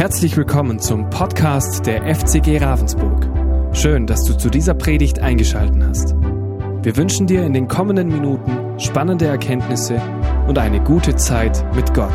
Herzlich 0.00 0.34
willkommen 0.34 0.78
zum 0.78 1.10
Podcast 1.10 1.84
der 1.84 2.02
FCG 2.14 2.56
Ravensburg. 2.56 3.28
Schön, 3.76 4.06
dass 4.06 4.24
du 4.24 4.32
zu 4.32 4.48
dieser 4.48 4.72
Predigt 4.72 5.18
eingeschaltet 5.18 5.82
hast. 5.86 6.14
Wir 6.14 6.96
wünschen 6.96 7.26
dir 7.26 7.44
in 7.44 7.52
den 7.52 7.68
kommenden 7.68 8.08
Minuten 8.08 8.80
spannende 8.80 9.26
Erkenntnisse 9.26 10.00
und 10.48 10.56
eine 10.56 10.82
gute 10.82 11.16
Zeit 11.16 11.62
mit 11.76 11.92
Gott. 11.92 12.14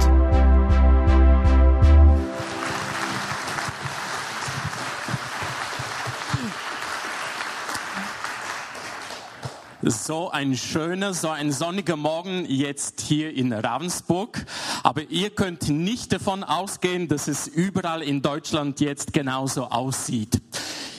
So 9.88 10.32
ein 10.32 10.58
schöner, 10.58 11.14
so 11.14 11.30
ein 11.30 11.52
sonniger 11.52 11.96
Morgen 11.96 12.46
jetzt 12.50 13.02
hier 13.02 13.32
in 13.32 13.54
Ravensburg. 13.54 14.44
Aber 14.82 15.04
ihr 15.12 15.30
könnt 15.30 15.70
nicht 15.70 16.12
davon 16.12 16.44
ausgehen, 16.44 17.08
dass 17.08 17.28
es 17.28 17.46
überall 17.46 18.02
in 18.02 18.24
Deutschland 18.24 18.80
jetzt 18.80 19.14
genauso 19.14 19.66
aussieht. 19.66 20.42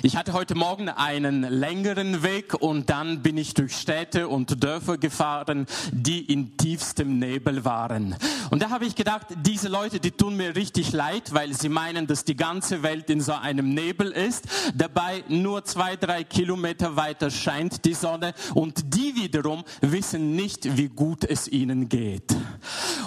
Ich 0.02 0.16
hatte 0.16 0.34
heute 0.34 0.54
Morgen 0.54 0.90
einen 0.90 1.42
längeren 1.42 2.22
Weg 2.22 2.52
und 2.54 2.90
dann 2.90 3.22
bin 3.22 3.38
ich 3.38 3.54
durch 3.54 3.74
Städte 3.76 4.28
und 4.28 4.62
Dörfer 4.62 4.98
gefahren, 4.98 5.66
die 5.90 6.20
in 6.20 6.56
tiefstem 6.58 7.18
Nebel 7.18 7.64
waren. 7.64 8.14
Und 8.50 8.62
da 8.62 8.70
habe 8.70 8.84
ich 8.84 8.94
gedacht, 8.94 9.26
diese 9.44 9.68
Leute, 9.68 9.98
die 9.98 10.10
tun 10.10 10.36
mir 10.36 10.54
richtig 10.54 10.92
leid, 10.92 11.32
weil 11.32 11.54
sie 11.54 11.70
meinen, 11.70 12.06
dass 12.06 12.24
die 12.24 12.36
ganze 12.36 12.82
Welt 12.82 13.08
in 13.08 13.22
so 13.22 13.32
einem 13.32 13.72
Nebel 13.72 14.12
ist. 14.12 14.44
Dabei 14.74 15.24
nur 15.28 15.64
zwei, 15.64 15.96
drei 15.96 16.24
Kilometer 16.24 16.96
weiter 16.96 17.30
scheint 17.30 17.84
die 17.86 17.94
Sonne 17.94 18.34
und 18.54 18.94
die 18.94 19.14
wiederum 19.16 19.64
wissen 19.80 20.36
nicht, 20.36 20.76
wie 20.76 20.88
gut 20.88 21.24
es 21.24 21.48
ihnen 21.48 21.88
geht. 21.88 22.36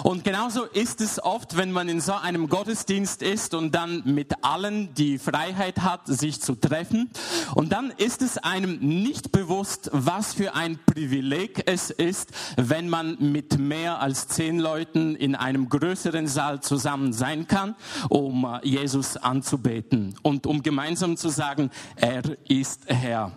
Und 0.02 0.24
genauso 0.24 0.64
ist 0.64 1.00
es 1.00 1.22
oft, 1.22 1.56
wenn 1.56 1.70
man 1.70 1.88
in 1.88 2.00
so 2.00 2.14
einem 2.14 2.48
Gottesdienst 2.48 3.22
ist 3.22 3.54
und 3.54 3.74
dann 3.74 4.02
mit 4.04 4.32
allen 4.42 4.92
die 4.94 5.18
Freiheit 5.18 5.78
hat, 5.82 6.06
sich 6.06 6.40
zu 6.40 6.54
treffen 6.56 6.79
treffen. 6.80 7.10
Und 7.54 7.72
dann 7.72 7.92
ist 7.96 8.22
es 8.22 8.38
einem 8.38 8.78
nicht 8.78 9.32
bewusst, 9.32 9.90
was 9.92 10.34
für 10.34 10.54
ein 10.54 10.78
Privileg 10.86 11.62
es 11.66 11.90
ist, 11.90 12.30
wenn 12.56 12.88
man 12.88 13.16
mit 13.20 13.58
mehr 13.58 14.00
als 14.00 14.28
zehn 14.28 14.58
Leuten 14.58 15.14
in 15.14 15.34
einem 15.34 15.68
größeren 15.68 16.26
Saal 16.26 16.60
zusammen 16.60 17.12
sein 17.12 17.46
kann, 17.46 17.74
um 18.08 18.44
äh, 18.44 18.66
Jesus 18.66 19.16
anzubeten 19.16 20.14
und 20.22 20.46
um 20.46 20.62
gemeinsam 20.62 21.16
zu 21.16 21.28
sagen, 21.28 21.70
er 21.96 22.22
ist 22.48 22.82
Herr. 22.86 23.32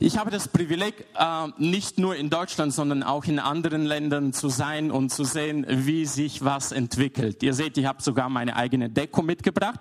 Ich 0.00 0.18
habe 0.18 0.30
das 0.30 0.48
Privileg, 0.48 1.06
äh, 1.18 1.48
nicht 1.58 1.98
nur 1.98 2.16
in 2.16 2.30
Deutschland, 2.30 2.72
sondern 2.72 3.02
auch 3.02 3.24
in 3.24 3.38
anderen 3.38 3.84
Ländern 3.84 4.32
zu 4.32 4.48
sein 4.48 4.90
und 4.90 5.10
zu 5.10 5.24
sehen, 5.24 5.66
wie 5.68 6.06
sich 6.06 6.44
was 6.44 6.72
entwickelt. 6.72 7.42
Ihr 7.42 7.54
seht, 7.54 7.76
ich 7.78 7.86
habe 7.86 8.02
sogar 8.02 8.28
meine 8.28 8.56
eigene 8.56 8.88
Deko 8.88 9.22
mitgebracht. 9.22 9.80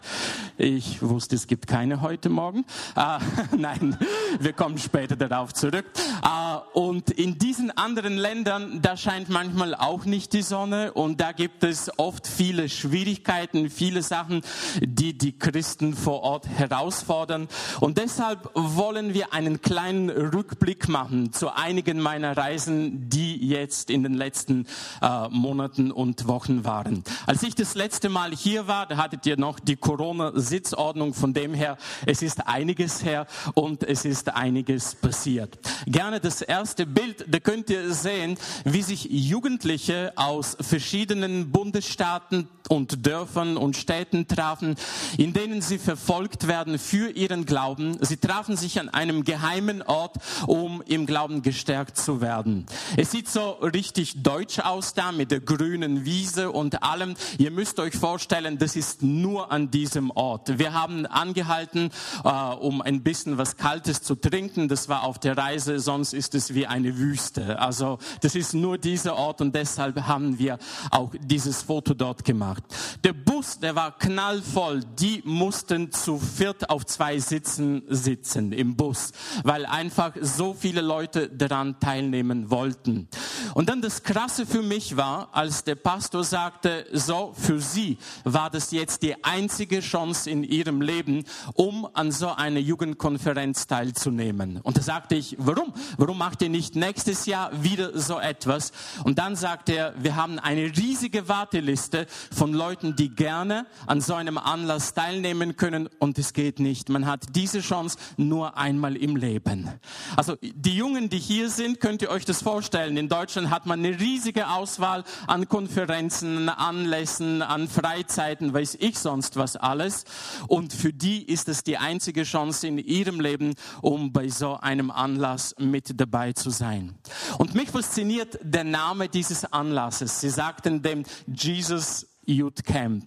Ich 0.57 1.01
wusste, 1.01 1.35
es 1.35 1.47
gibt 1.47 1.67
keine 1.67 2.01
heute 2.01 2.29
Morgen. 2.29 2.65
Äh, 2.95 3.19
nein, 3.57 3.97
wir 4.39 4.53
kommen 4.53 4.77
später 4.77 5.15
darauf 5.15 5.53
zurück. 5.53 5.85
Äh, 6.23 6.77
und 6.77 7.09
in 7.11 7.37
diesen 7.37 7.71
anderen 7.71 8.17
Ländern, 8.17 8.81
da 8.81 8.97
scheint 8.97 9.29
manchmal 9.29 9.75
auch 9.75 10.05
nicht 10.05 10.33
die 10.33 10.41
Sonne 10.41 10.93
und 10.93 11.21
da 11.21 11.31
gibt 11.31 11.63
es 11.63 11.91
oft 11.97 12.27
viele 12.27 12.69
Schwierigkeiten, 12.69 13.69
viele 13.69 14.01
Sachen, 14.01 14.41
die 14.81 15.17
die 15.17 15.37
Christen 15.37 15.93
vor 15.93 16.21
Ort 16.21 16.47
herausfordern. 16.47 17.47
Und 17.79 17.97
deshalb 17.97 18.49
wollen 18.53 19.13
wir 19.13 19.33
einen 19.33 19.61
kleinen 19.61 20.10
Rückblick 20.15 20.87
machen 20.87 21.33
zu 21.33 21.53
einigen 21.53 21.99
meiner 21.99 22.35
Reisen, 22.35 23.09
die 23.09 23.37
jetzt 23.47 23.89
in 23.89 24.03
den 24.03 24.13
letzten 24.13 24.65
äh, 25.01 25.27
Monaten 25.29 25.91
und 25.91 26.27
Wochen 26.27 26.63
waren. 26.65 27.03
Als 27.25 27.43
ich 27.43 27.55
das 27.55 27.75
letzte 27.75 28.09
Mal 28.09 28.31
hier 28.31 28.67
war, 28.67 28.85
da 28.87 28.97
hattet 28.97 29.25
ihr 29.25 29.37
noch 29.37 29.59
die 29.59 29.75
Corona-Sitzordnung. 29.75 31.13
Von 31.13 31.33
dem 31.33 31.53
her, 31.53 31.77
es 32.05 32.21
ist 32.21 32.47
einiges 32.47 33.03
her 33.03 33.27
und 33.53 33.83
es 33.83 34.05
ist 34.05 34.33
einiges 34.33 34.95
passiert. 34.95 35.57
Gerne 35.85 36.19
das 36.19 36.41
erste 36.41 36.85
Bild, 36.85 37.25
da 37.27 37.39
könnt 37.39 37.69
ihr 37.69 37.93
sehen, 37.93 38.37
wie 38.63 38.81
sich 38.81 39.07
Jugendliche 39.09 40.13
aus 40.15 40.57
verschiedenen 40.59 41.51
Bundesstaaten 41.51 42.47
und 42.69 43.05
Dörfern 43.05 43.57
und 43.57 43.75
Städten 43.75 44.27
trafen, 44.27 44.75
in 45.17 45.33
denen 45.33 45.61
sie 45.61 45.77
verfolgt 45.77 46.47
werden 46.47 46.79
für 46.79 47.09
ihren 47.09 47.45
Glauben. 47.45 47.97
Sie 48.01 48.17
trafen 48.17 48.55
sich 48.55 48.79
an 48.79 48.89
einem 48.89 49.25
geheimen 49.25 49.81
Ort, 49.91 50.15
um 50.47 50.81
im 50.87 51.05
Glauben 51.05 51.41
gestärkt 51.41 51.97
zu 51.97 52.21
werden. 52.21 52.65
Es 52.95 53.11
sieht 53.11 53.27
so 53.27 53.51
richtig 53.61 54.23
deutsch 54.23 54.59
aus 54.59 54.93
da 54.93 55.11
mit 55.11 55.31
der 55.31 55.41
grünen 55.41 56.05
Wiese 56.05 56.51
und 56.51 56.81
allem. 56.81 57.15
Ihr 57.37 57.51
müsst 57.51 57.77
euch 57.77 57.95
vorstellen, 57.95 58.57
das 58.57 58.77
ist 58.77 59.03
nur 59.03 59.51
an 59.51 59.69
diesem 59.69 60.09
Ort. 60.11 60.57
Wir 60.57 60.73
haben 60.73 61.05
angehalten, 61.05 61.89
äh, 62.23 62.29
um 62.29 62.81
ein 62.81 63.03
bisschen 63.03 63.37
was 63.37 63.57
Kaltes 63.57 64.01
zu 64.01 64.15
trinken. 64.15 64.69
Das 64.69 64.87
war 64.87 65.03
auf 65.03 65.19
der 65.19 65.37
Reise, 65.37 65.79
sonst 65.79 66.13
ist 66.13 66.35
es 66.35 66.53
wie 66.53 66.67
eine 66.67 66.97
Wüste. 66.97 67.59
Also 67.59 67.97
das 68.21 68.35
ist 68.35 68.53
nur 68.53 68.77
dieser 68.77 69.17
Ort 69.17 69.41
und 69.41 69.53
deshalb 69.53 70.07
haben 70.07 70.39
wir 70.39 70.57
auch 70.89 71.11
dieses 71.19 71.63
Foto 71.63 71.93
dort 71.93 72.23
gemacht. 72.23 72.63
Der 73.03 73.11
Bus, 73.13 73.59
der 73.59 73.75
war 73.75 73.97
knallvoll. 73.97 74.85
Die 74.97 75.21
mussten 75.25 75.91
zu 75.91 76.17
viert 76.17 76.69
auf 76.69 76.85
zwei 76.85 77.19
Sitzen 77.19 77.83
sitzen 77.89 78.53
im 78.53 78.77
Bus, 78.77 79.11
weil 79.43 79.65
einfach 79.81 80.13
so 80.21 80.53
viele 80.53 80.81
Leute 80.81 81.27
daran 81.27 81.79
teilnehmen 81.79 82.51
wollten. 82.51 83.07
Und 83.55 83.67
dann 83.67 83.81
das 83.81 84.03
Krasse 84.03 84.45
für 84.45 84.61
mich 84.61 84.95
war, 84.95 85.29
als 85.31 85.63
der 85.63 85.73
Pastor 85.73 86.23
sagte, 86.23 86.85
so 86.93 87.33
für 87.35 87.59
Sie 87.59 87.97
war 88.23 88.51
das 88.51 88.69
jetzt 88.69 89.01
die 89.01 89.23
einzige 89.23 89.79
Chance 89.79 90.29
in 90.29 90.43
Ihrem 90.43 90.81
Leben, 90.81 91.25
um 91.55 91.87
an 91.93 92.11
so 92.11 92.29
einer 92.29 92.59
Jugendkonferenz 92.59 93.65
teilzunehmen. 93.65 94.59
Und 94.61 94.77
da 94.77 94.83
sagte 94.83 95.15
ich, 95.15 95.35
warum? 95.39 95.73
Warum 95.97 96.19
macht 96.19 96.43
ihr 96.43 96.49
nicht 96.49 96.75
nächstes 96.75 97.25
Jahr 97.25 97.49
wieder 97.63 97.97
so 97.97 98.19
etwas? 98.19 98.73
Und 99.03 99.17
dann 99.17 99.35
sagte 99.35 99.73
er, 99.73 99.95
wir 99.97 100.15
haben 100.15 100.37
eine 100.37 100.65
riesige 100.77 101.27
Warteliste 101.27 102.05
von 102.31 102.53
Leuten, 102.53 102.95
die 102.95 103.09
gerne 103.09 103.65
an 103.87 103.99
so 103.99 104.13
einem 104.13 104.37
Anlass 104.37 104.93
teilnehmen 104.93 105.55
können 105.55 105.89
und 105.97 106.19
es 106.19 106.33
geht 106.33 106.59
nicht. 106.59 106.89
Man 106.89 107.07
hat 107.07 107.35
diese 107.35 107.61
Chance 107.61 107.97
nur 108.17 108.57
einmal 108.57 108.95
im 108.95 109.15
Leben. 109.15 109.70
Also 110.15 110.37
die 110.41 110.75
Jungen, 110.75 111.09
die 111.09 111.19
hier 111.19 111.49
sind, 111.49 111.79
könnt 111.79 112.01
ihr 112.01 112.09
euch 112.09 112.25
das 112.25 112.41
vorstellen. 112.41 112.97
In 112.97 113.09
Deutschland 113.09 113.49
hat 113.49 113.65
man 113.65 113.79
eine 113.79 113.99
riesige 113.99 114.49
Auswahl 114.49 115.03
an 115.27 115.47
Konferenzen, 115.47 116.49
Anlässen, 116.49 117.41
an 117.41 117.67
Freizeiten, 117.67 118.53
weiß 118.53 118.77
ich 118.79 118.97
sonst 118.97 119.37
was 119.37 119.55
alles. 119.55 120.05
Und 120.47 120.73
für 120.73 120.93
die 120.93 121.23
ist 121.23 121.49
es 121.49 121.63
die 121.63 121.77
einzige 121.77 122.23
Chance 122.23 122.67
in 122.67 122.77
ihrem 122.77 123.19
Leben, 123.19 123.53
um 123.81 124.11
bei 124.11 124.29
so 124.29 124.57
einem 124.57 124.91
Anlass 124.91 125.55
mit 125.57 125.99
dabei 125.99 126.33
zu 126.33 126.49
sein. 126.49 126.95
Und 127.37 127.55
mich 127.55 127.69
fasziniert 127.69 128.39
der 128.41 128.63
Name 128.63 129.09
dieses 129.09 129.51
Anlasses. 129.51 130.21
Sie 130.21 130.29
sagten 130.29 130.81
dem 130.81 131.03
Jesus 131.27 132.10
Youth 132.35 132.63
Camp. 132.63 133.05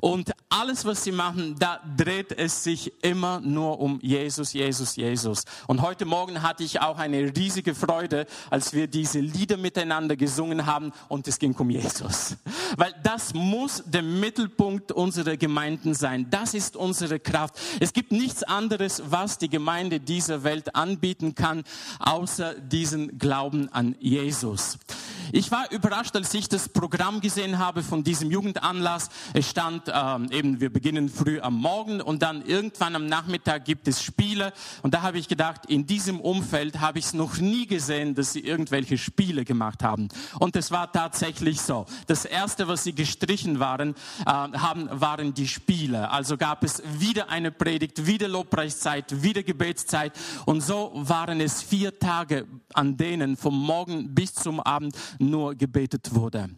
Und 0.00 0.32
alles, 0.48 0.84
was 0.84 1.04
sie 1.04 1.12
machen, 1.12 1.56
da 1.58 1.80
dreht 1.96 2.32
es 2.32 2.62
sich 2.62 2.92
immer 3.02 3.40
nur 3.40 3.80
um 3.80 3.98
Jesus, 4.00 4.52
Jesus, 4.52 4.96
Jesus. 4.96 5.44
Und 5.66 5.82
heute 5.82 6.04
Morgen 6.04 6.42
hatte 6.42 6.62
ich 6.62 6.80
auch 6.80 6.98
eine 6.98 7.34
riesige 7.36 7.74
Freude, 7.74 8.26
als 8.50 8.72
wir 8.72 8.86
diese 8.86 9.20
Lieder 9.20 9.56
miteinander 9.56 10.16
gesungen 10.16 10.66
haben 10.66 10.92
und 11.08 11.26
es 11.28 11.38
ging 11.38 11.54
um 11.56 11.70
Jesus. 11.70 12.36
Weil 12.76 12.94
das 13.02 13.34
muss 13.34 13.82
der 13.86 14.02
Mittelpunkt 14.02 14.92
unserer 14.92 15.36
Gemeinden 15.36 15.94
sein. 15.94 16.28
Das 16.30 16.54
ist 16.54 16.76
unsere 16.76 17.18
Kraft. 17.20 17.58
Es 17.80 17.92
gibt 17.92 18.12
nichts 18.12 18.42
anderes, 18.42 19.02
was 19.08 19.38
die 19.38 19.48
Gemeinde 19.48 20.00
dieser 20.00 20.44
Welt 20.44 20.74
anbieten 20.74 21.34
kann, 21.34 21.64
außer 21.98 22.54
diesen 22.54 23.18
Glauben 23.18 23.68
an 23.72 23.96
Jesus. 23.98 24.78
Ich 25.36 25.50
war 25.50 25.68
überrascht, 25.72 26.14
als 26.14 26.32
ich 26.32 26.48
das 26.48 26.68
Programm 26.68 27.20
gesehen 27.20 27.58
habe 27.58 27.82
von 27.82 28.04
diesem 28.04 28.30
Jugendanlass. 28.30 29.08
Es 29.32 29.50
stand 29.50 29.90
ähm, 29.92 30.28
eben, 30.30 30.60
wir 30.60 30.72
beginnen 30.72 31.08
früh 31.08 31.40
am 31.40 31.54
Morgen 31.54 32.00
und 32.00 32.22
dann 32.22 32.46
irgendwann 32.46 32.94
am 32.94 33.06
Nachmittag 33.06 33.64
gibt 33.64 33.88
es 33.88 34.00
Spiele. 34.00 34.52
Und 34.82 34.94
da 34.94 35.02
habe 35.02 35.18
ich 35.18 35.26
gedacht, 35.26 35.66
in 35.66 35.86
diesem 35.86 36.20
Umfeld 36.20 36.78
habe 36.78 37.00
ich 37.00 37.06
es 37.06 37.14
noch 37.14 37.38
nie 37.38 37.66
gesehen, 37.66 38.14
dass 38.14 38.32
sie 38.32 38.42
irgendwelche 38.42 38.96
Spiele 38.96 39.44
gemacht 39.44 39.82
haben. 39.82 40.06
Und 40.38 40.54
es 40.54 40.70
war 40.70 40.92
tatsächlich 40.92 41.60
so. 41.60 41.84
Das 42.06 42.24
erste, 42.24 42.68
was 42.68 42.84
sie 42.84 42.94
gestrichen 42.94 43.58
waren, 43.58 43.96
äh, 44.20 44.26
haben, 44.26 44.88
waren 44.92 45.34
die 45.34 45.48
Spiele. 45.48 46.12
Also 46.12 46.36
gab 46.36 46.62
es 46.62 46.80
wieder 47.00 47.28
eine 47.28 47.50
Predigt, 47.50 48.06
wieder 48.06 48.28
Lobpreiszeit, 48.28 49.24
wieder 49.24 49.42
Gebetszeit. 49.42 50.12
Und 50.46 50.60
so 50.60 50.92
waren 50.94 51.40
es 51.40 51.60
vier 51.60 51.98
Tage, 51.98 52.46
an 52.72 52.96
denen 52.96 53.36
vom 53.36 53.58
Morgen 53.58 54.14
bis 54.14 54.32
zum 54.32 54.60
Abend 54.60 54.96
nur 55.30 55.54
gebetet 55.54 56.14
wurde. 56.14 56.50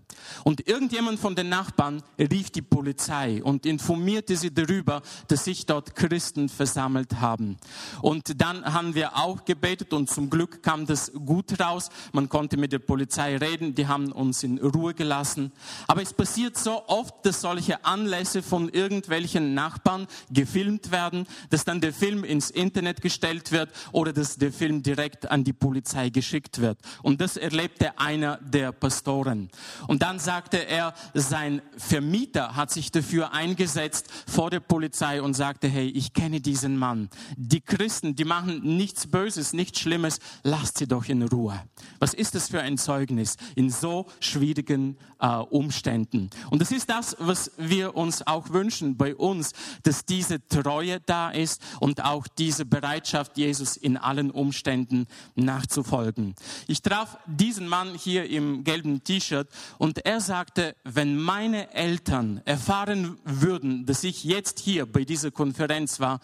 Und 0.45 0.67
irgendjemand 0.69 1.19
von 1.19 1.35
den 1.35 1.49
Nachbarn 1.49 2.03
rief 2.19 2.51
die 2.51 2.63
Polizei 2.63 3.43
und 3.43 3.67
informierte 3.67 4.37
sie 4.37 4.53
darüber, 4.53 5.03
dass 5.29 5.45
sich 5.45 5.67
dort 5.67 5.95
Christen 5.95 6.49
versammelt 6.49 7.21
haben. 7.21 7.57
Und 8.03 8.41
dann 8.41 8.65
haben 8.65 8.95
wir 8.95 9.17
auch 9.17 9.45
gebetet 9.45 9.93
und 9.93 10.11
zum 10.11 10.31
Glück 10.31 10.63
kam 10.63 10.87
das 10.87 11.13
gut 11.13 11.61
raus. 11.61 11.91
Man 12.13 12.29
konnte 12.29 12.57
mit 12.57 12.73
der 12.73 12.79
Polizei 12.79 13.37
reden, 13.37 13.75
die 13.75 13.87
haben 13.87 14.13
uns 14.13 14.43
in 14.43 14.59
Ruhe 14.59 14.95
gelassen. 14.95 15.53
Aber 15.87 16.03
es 16.03 16.13
passiert 16.13 16.57
so 16.57 16.87
oft, 16.89 17.15
dass 17.25 17.41
solche 17.41 17.85
Anlässe 17.85 18.43
von 18.43 18.69
irgendwelchen 18.69 19.55
Nachbarn 19.55 20.07
gefilmt 20.31 20.91
werden, 20.91 21.27
dass 21.51 21.65
dann 21.65 21.81
der 21.81 21.93
Film 21.93 22.25
ins 22.25 22.51
Internet 22.51 23.03
gestellt 23.03 23.53
wird 23.53 23.71
oder 23.93 24.13
dass 24.13 24.37
der 24.37 24.53
Film 24.53 24.83
direkt 24.83 25.31
an 25.31 25.45
die 25.45 25.53
Polizei 25.53 26.11
geschickt 26.11 26.61
wird. 26.61 26.79
Und 27.03 27.21
das 27.21 27.37
erlebte 27.37 27.99
einer 27.99 28.39
der 28.51 28.73
Pastoren. 28.73 29.51
Und 29.87 30.03
dann 30.03 30.19
sagte 30.19 30.67
er, 30.67 30.95
sein 31.15 31.63
Vermieter 31.77 32.57
hat 32.57 32.71
sich 32.71 32.91
dafür 32.91 33.33
eingesetzt 33.33 34.09
vor 34.27 34.51
der 34.51 34.61
Polizei 34.61 35.21
und 35.23 35.35
sagte, 35.35 35.69
hey, 35.69 35.89
ich 35.89 36.13
kenne 36.13 36.41
diesen 36.41 36.77
Mann. 36.77 37.09
Die 37.37 37.61
Christen, 37.61 38.15
die 38.15 38.25
machen 38.25 38.77
nichts 38.77 39.07
Böses, 39.07 39.53
nichts 39.53 39.81
Schlimmes, 39.81 40.19
lasst 40.43 40.79
sie 40.79 40.87
doch 40.87 41.07
in 41.07 41.23
Ruhe. 41.23 41.61
Was 41.99 42.15
ist 42.15 42.35
das 42.35 42.49
für 42.49 42.61
ein 42.61 42.79
Zeugnis 42.79 43.37
in 43.55 43.71
so 43.71 44.07
schwierigen 44.21 44.97
äh, 45.21 45.27
Umständen? 45.27 46.31
Und 46.51 46.61
das 46.61 46.71
ist 46.71 46.91
das, 46.91 47.17
was 47.19 47.51
wir 47.57 47.97
uns 47.97 48.27
auch 48.27 48.51
wünschen 48.51 48.97
bei 48.97 49.15
uns, 49.15 49.53
dass 49.83 50.05
diese 50.05 50.47
Treue 50.49 51.01
da 51.01 51.31
ist 51.31 51.63
und 51.81 52.05
auch 52.05 52.27
diese 52.27 52.65
Bereitschaft, 52.65 53.37
Jesus 53.37 53.77
in 53.77 53.97
allen 53.97 54.31
Umständen 54.31 55.07
nachzufolgen. 55.35 56.35
Ich 56.67 56.83
traf 56.83 57.19
diesen 57.27 57.69
Mann 57.69 57.95
hier 57.95 58.29
im 58.37 58.65
gelben 58.65 59.03
T-Shirt 59.03 59.49
und 59.79 60.05
er 60.05 60.21
sagte, 60.21 60.77
wenn 60.85 61.17
meine 61.17 61.73
Eltern 61.75 62.41
erfahren 62.45 63.19
würden, 63.25 63.87
dass 63.87 64.05
ich 64.05 64.25
jetzt 64.25 64.59
hier 64.59 64.87
bei 64.87 65.05
dieser 65.05 65.31
Konferenz 65.31 66.01
war, 66.01 66.21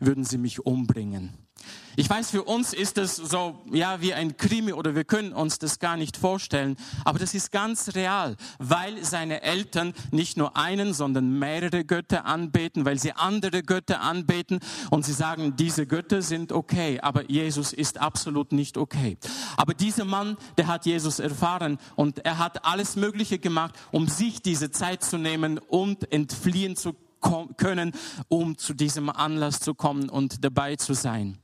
würden 0.00 0.24
sie 0.24 0.38
mich 0.38 0.66
umbringen. 0.66 1.41
Ich 1.94 2.08
weiß, 2.08 2.30
für 2.30 2.44
uns 2.44 2.72
ist 2.72 2.96
das 2.96 3.16
so, 3.16 3.60
ja, 3.70 4.00
wie 4.00 4.14
ein 4.14 4.38
Krimi 4.38 4.72
oder 4.72 4.94
wir 4.94 5.04
können 5.04 5.34
uns 5.34 5.58
das 5.58 5.78
gar 5.78 5.96
nicht 5.98 6.16
vorstellen. 6.16 6.76
Aber 7.04 7.18
das 7.18 7.34
ist 7.34 7.52
ganz 7.52 7.94
real, 7.94 8.36
weil 8.58 9.04
seine 9.04 9.42
Eltern 9.42 9.92
nicht 10.10 10.38
nur 10.38 10.56
einen, 10.56 10.94
sondern 10.94 11.38
mehrere 11.38 11.84
Götter 11.84 12.24
anbeten, 12.24 12.86
weil 12.86 12.98
sie 12.98 13.12
andere 13.12 13.62
Götter 13.62 14.00
anbeten 14.00 14.60
und 14.90 15.04
sie 15.04 15.12
sagen, 15.12 15.54
diese 15.56 15.86
Götter 15.86 16.22
sind 16.22 16.52
okay, 16.52 16.98
aber 17.00 17.30
Jesus 17.30 17.74
ist 17.74 18.00
absolut 18.00 18.52
nicht 18.52 18.78
okay. 18.78 19.18
Aber 19.58 19.74
dieser 19.74 20.06
Mann, 20.06 20.38
der 20.56 20.68
hat 20.68 20.86
Jesus 20.86 21.18
erfahren 21.18 21.78
und 21.94 22.24
er 22.24 22.38
hat 22.38 22.64
alles 22.64 22.96
Mögliche 22.96 23.38
gemacht, 23.38 23.74
um 23.90 24.08
sich 24.08 24.40
diese 24.40 24.70
Zeit 24.70 25.04
zu 25.04 25.18
nehmen 25.18 25.58
und 25.58 26.10
entfliehen 26.10 26.74
zu 26.74 26.94
können, 27.56 27.92
um 28.28 28.56
zu 28.58 28.74
diesem 28.74 29.10
Anlass 29.10 29.60
zu 29.60 29.74
kommen 29.74 30.08
und 30.08 30.44
dabei 30.44 30.76
zu 30.76 30.94
sein. 30.94 31.38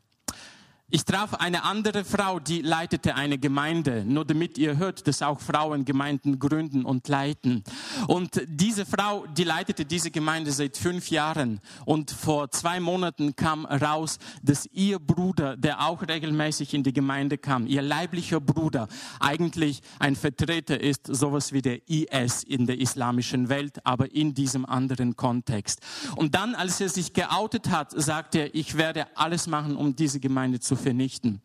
Ich 0.91 1.05
traf 1.05 1.35
eine 1.35 1.65
andere 1.65 2.03
Frau, 2.03 2.41
die 2.41 2.63
leitete 2.63 3.15
eine 3.15 3.37
Gemeinde, 3.37 4.07
nur 4.07 4.25
damit 4.25 4.57
ihr 4.57 4.79
hört, 4.79 5.07
dass 5.07 5.21
auch 5.21 5.39
Frauen 5.39 5.85
Gemeinden 5.85 6.39
gründen 6.39 6.87
und 6.87 7.09
leiten. 7.09 7.63
Und 8.07 8.41
diese 8.47 8.87
Frau, 8.87 9.27
die 9.27 9.45
leitete 9.45 9.85
diese 9.85 10.11
Gemeinde 10.11 10.51
seit 10.51 10.79
fünf 10.79 11.11
Jahren. 11.11 11.61
Und 11.85 12.11
vor 12.11 12.51
zwei 12.53 12.81
Monaten 12.81 13.37
kam 13.37 13.67
raus, 13.67 14.19
dass 14.43 14.65
ihr 14.73 14.99
Bruder, 14.99 15.59
der 15.59 15.87
auch 15.87 16.09
regelmäßig 16.09 16.73
in 16.73 16.85
die 16.85 16.95
Gemeinde 16.95 17.37
kam, 17.37 17.67
ihr 17.67 17.83
leiblicher 17.83 18.41
Bruder, 18.41 18.89
eigentlich 19.21 19.83
ein 19.99 20.17
Vertreter 20.17 20.81
ist, 20.81 21.07
sowas 21.07 21.53
wie 21.53 21.61
der 21.61 21.87
IS 21.87 22.45
in 22.45 22.67
der 22.67 22.81
islamischen 22.81 23.51
Welt, 23.51 23.85
aber 23.85 24.11
in 24.15 24.33
diesem 24.33 24.65
anderen 24.65 25.17
Kontext. 25.17 25.83
Und 26.17 26.35
dann, 26.35 26.55
als 26.55 26.81
er 26.81 26.89
sich 26.89 27.13
geoutet 27.13 27.69
hat, 27.69 27.91
sagte 27.95 28.39
er, 28.39 28.55
ich 28.55 28.79
werde 28.79 29.07
alles 29.19 29.47
machen, 29.47 29.77
um 29.77 29.95
diese 29.95 30.19
Gemeinde 30.19 30.61
zu 30.61 30.78
vernichten. 30.79 31.43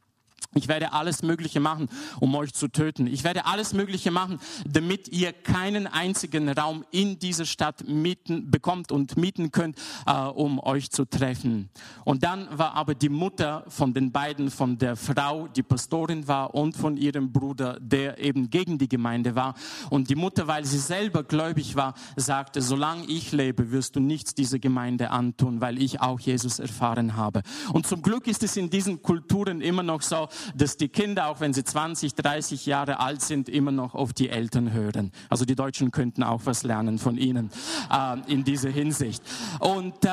Ich 0.55 0.67
werde 0.67 0.93
alles 0.93 1.23
Mögliche 1.23 1.59
machen, 1.59 1.89
um 2.19 2.35
euch 2.35 2.53
zu 2.53 2.67
töten. 2.67 3.07
Ich 3.07 3.23
werde 3.23 3.45
alles 3.45 3.73
Mögliche 3.73 4.11
machen, 4.11 4.39
damit 4.67 5.09
ihr 5.09 5.33
keinen 5.33 5.87
einzigen 5.87 6.49
Raum 6.49 6.85
in 6.91 7.19
dieser 7.19 7.45
Stadt 7.45 7.87
mieten 7.87 8.51
bekommt 8.51 8.91
und 8.91 9.17
mieten 9.17 9.51
könnt, 9.51 9.77
äh, 10.05 10.13
um 10.13 10.59
euch 10.59 10.91
zu 10.91 11.05
treffen. 11.05 11.69
Und 12.05 12.23
dann 12.23 12.47
war 12.57 12.75
aber 12.75 12.95
die 12.95 13.09
Mutter 13.09 13.65
von 13.67 13.93
den 13.93 14.11
beiden, 14.11 14.51
von 14.51 14.77
der 14.77 14.95
Frau, 14.95 15.47
die 15.47 15.63
Pastorin 15.63 16.27
war, 16.27 16.53
und 16.53 16.77
von 16.77 16.97
ihrem 16.97 17.31
Bruder, 17.31 17.79
der 17.79 18.19
eben 18.19 18.49
gegen 18.49 18.77
die 18.77 18.87
Gemeinde 18.87 19.35
war. 19.35 19.55
Und 19.89 20.09
die 20.09 20.15
Mutter, 20.15 20.47
weil 20.47 20.65
sie 20.65 20.77
selber 20.77 21.23
gläubig 21.23 21.75
war, 21.75 21.93
sagte, 22.15 22.61
solange 22.61 23.05
ich 23.05 23.31
lebe, 23.31 23.71
wirst 23.71 23.95
du 23.95 23.99
nichts 23.99 24.35
dieser 24.35 24.59
Gemeinde 24.59 25.09
antun, 25.09 25.61
weil 25.61 25.81
ich 25.81 26.01
auch 26.01 26.19
Jesus 26.19 26.59
erfahren 26.59 27.15
habe. 27.15 27.41
Und 27.71 27.87
zum 27.87 28.01
Glück 28.01 28.27
ist 28.27 28.43
es 28.43 28.57
in 28.57 28.69
diesen 28.69 29.01
Kulturen 29.01 29.61
immer 29.61 29.83
noch 29.83 30.01
so, 30.01 30.27
dass 30.55 30.77
die 30.77 30.89
Kinder, 30.89 31.27
auch 31.27 31.39
wenn 31.39 31.53
sie 31.53 31.63
20, 31.63 32.15
30 32.15 32.65
Jahre 32.65 32.99
alt 32.99 33.21
sind, 33.21 33.49
immer 33.49 33.71
noch 33.71 33.95
auf 33.95 34.13
die 34.13 34.29
Eltern 34.29 34.73
hören. 34.73 35.11
Also 35.29 35.45
die 35.45 35.55
Deutschen 35.55 35.91
könnten 35.91 36.23
auch 36.23 36.41
was 36.45 36.63
lernen 36.63 36.99
von 36.99 37.17
ihnen 37.17 37.51
äh, 37.91 38.17
in 38.31 38.43
dieser 38.43 38.69
Hinsicht. 38.69 39.23
Und 39.59 40.05
äh, 40.05 40.09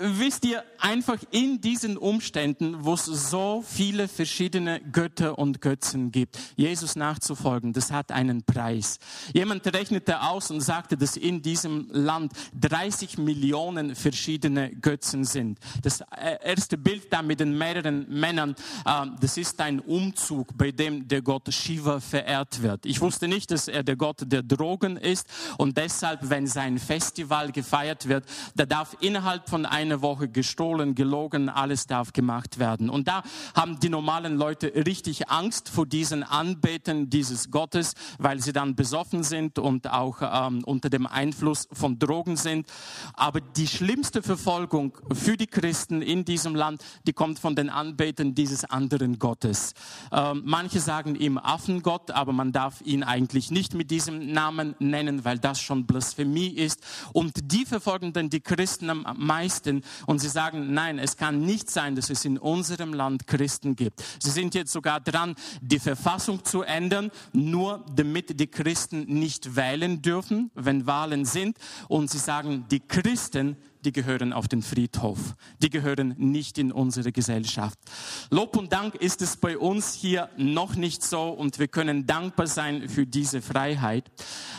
wisst 0.00 0.44
ihr, 0.44 0.62
einfach 0.78 1.18
in 1.30 1.60
diesen 1.60 1.96
Umständen, 1.96 2.84
wo 2.84 2.94
es 2.94 3.04
so 3.06 3.64
viele 3.66 4.08
verschiedene 4.08 4.80
Götter 4.80 5.38
und 5.38 5.60
Götzen 5.60 6.12
gibt, 6.12 6.38
Jesus 6.56 6.96
nachzufolgen, 6.96 7.72
das 7.72 7.90
hat 7.90 8.12
einen 8.12 8.42
Preis. 8.44 8.98
Jemand 9.32 9.66
rechnete 9.66 10.22
aus 10.22 10.50
und 10.50 10.60
sagte, 10.60 10.96
dass 10.96 11.16
in 11.16 11.42
diesem 11.42 11.88
Land 11.90 12.32
30 12.60 13.18
Millionen 13.18 13.94
verschiedene 13.94 14.70
Götzen 14.70 15.24
sind. 15.24 15.58
Das 15.82 16.00
äh, 16.00 16.38
erste 16.42 16.78
Bild 16.78 17.12
da 17.12 17.22
mit 17.22 17.40
den 17.40 17.56
mehreren 17.56 18.06
Männern, 18.08 18.54
äh, 18.84 19.06
das 19.20 19.36
ist 19.36 19.55
ein 19.60 19.80
Umzug, 19.80 20.56
bei 20.56 20.70
dem 20.70 21.08
der 21.08 21.22
Gott 21.22 21.52
Shiva 21.52 22.00
verehrt 22.00 22.62
wird. 22.62 22.86
Ich 22.86 23.00
wusste 23.00 23.28
nicht, 23.28 23.50
dass 23.50 23.68
er 23.68 23.82
der 23.82 23.96
Gott 23.96 24.22
der 24.24 24.42
Drogen 24.42 24.96
ist 24.96 25.26
und 25.58 25.76
deshalb, 25.76 26.30
wenn 26.30 26.46
sein 26.46 26.78
Festival 26.78 27.52
gefeiert 27.52 28.08
wird, 28.08 28.24
da 28.54 28.66
darf 28.66 28.96
innerhalb 29.00 29.48
von 29.48 29.66
einer 29.66 30.02
Woche 30.02 30.28
gestohlen, 30.28 30.94
gelogen, 30.94 31.48
alles 31.48 31.86
darf 31.86 32.12
gemacht 32.12 32.58
werden. 32.58 32.90
Und 32.90 33.08
da 33.08 33.22
haben 33.54 33.78
die 33.80 33.88
normalen 33.88 34.36
Leute 34.36 34.72
richtig 34.74 35.28
Angst 35.30 35.68
vor 35.68 35.86
diesen 35.86 36.22
Anbeten 36.22 37.10
dieses 37.10 37.50
Gottes, 37.50 37.94
weil 38.18 38.40
sie 38.40 38.52
dann 38.52 38.74
besoffen 38.74 39.22
sind 39.22 39.58
und 39.58 39.90
auch 39.90 40.18
ähm, 40.22 40.64
unter 40.64 40.90
dem 40.90 41.06
Einfluss 41.06 41.68
von 41.72 41.98
Drogen 41.98 42.36
sind. 42.36 42.66
Aber 43.14 43.40
die 43.40 43.66
schlimmste 43.66 44.22
Verfolgung 44.22 44.96
für 45.12 45.36
die 45.36 45.46
Christen 45.46 46.02
in 46.02 46.24
diesem 46.24 46.54
Land, 46.54 46.82
die 47.06 47.12
kommt 47.12 47.38
von 47.38 47.54
den 47.54 47.70
Anbetern 47.70 48.34
dieses 48.34 48.64
anderen 48.64 49.18
Gottes. 49.18 49.35
Gottes. 49.36 49.74
Ähm, 50.12 50.42
manche 50.46 50.80
sagen 50.80 51.14
ihm 51.14 51.36
Affengott, 51.36 52.10
aber 52.10 52.32
man 52.32 52.52
darf 52.52 52.80
ihn 52.82 53.02
eigentlich 53.02 53.50
nicht 53.50 53.74
mit 53.74 53.90
diesem 53.90 54.32
Namen 54.32 54.74
nennen, 54.78 55.26
weil 55.26 55.38
das 55.38 55.60
schon 55.60 55.84
Blasphemie 55.86 56.48
ist. 56.48 56.80
Und 57.12 57.52
die 57.52 57.66
verfolgen 57.66 58.14
dann 58.14 58.30
die 58.30 58.40
Christen 58.40 58.88
am 58.88 59.04
meisten 59.18 59.82
und 60.06 60.20
sie 60.20 60.28
sagen, 60.28 60.72
nein, 60.72 60.98
es 60.98 61.18
kann 61.18 61.42
nicht 61.42 61.70
sein, 61.70 61.96
dass 61.96 62.08
es 62.08 62.24
in 62.24 62.38
unserem 62.38 62.94
Land 62.94 63.26
Christen 63.26 63.76
gibt. 63.76 64.02
Sie 64.20 64.30
sind 64.30 64.54
jetzt 64.54 64.72
sogar 64.72 65.00
dran, 65.00 65.34
die 65.60 65.80
Verfassung 65.80 66.42
zu 66.44 66.62
ändern, 66.62 67.10
nur 67.34 67.84
damit 67.94 68.40
die 68.40 68.46
Christen 68.46 69.04
nicht 69.04 69.54
wählen 69.54 70.00
dürfen, 70.00 70.50
wenn 70.54 70.86
Wahlen 70.86 71.26
sind. 71.26 71.58
Und 71.88 72.10
sie 72.10 72.18
sagen, 72.18 72.64
die 72.70 72.80
Christen 72.80 73.58
die 73.86 73.92
gehören 73.92 74.32
auf 74.32 74.48
den 74.48 74.62
Friedhof. 74.62 75.36
Die 75.62 75.70
gehören 75.70 76.14
nicht 76.18 76.58
in 76.58 76.72
unsere 76.72 77.12
Gesellschaft. 77.12 77.78
Lob 78.30 78.56
und 78.56 78.72
Dank 78.72 78.96
ist 78.96 79.22
es 79.22 79.36
bei 79.36 79.56
uns 79.56 79.94
hier 79.94 80.28
noch 80.36 80.74
nicht 80.74 81.04
so 81.04 81.28
und 81.28 81.60
wir 81.60 81.68
können 81.68 82.04
dankbar 82.04 82.48
sein 82.48 82.88
für 82.88 83.06
diese 83.06 83.40
Freiheit. 83.40 84.10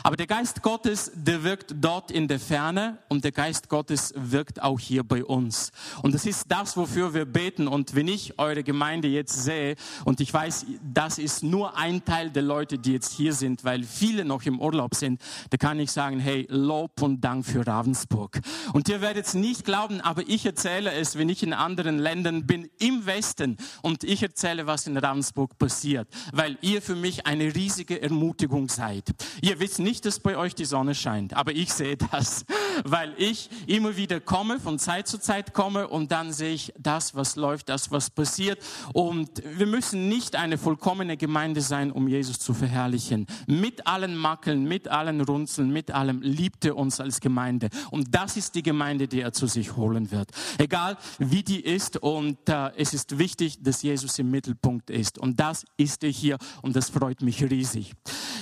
Aber 0.03 0.15
der 0.15 0.27
Geist 0.27 0.61
Gottes, 0.61 1.11
der 1.13 1.43
wirkt 1.43 1.75
dort 1.81 2.09
in 2.09 2.29
der 2.29 2.39
Ferne 2.39 2.99
und 3.09 3.25
der 3.25 3.33
Geist 3.33 3.67
Gottes 3.67 4.13
wirkt 4.15 4.61
auch 4.63 4.79
hier 4.79 5.03
bei 5.03 5.25
uns. 5.25 5.71
Und 6.01 6.13
das 6.13 6.25
ist 6.25 6.45
das, 6.47 6.77
wofür 6.77 7.13
wir 7.13 7.25
beten. 7.25 7.67
Und 7.67 7.95
wenn 7.95 8.07
ich 8.07 8.39
eure 8.39 8.63
Gemeinde 8.63 9.09
jetzt 9.09 9.43
sehe 9.43 9.75
und 10.05 10.21
ich 10.21 10.33
weiß, 10.33 10.67
das 10.81 11.17
ist 11.17 11.43
nur 11.43 11.77
ein 11.77 12.05
Teil 12.05 12.29
der 12.29 12.43
Leute, 12.43 12.79
die 12.79 12.93
jetzt 12.93 13.11
hier 13.11 13.33
sind, 13.33 13.65
weil 13.65 13.83
viele 13.83 14.23
noch 14.23 14.43
im 14.43 14.61
Urlaub 14.61 14.95
sind, 14.95 15.21
da 15.49 15.57
kann 15.57 15.81
ich 15.81 15.91
sagen, 15.91 16.21
hey, 16.21 16.47
Lob 16.49 17.01
und 17.01 17.19
Dank 17.19 17.45
für 17.45 17.67
Ravensburg. 17.67 18.39
Und 18.71 18.87
ihr 18.87 19.01
werdet 19.01 19.16
werdet 19.17 19.29
es 19.29 19.33
nicht 19.33 19.65
glauben, 19.65 19.99
aber 19.99 20.21
ich 20.27 20.45
erzähle 20.45 20.91
es, 20.91 21.17
wenn 21.17 21.27
ich 21.27 21.41
in 21.41 21.51
anderen 21.51 21.97
Ländern 21.97 22.45
bin, 22.45 22.69
im 22.77 23.07
Westen 23.07 23.57
und 23.81 24.03
ich 24.03 24.21
erzähle, 24.21 24.67
was 24.67 24.85
in 24.85 24.95
Ravensburg 24.95 25.57
passiert, 25.57 26.07
weil 26.33 26.55
ihr 26.61 26.83
für 26.83 26.95
mich 26.95 27.25
eine 27.25 27.55
riesige 27.55 27.99
Ermutigung 27.99 28.69
seid. 28.69 29.15
Ihr 29.41 29.59
wisst 29.59 29.79
nicht, 29.79 30.05
dass 30.05 30.19
bei 30.19 30.37
euch 30.37 30.53
die 30.53 30.65
Sonne 30.65 30.93
scheint, 30.93 31.33
aber 31.33 31.51
ich 31.51 31.73
sehe 31.73 31.97
das. 31.97 32.45
weil 32.83 33.13
ich 33.17 33.49
immer 33.67 33.95
wieder 33.97 34.19
komme, 34.19 34.59
von 34.59 34.79
Zeit 34.79 35.07
zu 35.07 35.19
Zeit 35.19 35.53
komme 35.53 35.87
und 35.87 36.11
dann 36.11 36.33
sehe 36.33 36.53
ich 36.53 36.73
das, 36.77 37.15
was 37.15 37.35
läuft, 37.35 37.69
das, 37.69 37.91
was 37.91 38.09
passiert. 38.09 38.59
Und 38.93 39.41
wir 39.43 39.67
müssen 39.67 40.09
nicht 40.09 40.35
eine 40.35 40.57
vollkommene 40.57 41.17
Gemeinde 41.17 41.61
sein, 41.61 41.91
um 41.91 42.07
Jesus 42.07 42.39
zu 42.39 42.53
verherrlichen. 42.53 43.27
Mit 43.47 43.87
allen 43.87 44.15
Mackeln, 44.15 44.65
mit 44.65 44.87
allen 44.87 45.21
Runzeln, 45.21 45.71
mit 45.71 45.91
allem 45.91 46.21
liebt 46.21 46.65
er 46.65 46.75
uns 46.75 46.99
als 46.99 47.19
Gemeinde. 47.19 47.69
Und 47.91 48.13
das 48.13 48.37
ist 48.37 48.55
die 48.55 48.63
Gemeinde, 48.63 49.06
die 49.07 49.21
er 49.21 49.33
zu 49.33 49.47
sich 49.47 49.75
holen 49.75 50.11
wird. 50.11 50.31
Egal 50.57 50.97
wie 51.19 51.43
die 51.43 51.61
ist 51.61 51.97
und 51.97 52.37
äh, 52.49 52.71
es 52.77 52.93
ist 52.93 53.17
wichtig, 53.17 53.63
dass 53.63 53.81
Jesus 53.81 54.19
im 54.19 54.31
Mittelpunkt 54.31 54.89
ist. 54.89 55.17
Und 55.17 55.39
das 55.39 55.65
ist 55.77 56.03
er 56.03 56.09
hier 56.09 56.37
und 56.61 56.75
das 56.75 56.89
freut 56.89 57.21
mich 57.21 57.43
riesig. 57.43 57.93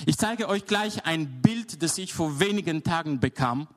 Ich 0.06 0.16
zeige 0.18 0.48
euch 0.48 0.66
gleich 0.66 1.04
ein 1.04 1.42
Bild, 1.42 1.82
das 1.82 1.98
ich 1.98 2.12
vor 2.12 2.40
wenigen 2.40 2.82
Tagen 2.82 3.20
bekam. 3.20 3.68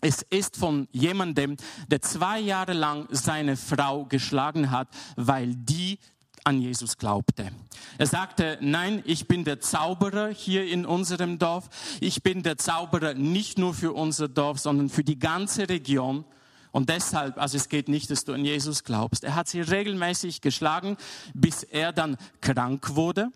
Es 0.00 0.22
ist 0.30 0.56
von 0.56 0.88
jemandem, 0.92 1.56
der 1.88 2.02
zwei 2.02 2.40
Jahre 2.40 2.72
lang 2.72 3.06
seine 3.10 3.56
Frau 3.56 4.04
geschlagen 4.04 4.70
hat, 4.70 4.88
weil 5.16 5.54
die 5.54 5.98
an 6.44 6.60
Jesus 6.60 6.98
glaubte. 6.98 7.50
Er 7.98 8.06
sagte, 8.06 8.58
nein, 8.60 9.02
ich 9.06 9.28
bin 9.28 9.44
der 9.44 9.60
Zauberer 9.60 10.28
hier 10.28 10.64
in 10.66 10.86
unserem 10.86 11.38
Dorf. 11.38 11.68
Ich 12.00 12.22
bin 12.22 12.42
der 12.42 12.58
Zauberer 12.58 13.14
nicht 13.14 13.58
nur 13.58 13.74
für 13.74 13.92
unser 13.92 14.28
Dorf, 14.28 14.58
sondern 14.58 14.88
für 14.88 15.04
die 15.04 15.18
ganze 15.18 15.68
Region. 15.68 16.24
Und 16.70 16.88
deshalb, 16.88 17.38
also 17.38 17.56
es 17.56 17.68
geht 17.68 17.88
nicht, 17.88 18.10
dass 18.10 18.24
du 18.24 18.32
an 18.32 18.44
Jesus 18.44 18.82
glaubst. 18.82 19.24
Er 19.24 19.34
hat 19.34 19.48
sie 19.48 19.60
regelmäßig 19.60 20.40
geschlagen, 20.40 20.96
bis 21.34 21.62
er 21.62 21.92
dann 21.92 22.16
krank 22.40 22.94
wurde. 22.96 23.30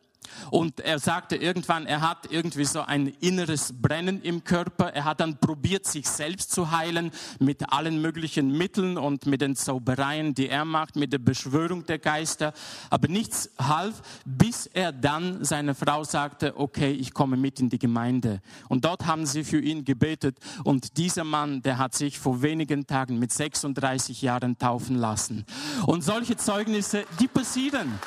Und 0.51 0.81
er 0.81 0.99
sagte 0.99 1.37
irgendwann, 1.37 1.87
er 1.87 2.01
hat 2.01 2.31
irgendwie 2.31 2.65
so 2.65 2.81
ein 2.81 3.09
inneres 3.21 3.73
Brennen 3.81 4.23
im 4.23 4.45
Körper. 4.45 4.93
Er 4.93 5.05
hat 5.05 5.21
dann 5.21 5.39
probiert, 5.39 5.87
sich 5.87 6.09
selbst 6.09 6.53
zu 6.53 6.71
heilen 6.71 7.11
mit 7.39 7.73
allen 7.73 8.01
möglichen 8.01 8.57
Mitteln 8.57 8.99
und 8.99 9.27
mit 9.27 9.41
den 9.41 9.57
Zaubereien, 9.57 10.35
die 10.35 10.49
er 10.49 10.65
macht, 10.65 10.97
mit 10.97 11.13
der 11.13 11.19
Beschwörung 11.19 11.85
der 11.87 11.99
Geister. 11.99 12.53
Aber 12.91 13.09
nichts 13.09 13.51
half, 13.59 14.03
bis 14.25 14.67
er 14.67 14.93
dann 14.93 15.45
seiner 15.45 15.75
Frau 15.75 16.05
sagte, 16.05 16.59
okay, 16.59 16.93
ich 16.93 17.13
komme 17.13 17.37
mit 17.37 17.61
in 17.61 17.69
die 17.69 17.79
Gemeinde. 17.79 18.41
Und 18.69 18.85
dort 18.85 19.07
haben 19.07 19.27
sie 19.27 19.45
für 19.45 19.61
ihn 19.61 19.85
gebetet. 19.85 20.39
Und 20.65 20.97
dieser 20.97 21.25
Mann, 21.25 21.63
der 21.63 21.79
hat 21.79 21.95
sich 21.95 22.19
vor 22.19 22.43
wenigen 22.43 22.87
Tagen 22.87 23.19
mit 23.19 23.33
36 23.33 24.23
Jahren 24.23 24.59
taufen 24.59 24.97
lassen. 24.97 25.45
Und 25.87 26.03
solche 26.03 26.37
Zeugnisse, 26.37 27.05
die 27.21 27.29
passieren 27.29 27.99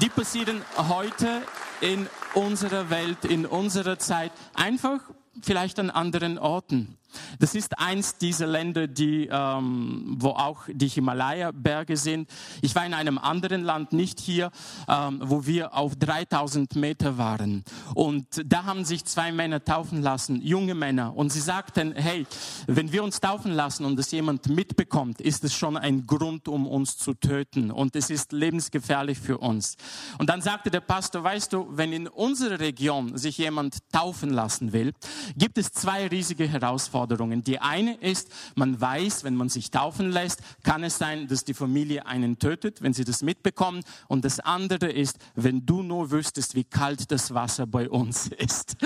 die 0.00 0.08
passieren 0.08 0.62
heute 0.76 1.42
in 1.80 2.08
unserer 2.34 2.90
Welt, 2.90 3.24
in 3.24 3.46
unserer 3.46 3.98
Zeit, 3.98 4.32
einfach 4.54 5.00
vielleicht 5.42 5.78
an 5.78 5.90
anderen 5.90 6.38
Orten. 6.38 6.97
Das 7.38 7.54
ist 7.54 7.78
eins 7.78 8.18
dieser 8.18 8.46
Länder, 8.46 8.86
die, 8.86 9.28
ähm, 9.30 10.16
wo 10.18 10.30
auch 10.30 10.62
die 10.68 10.88
Himalaya-Berge 10.88 11.96
sind. 11.96 12.28
Ich 12.62 12.74
war 12.74 12.84
in 12.84 12.94
einem 12.94 13.18
anderen 13.18 13.62
Land, 13.62 13.92
nicht 13.92 14.20
hier, 14.20 14.50
ähm, 14.88 15.20
wo 15.24 15.46
wir 15.46 15.74
auf 15.74 15.96
3000 15.96 16.76
Meter 16.76 17.18
waren. 17.18 17.64
Und 17.94 18.26
da 18.44 18.64
haben 18.64 18.84
sich 18.84 19.04
zwei 19.04 19.32
Männer 19.32 19.64
taufen 19.64 20.02
lassen, 20.02 20.42
junge 20.42 20.74
Männer. 20.74 21.16
Und 21.16 21.30
sie 21.32 21.40
sagten, 21.40 21.94
hey, 21.94 22.26
wenn 22.66 22.92
wir 22.92 23.02
uns 23.02 23.20
taufen 23.20 23.52
lassen 23.52 23.84
und 23.84 23.98
es 23.98 24.10
jemand 24.10 24.48
mitbekommt, 24.48 25.20
ist 25.20 25.44
es 25.44 25.54
schon 25.54 25.76
ein 25.76 26.06
Grund, 26.06 26.48
um 26.48 26.66
uns 26.66 26.98
zu 26.98 27.14
töten. 27.14 27.70
Und 27.70 27.96
es 27.96 28.10
ist 28.10 28.32
lebensgefährlich 28.32 29.18
für 29.18 29.38
uns. 29.38 29.76
Und 30.18 30.28
dann 30.28 30.42
sagte 30.42 30.70
der 30.70 30.80
Pastor, 30.80 31.24
weißt 31.24 31.52
du, 31.52 31.68
wenn 31.70 31.92
in 31.92 32.08
unserer 32.08 32.60
Region 32.60 33.16
sich 33.16 33.38
jemand 33.38 33.78
taufen 33.92 34.30
lassen 34.30 34.72
will, 34.72 34.92
gibt 35.36 35.58
es 35.58 35.72
zwei 35.72 36.06
riesige 36.06 36.46
Herausforderungen. 36.46 36.97
Herausforderungen. 36.98 37.44
Die 37.44 37.60
eine 37.60 37.94
ist, 37.94 38.28
man 38.54 38.80
weiß, 38.80 39.24
wenn 39.24 39.34
man 39.34 39.48
sich 39.48 39.70
taufen 39.70 40.10
lässt, 40.10 40.40
kann 40.62 40.82
es 40.82 40.98
sein, 40.98 41.28
dass 41.28 41.44
die 41.44 41.54
Familie 41.54 42.06
einen 42.06 42.38
tötet, 42.38 42.82
wenn 42.82 42.92
sie 42.92 43.04
das 43.04 43.22
mitbekommen. 43.22 43.82
Und 44.08 44.24
das 44.24 44.40
andere 44.40 44.90
ist, 44.90 45.18
wenn 45.34 45.64
du 45.64 45.82
nur 45.82 46.10
wüsstest, 46.10 46.54
wie 46.54 46.64
kalt 46.64 47.10
das 47.10 47.34
Wasser 47.34 47.66
bei 47.66 47.88
uns 47.88 48.28
ist. 48.38 48.76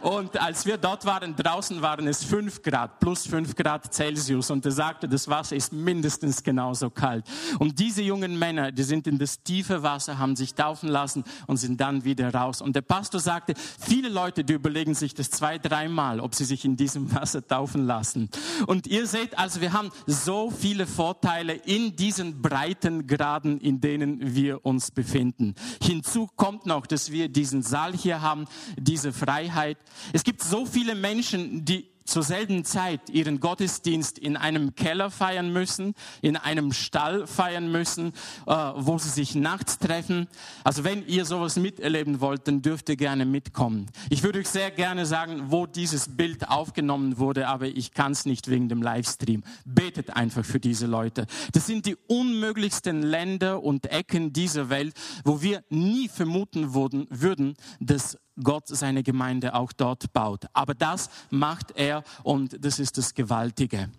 Und 0.00 0.40
als 0.40 0.66
wir 0.66 0.76
dort 0.76 1.04
waren, 1.04 1.36
draußen 1.36 1.82
waren 1.82 2.06
es 2.06 2.24
fünf 2.24 2.62
Grad, 2.62 2.98
plus 3.00 3.26
fünf 3.26 3.54
Grad 3.54 3.92
Celsius. 3.92 4.50
Und 4.50 4.64
er 4.64 4.72
sagte, 4.72 5.08
das 5.08 5.28
Wasser 5.28 5.56
ist 5.56 5.72
mindestens 5.72 6.42
genauso 6.42 6.90
kalt. 6.90 7.24
Und 7.58 7.78
diese 7.78 8.02
jungen 8.02 8.38
Männer, 8.38 8.72
die 8.72 8.82
sind 8.82 9.06
in 9.06 9.18
das 9.18 9.42
tiefe 9.42 9.82
Wasser, 9.82 10.18
haben 10.18 10.36
sich 10.36 10.54
taufen 10.54 10.88
lassen 10.88 11.24
und 11.46 11.56
sind 11.56 11.80
dann 11.80 12.04
wieder 12.04 12.32
raus. 12.32 12.60
Und 12.60 12.76
der 12.76 12.82
Pastor 12.82 13.20
sagte, 13.20 13.54
viele 13.78 14.08
Leute, 14.08 14.44
die 14.44 14.54
überlegen 14.54 14.94
sich 14.94 15.14
das 15.14 15.30
zwei, 15.30 15.58
dreimal, 15.58 16.20
ob 16.20 16.34
sie 16.34 16.44
sich 16.44 16.64
in 16.64 16.76
diesem 16.76 17.14
Wasser 17.14 17.46
taufen 17.46 17.86
lassen. 17.86 18.28
Und 18.66 18.86
ihr 18.86 19.06
seht, 19.06 19.38
also 19.38 19.60
wir 19.60 19.72
haben 19.72 19.90
so 20.06 20.50
viele 20.50 20.86
Vorteile 20.86 21.54
in 21.54 21.96
diesen 21.96 22.42
breiten 22.42 23.06
Graden, 23.06 23.60
in 23.60 23.80
denen 23.80 24.34
wir 24.34 24.64
uns 24.64 24.90
befinden. 24.90 25.54
Hinzu 25.82 26.28
kommt 26.36 26.66
noch, 26.66 26.86
dass 26.86 27.10
wir 27.12 27.28
diesen 27.28 27.62
Saal 27.62 27.92
hier 27.92 28.22
haben, 28.22 28.46
diese 28.76 29.12
Freiheit, 29.12 29.78
es 30.12 30.24
gibt 30.24 30.42
so 30.42 30.66
viele 30.66 30.94
Menschen, 30.94 31.64
die 31.64 31.92
zur 32.04 32.22
selben 32.22 32.64
Zeit 32.64 33.10
ihren 33.10 33.40
Gottesdienst 33.40 34.18
in 34.18 34.36
einem 34.36 34.74
Keller 34.74 35.10
feiern 35.10 35.52
müssen, 35.52 35.94
in 36.20 36.36
einem 36.36 36.72
Stall 36.72 37.26
feiern 37.26 37.70
müssen, 37.70 38.12
äh, 38.46 38.52
wo 38.52 38.98
sie 38.98 39.08
sich 39.08 39.34
nachts 39.34 39.78
treffen. 39.78 40.28
Also 40.64 40.84
wenn 40.84 41.06
ihr 41.06 41.24
sowas 41.24 41.56
miterleben 41.56 42.20
wollt, 42.20 42.48
dann 42.48 42.62
dürft 42.62 42.88
ihr 42.88 42.96
gerne 42.96 43.24
mitkommen. 43.24 43.86
Ich 44.10 44.22
würde 44.22 44.40
euch 44.40 44.48
sehr 44.48 44.70
gerne 44.70 45.06
sagen, 45.06 45.44
wo 45.46 45.66
dieses 45.66 46.16
Bild 46.16 46.48
aufgenommen 46.48 47.18
wurde, 47.18 47.48
aber 47.48 47.66
ich 47.66 47.92
kann 47.92 48.12
es 48.12 48.26
nicht 48.26 48.48
wegen 48.48 48.68
dem 48.68 48.82
Livestream. 48.82 49.42
Betet 49.64 50.10
einfach 50.10 50.44
für 50.44 50.60
diese 50.60 50.86
Leute. 50.86 51.26
Das 51.52 51.66
sind 51.66 51.86
die 51.86 51.96
unmöglichsten 52.08 53.02
Länder 53.02 53.62
und 53.62 53.86
Ecken 53.86 54.32
dieser 54.32 54.70
Welt, 54.70 54.94
wo 55.24 55.42
wir 55.42 55.64
nie 55.68 56.08
vermuten 56.08 56.74
würden, 56.74 57.54
dass 57.80 58.18
Gott 58.42 58.68
seine 58.68 59.02
Gemeinde 59.02 59.54
auch 59.54 59.72
dort 59.72 60.12
baut. 60.12 60.46
Aber 60.52 60.74
das 60.74 61.10
macht 61.30 61.72
er 61.76 62.02
und 62.22 62.64
das 62.64 62.78
ist 62.78 62.98
das 62.98 63.14
Gewaltige. 63.14 63.90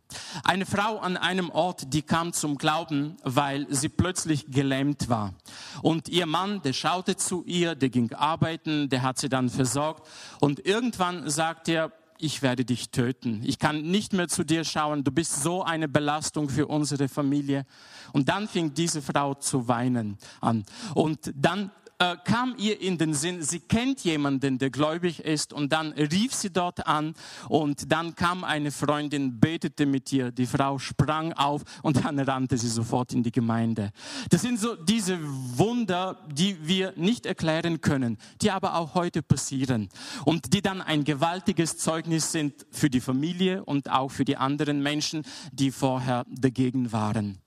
Eine 0.44 0.66
Frau 0.66 0.98
an 1.00 1.18
einem 1.18 1.50
Ort, 1.50 1.94
die 1.94 2.02
kam 2.02 2.34
zum 2.34 2.58
Glauben, 2.58 3.18
weil 3.24 3.68
sie 3.70 3.90
plötzlich 3.90 4.48
gelähmt 4.50 5.10
war. 5.10 5.34
Und 5.82 6.10
ihr 6.10 6.26
Mann, 6.26 6.62
der 6.62 6.74
schaute 6.74 7.16
zu 7.16 7.44
ihr, 7.46 7.76
der 7.76 7.90
ging 7.90 8.12
arbeiten, 8.14 8.90
der 8.90 9.02
hat 9.04 9.20
sie 9.20 9.30
dann 9.30 9.50
versorgt 9.50 10.08
und 10.40 10.66
irgendwann 10.66 11.30
sagt 11.30 11.70
er, 11.70 11.92
ich 12.24 12.42
werde 12.42 12.64
dich 12.64 12.90
töten. 12.90 13.42
Ich 13.44 13.60
kann 13.60 13.82
nicht 13.82 14.14
mehr 14.14 14.30
zu 14.30 14.46
dir 14.46 14.64
schauen. 14.64 15.04
Du 15.04 15.12
bist 15.12 15.44
so 15.44 15.64
eine 15.64 15.90
Belastung 15.90 16.48
für 16.48 16.68
unsere 16.68 17.10
Familie. 17.10 17.66
Und 18.14 18.30
dann 18.30 18.48
fing 18.48 18.74
diese 18.74 19.02
Frau 19.02 19.34
zu 19.34 19.68
weinen 19.68 20.18
an. 20.40 20.64
Und 20.94 21.34
dann 21.36 21.72
äh, 22.04 22.18
kam 22.26 22.56
ihr 22.58 22.82
in 22.82 22.98
den 22.98 23.14
Sinn, 23.14 23.42
sie 23.42 23.62
kennt 23.62 24.04
jemanden, 24.04 24.58
der 24.58 24.70
gläubig 24.70 25.22
ist 25.22 25.54
und 25.54 25.72
dann 25.72 25.94
rief 25.94 26.34
sie 26.34 26.52
dort 26.52 26.86
an 26.86 27.14
und 27.48 27.92
dann 27.92 28.16
kam 28.16 28.44
eine 28.44 28.72
Freundin, 28.72 29.40
betete 29.40 29.86
mit 29.86 30.12
ihr, 30.12 30.32
die 30.32 30.46
Frau 30.46 30.80
sprang 30.80 31.32
auf 31.34 31.62
und 31.82 32.04
dann 32.04 32.20
rannte 32.20 32.58
sie 32.58 32.68
sofort 32.68 33.14
in 33.14 33.24
die 33.24 33.32
Gemeinde. 33.32 33.92
Das 34.30 34.42
sind 34.42 34.60
so 34.60 34.76
diese 34.76 35.18
Wunder, 35.22 36.20
die 36.30 36.58
wir 36.68 36.94
nicht 36.98 37.26
erklären 37.26 37.80
können, 37.80 38.18
die 38.42 38.52
aber 38.52 38.76
auch 38.76 38.96
heute 38.96 39.22
passieren 39.22 39.88
und 40.26 40.54
die 40.54 40.62
dann 40.62 40.82
ein 40.82 41.06
gewaltiges 41.06 41.78
Zeugnis 41.78 42.34
sind 42.34 42.66
für 42.72 42.90
die 42.90 43.02
Familie 43.02 43.64
und 43.64 43.90
auch 43.90 44.10
für 44.10 44.26
die 44.26 44.36
anderen 44.36 44.84
Menschen, 44.84 45.24
die 45.54 45.72
vorher 45.72 46.26
dagegen 46.30 46.92
waren. 46.92 47.38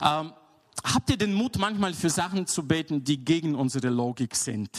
Ähm, 0.00 0.32
Habt 0.84 1.10
ihr 1.10 1.16
den 1.16 1.32
Mut, 1.32 1.58
manchmal 1.58 1.94
für 1.94 2.10
Sachen 2.10 2.46
zu 2.46 2.66
beten, 2.66 3.04
die 3.04 3.24
gegen 3.24 3.54
unsere 3.54 3.88
Logik 3.88 4.34
sind? 4.34 4.70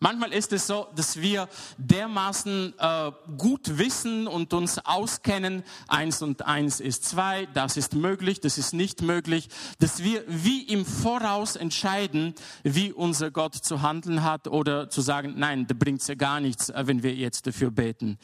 Manchmal 0.00 0.32
ist 0.32 0.52
es 0.52 0.66
so, 0.66 0.88
dass 0.94 1.20
wir 1.20 1.48
dermaßen 1.78 2.74
äh, 2.78 3.12
gut 3.38 3.78
wissen 3.78 4.26
und 4.26 4.52
uns 4.52 4.78
auskennen, 4.78 5.62
eins 5.86 6.20
und 6.20 6.44
eins 6.44 6.80
ist 6.80 7.06
zwei, 7.06 7.46
das 7.54 7.78
ist 7.78 7.94
möglich, 7.94 8.40
das 8.40 8.58
ist 8.58 8.74
nicht 8.74 9.00
möglich, 9.00 9.48
dass 9.78 10.02
wir 10.02 10.22
wie 10.26 10.62
im 10.62 10.84
Voraus 10.84 11.56
entscheiden, 11.56 12.34
wie 12.62 12.92
unser 12.92 13.30
Gott 13.30 13.54
zu 13.54 13.80
handeln 13.80 14.22
hat 14.22 14.48
oder 14.48 14.90
zu 14.90 15.00
sagen, 15.00 15.34
nein, 15.38 15.66
da 15.66 15.74
bringt's 15.74 16.08
ja 16.08 16.14
gar 16.14 16.40
nichts, 16.40 16.68
äh, 16.68 16.86
wenn 16.86 17.02
wir 17.02 17.14
jetzt 17.14 17.46
dafür 17.46 17.70
beten. 17.70 18.18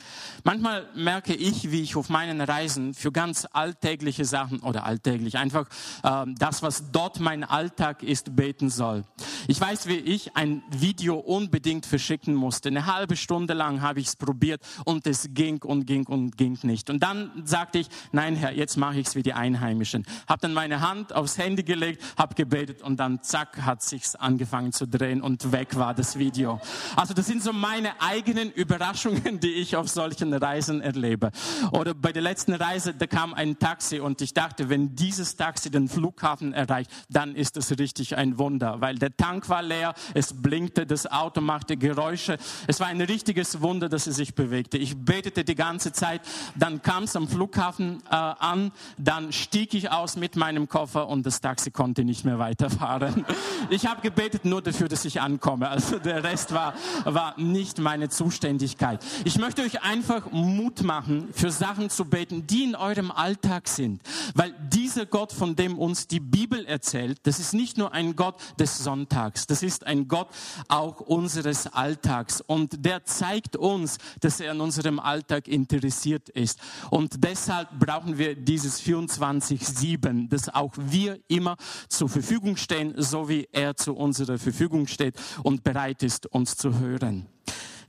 Manchmal 0.45 0.87
merke 0.95 1.35
ich, 1.35 1.71
wie 1.71 1.81
ich 1.81 1.97
auf 1.97 2.11
meinen 2.11 2.43
Reisen 2.43 2.93
für 2.93 3.13
ganz 3.13 3.47
alltägliche 3.51 4.27
Sachen 4.27 4.61
oder 4.61 4.85
alltäglich 4.85 5.39
einfach 5.39 5.69
äh, 6.03 6.27
das, 6.37 6.63
was 6.63 6.91
dort 6.93 7.14
Gott 7.15 7.23
mein 7.23 7.45
Alltag 7.45 8.03
ist, 8.03 8.35
beten 8.35 8.71
soll. 8.71 9.05
Ich 9.47 9.61
weiß, 9.61 9.87
wie 9.87 9.99
ich 9.99 10.37
ein 10.37 10.65
Video 10.71 11.17
unbedingt 11.17 11.87
verschicken 11.87 12.35
musste. 12.35 12.71
Eine 12.71 12.87
halbe 12.87 13.17
Stunde 13.17 13.55
lang 13.55 13.83
habe 13.83 14.01
ich 14.01 14.09
es 14.09 14.17
probiert 14.17 14.61
und 14.85 15.07
es 15.07 15.29
ging 15.33 15.63
und 15.63 15.87
ging 15.87 16.07
und 16.07 16.37
ging 16.37 16.59
nicht. 16.63 16.91
Und 16.91 17.05
dann 17.05 17.31
sagte 17.45 17.79
ich, 17.79 17.89
nein 18.11 18.35
Herr, 18.35 18.53
jetzt 18.53 18.77
mache 18.77 18.99
ich 18.99 19.07
es 19.07 19.15
wie 19.15 19.23
die 19.23 19.33
Einheimischen. 19.33 20.05
Habe 20.27 20.41
dann 20.41 20.55
meine 20.55 20.81
Hand 20.81 21.15
aufs 21.15 21.39
Handy 21.39 21.63
gelegt, 21.63 22.03
habe 22.19 22.35
gebetet 22.35 22.83
und 22.83 22.99
dann 22.99 23.23
zack 23.23 23.63
hat 23.63 23.83
sich's 23.83 24.17
angefangen 24.17 24.73
zu 24.73 24.89
drehen 24.89 25.23
und 25.23 25.53
weg 25.53 25.77
war 25.77 25.95
das 25.95 26.19
Video. 26.19 26.61
Also 26.97 27.15
das 27.15 27.27
sind 27.27 27.45
so 27.45 27.53
meine 27.53 28.01
eigenen 28.01 28.51
Überraschungen, 28.55 29.39
die 29.39 29.53
ich 29.53 29.77
auf 29.77 29.89
solchen 29.89 30.35
Reisen 30.35 30.81
erlebe. 30.81 31.31
Oder 31.71 31.95
bei 31.95 32.13
der 32.13 32.23
letzten 32.23 32.55
Reise, 32.55 32.93
da 32.93 33.07
kam 33.07 33.35
ein 33.35 33.59
Taxi 33.61 34.01
und 34.01 34.21
ich 34.21 34.35
dachte, 34.35 34.69
wenn 34.69 34.97
dieses 34.97 35.37
Taxi 35.37 35.71
den 35.71 35.89
Flughafen 35.89 36.53
erreicht, 36.53 36.91
dann 37.11 37.35
ist 37.35 37.57
es 37.57 37.79
richtig 37.79 38.17
ein 38.17 38.39
Wunder, 38.39 38.81
weil 38.81 38.97
der 38.97 39.17
Tank 39.17 39.49
war 39.49 39.63
leer, 39.63 39.95
es 40.15 40.33
blinkte, 40.33 40.87
das 40.87 41.11
Auto 41.11 41.41
machte 41.41 41.77
Geräusche. 41.77 42.39
Es 42.67 42.81
war 42.81 42.89
ein 42.89 43.01
richtiges 43.01 43.61
Wunder, 43.61 43.89
dass 43.89 44.07
es 44.07 44.17
sich 44.17 44.35
bewegte. 44.35 44.79
Ich 44.79 44.97
betete 44.97 45.45
die 45.45 45.55
ganze 45.55 45.93
Zeit, 45.93 46.23
dann 46.55 46.83
kam 46.83 47.05
es 47.05 47.17
am 47.17 47.29
Flughafen 47.29 48.03
äh, 48.11 48.15
an, 48.15 48.73
dann 48.99 49.33
stieg 49.33 49.75
ich 49.75 49.91
aus 49.91 50.17
mit 50.17 50.37
meinem 50.37 50.69
Koffer 50.69 51.09
und 51.09 51.27
das 51.27 51.41
Taxi 51.41 51.71
konnte 51.71 52.05
nicht 52.05 52.25
mehr 52.25 52.39
weiterfahren. 52.39 53.25
Ich 53.71 53.87
habe 53.87 54.03
gebetet 54.03 54.45
nur 54.45 54.61
dafür, 54.61 54.89
dass 54.89 55.05
ich 55.05 55.21
ankomme. 55.23 55.69
Also 55.69 55.99
der 55.99 56.23
Rest 56.23 56.53
war, 56.53 56.75
war 57.05 57.35
nicht 57.41 57.79
meine 57.79 58.11
Zuständigkeit. 58.11 59.05
Ich 59.25 59.39
möchte 59.39 59.63
euch 59.63 59.83
einfach 59.83 60.31
Mut 60.31 60.83
machen, 60.83 61.29
für 61.33 61.51
Sachen 61.51 61.89
zu 61.89 62.05
beten, 62.05 62.47
die 62.47 62.65
in 62.65 62.77
eurem 62.77 63.11
Alltag 63.11 63.69
sind. 63.69 64.03
Weil 64.35 64.55
dieser 64.69 65.07
Gott, 65.07 65.33
von 65.33 65.57
dem 65.57 65.79
uns 65.79 66.07
die 66.07 66.21
Bibel 66.21 66.67
erzählt, 66.67 66.94
das 67.23 67.41
ist 67.41 67.55
nicht 67.55 67.77
nur 67.77 67.93
ein 67.93 68.17
Gott 68.17 68.37
des 68.59 68.79
Sonntags, 68.79 69.47
das 69.47 69.63
ist 69.63 69.87
ein 69.87 70.09
Gott 70.09 70.29
auch 70.69 71.01
unseres 71.01 71.67
Alltags. 71.67 72.41
Und 72.41 72.85
der 72.85 73.05
zeigt 73.05 73.57
uns, 73.57 73.99
dass 74.21 74.41
er 74.41 74.53
an 74.53 74.61
unserem 74.61 74.99
Alltag 74.99 75.49
interessiert 75.49 76.29
ist. 76.29 76.59
Und 76.91 77.25
deshalb 77.25 77.69
brauchen 77.79 78.19
wir 78.19 78.35
dieses 78.35 78.81
24-7, 78.83 80.29
dass 80.29 80.49
auch 80.49 80.73
wir 80.77 81.19
immer 81.29 81.57
zur 81.89 82.09
Verfügung 82.09 82.57
stehen, 82.57 82.95
so 82.97 83.29
wie 83.29 83.49
er 83.53 83.77
zu 83.77 83.95
unserer 83.95 84.39
Verfügung 84.39 84.87
steht 84.87 85.17
und 85.43 85.65
bereit 85.65 86.03
ist, 86.03 86.27
uns 86.27 86.57
zu 86.57 86.79
hören. 86.79 87.27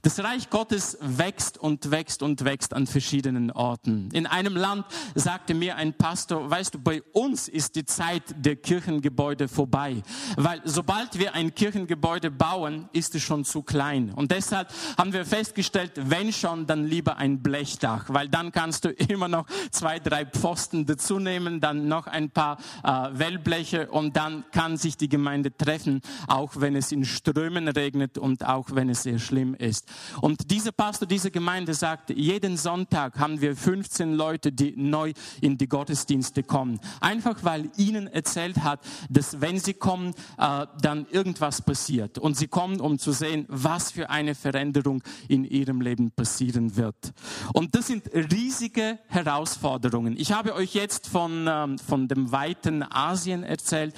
Das 0.06 0.24
Reich 0.24 0.52
Gottes 0.52 1.00
wächst 1.02 1.58
und 1.58 1.90
wächst 1.90 2.22
und 2.22 2.46
wächst 2.46 2.76
an 2.76 2.86
verschiedenen 2.86 3.50
Orten. 3.50 4.10
In 4.14 4.28
einem 4.28 4.56
Land 4.56 4.86
sagte 5.16 5.56
mir 5.56 5.78
ein 5.78 5.96
Pastor, 5.96 6.48
weißt 6.48 6.76
du, 6.76 6.80
bei 6.80 7.02
uns 7.12 7.48
ist 7.48 7.76
die 7.76 7.86
Zeit 7.86 8.22
der 8.38 8.56
Kirchengebäude 8.56 9.48
vorbei, 9.48 10.04
weil 10.38 10.62
sobald 10.64 11.18
wir 11.18 11.34
ein 11.34 11.56
Kirchengebäude 11.56 12.30
bauen, 12.30 12.88
ist 12.94 13.16
es 13.16 13.24
schon 13.24 13.46
zu 13.46 13.64
klein. 13.64 14.12
Und 14.12 14.30
deshalb 14.30 14.72
haben 14.96 15.12
wir 15.12 15.26
festgestellt, 15.26 15.94
wenn 15.96 16.32
schon, 16.32 16.68
dann 16.68 16.86
lieber 16.86 17.18
ein 17.18 17.42
Blechdach, 17.42 18.06
weil 18.10 18.30
dann 18.30 18.52
kannst 18.52 18.86
du 18.86 18.90
immer 19.10 19.28
noch 19.28 19.48
zwei, 19.72 19.98
drei 19.98 20.28
Pfosten 20.28 20.86
dazu 20.86 21.18
nehmen, 21.18 21.62
dann 21.62 21.88
noch 21.88 22.06
ein 22.06 22.30
paar 22.30 22.60
äh, 22.84 23.10
Wellbleche 23.12 23.90
und 23.90 24.16
dann 24.16 24.46
kann 24.52 24.78
sich 24.78 24.98
die 24.98 25.10
Gemeinde 25.10 25.58
treffen, 25.58 26.02
auch 26.28 26.52
wenn 26.58 26.76
es 26.76 26.92
in 26.92 27.06
Strömen 27.06 27.68
regnet 27.68 28.20
und 28.20 28.46
auch 28.46 28.68
wenn 28.74 28.90
es 28.90 29.02
sehr 29.02 29.18
schlimm 29.18 29.56
ist. 29.56 29.95
Und 30.22 30.52
dieser 30.52 30.72
Pastor, 30.72 31.08
diese 31.08 31.32
Gemeinde 31.32 31.74
sagt, 31.74 32.10
jeden 32.10 32.58
Sonntag 32.58 33.20
haben 33.20 33.42
wir 33.42 33.56
15 33.56 34.14
Leute, 34.14 34.52
die 34.52 34.74
neu 34.76 35.14
in 35.42 35.58
die 35.58 35.68
Gottesdienste 35.68 36.44
kommen. 36.44 36.80
Einfach 37.00 37.44
weil 37.44 37.70
ihnen 37.78 38.08
erzählt 38.08 38.64
hat, 38.64 38.80
dass 39.10 39.42
wenn 39.42 39.60
sie 39.60 39.74
kommen, 39.74 40.14
äh, 40.38 40.66
dann 40.82 41.06
irgendwas 41.12 41.62
passiert. 41.62 42.18
Und 42.18 42.38
sie 42.38 42.48
kommen, 42.48 42.80
um 42.80 43.00
zu 43.00 43.12
sehen, 43.12 43.46
was 43.48 43.92
für 43.92 44.10
eine 44.10 44.36
Veränderung 44.36 45.04
in 45.28 45.46
ihrem 45.46 45.82
Leben 45.82 46.12
passieren 46.12 46.76
wird. 46.76 47.14
Und 47.54 47.76
das 47.76 47.88
sind 47.88 48.10
riesige 48.14 49.00
Herausforderungen. 49.08 50.16
Ich 50.18 50.32
habe 50.32 50.56
euch 50.56 50.74
jetzt 50.74 51.08
von, 51.08 51.48
ähm, 51.50 51.78
von 51.78 52.08
dem 52.08 52.32
weiten 52.32 52.84
Asien 52.84 53.44
erzählt. 53.44 53.94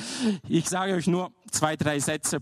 Ich 0.48 0.70
sage 0.70 0.94
euch 0.94 1.08
nur 1.08 1.32
zwei, 1.52 1.76
drei 1.76 2.00
Sätze 2.00 2.42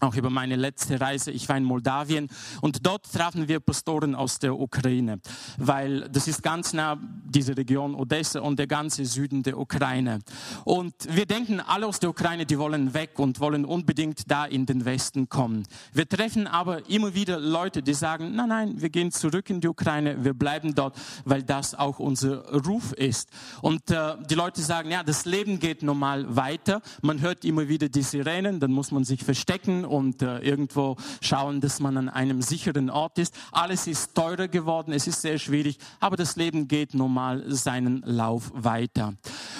auch 0.00 0.14
über 0.14 0.30
meine 0.30 0.56
letzte 0.56 1.00
Reise. 1.00 1.30
Ich 1.30 1.48
war 1.48 1.56
in 1.56 1.64
Moldawien 1.64 2.28
und 2.60 2.86
dort 2.86 3.10
trafen 3.10 3.48
wir 3.48 3.60
Pastoren 3.60 4.14
aus 4.14 4.38
der 4.38 4.58
Ukraine, 4.58 5.20
weil 5.58 6.08
das 6.10 6.28
ist 6.28 6.42
ganz 6.42 6.72
nah 6.72 6.98
diese 7.00 7.56
Region 7.56 7.94
Odessa 7.94 8.40
und 8.40 8.58
der 8.58 8.66
ganze 8.66 9.04
Süden 9.04 9.42
der 9.42 9.58
Ukraine. 9.58 10.20
Und 10.64 10.94
wir 11.08 11.26
denken, 11.26 11.60
alle 11.60 11.86
aus 11.86 12.00
der 12.00 12.10
Ukraine, 12.10 12.44
die 12.46 12.58
wollen 12.58 12.92
weg 12.94 13.18
und 13.18 13.40
wollen 13.40 13.64
unbedingt 13.64 14.30
da 14.30 14.44
in 14.44 14.66
den 14.66 14.84
Westen 14.84 15.28
kommen. 15.28 15.64
Wir 15.92 16.08
treffen 16.08 16.46
aber 16.46 16.88
immer 16.88 17.14
wieder 17.14 17.38
Leute, 17.38 17.82
die 17.82 17.94
sagen, 17.94 18.34
nein, 18.34 18.48
nein, 18.48 18.80
wir 18.80 18.90
gehen 18.90 19.10
zurück 19.10 19.48
in 19.50 19.60
die 19.60 19.68
Ukraine, 19.68 20.22
wir 20.24 20.34
bleiben 20.34 20.74
dort, 20.74 20.96
weil 21.24 21.42
das 21.42 21.74
auch 21.74 21.98
unser 21.98 22.44
Ruf 22.66 22.92
ist. 22.92 23.30
Und 23.62 23.90
äh, 23.90 24.16
die 24.28 24.34
Leute 24.34 24.60
sagen, 24.60 24.90
ja, 24.90 25.02
das 25.02 25.24
Leben 25.24 25.58
geht 25.58 25.82
normal 25.82 26.36
weiter. 26.36 26.82
Man 27.02 27.20
hört 27.20 27.44
immer 27.44 27.68
wieder 27.68 27.88
die 27.88 28.02
Sirenen, 28.02 28.60
dann 28.60 28.72
muss 28.72 28.90
man 28.90 29.04
sich 29.04 29.24
verstecken 29.24 29.83
und 29.84 30.22
äh, 30.22 30.38
irgendwo 30.38 30.96
schauen, 31.20 31.60
dass 31.60 31.80
man 31.80 31.96
an 31.96 32.08
einem 32.08 32.42
sicheren 32.42 32.90
Ort 32.90 33.18
ist. 33.18 33.34
Alles 33.52 33.86
ist 33.86 34.14
teurer 34.14 34.48
geworden, 34.48 34.92
es 34.92 35.06
ist 35.06 35.20
sehr 35.20 35.38
schwierig, 35.38 35.78
aber 36.00 36.16
das 36.16 36.36
Leben 36.36 36.68
geht 36.68 36.94
normal 36.94 37.44
seinen 37.48 38.02
Lauf 38.04 38.50
weiter. 38.54 39.14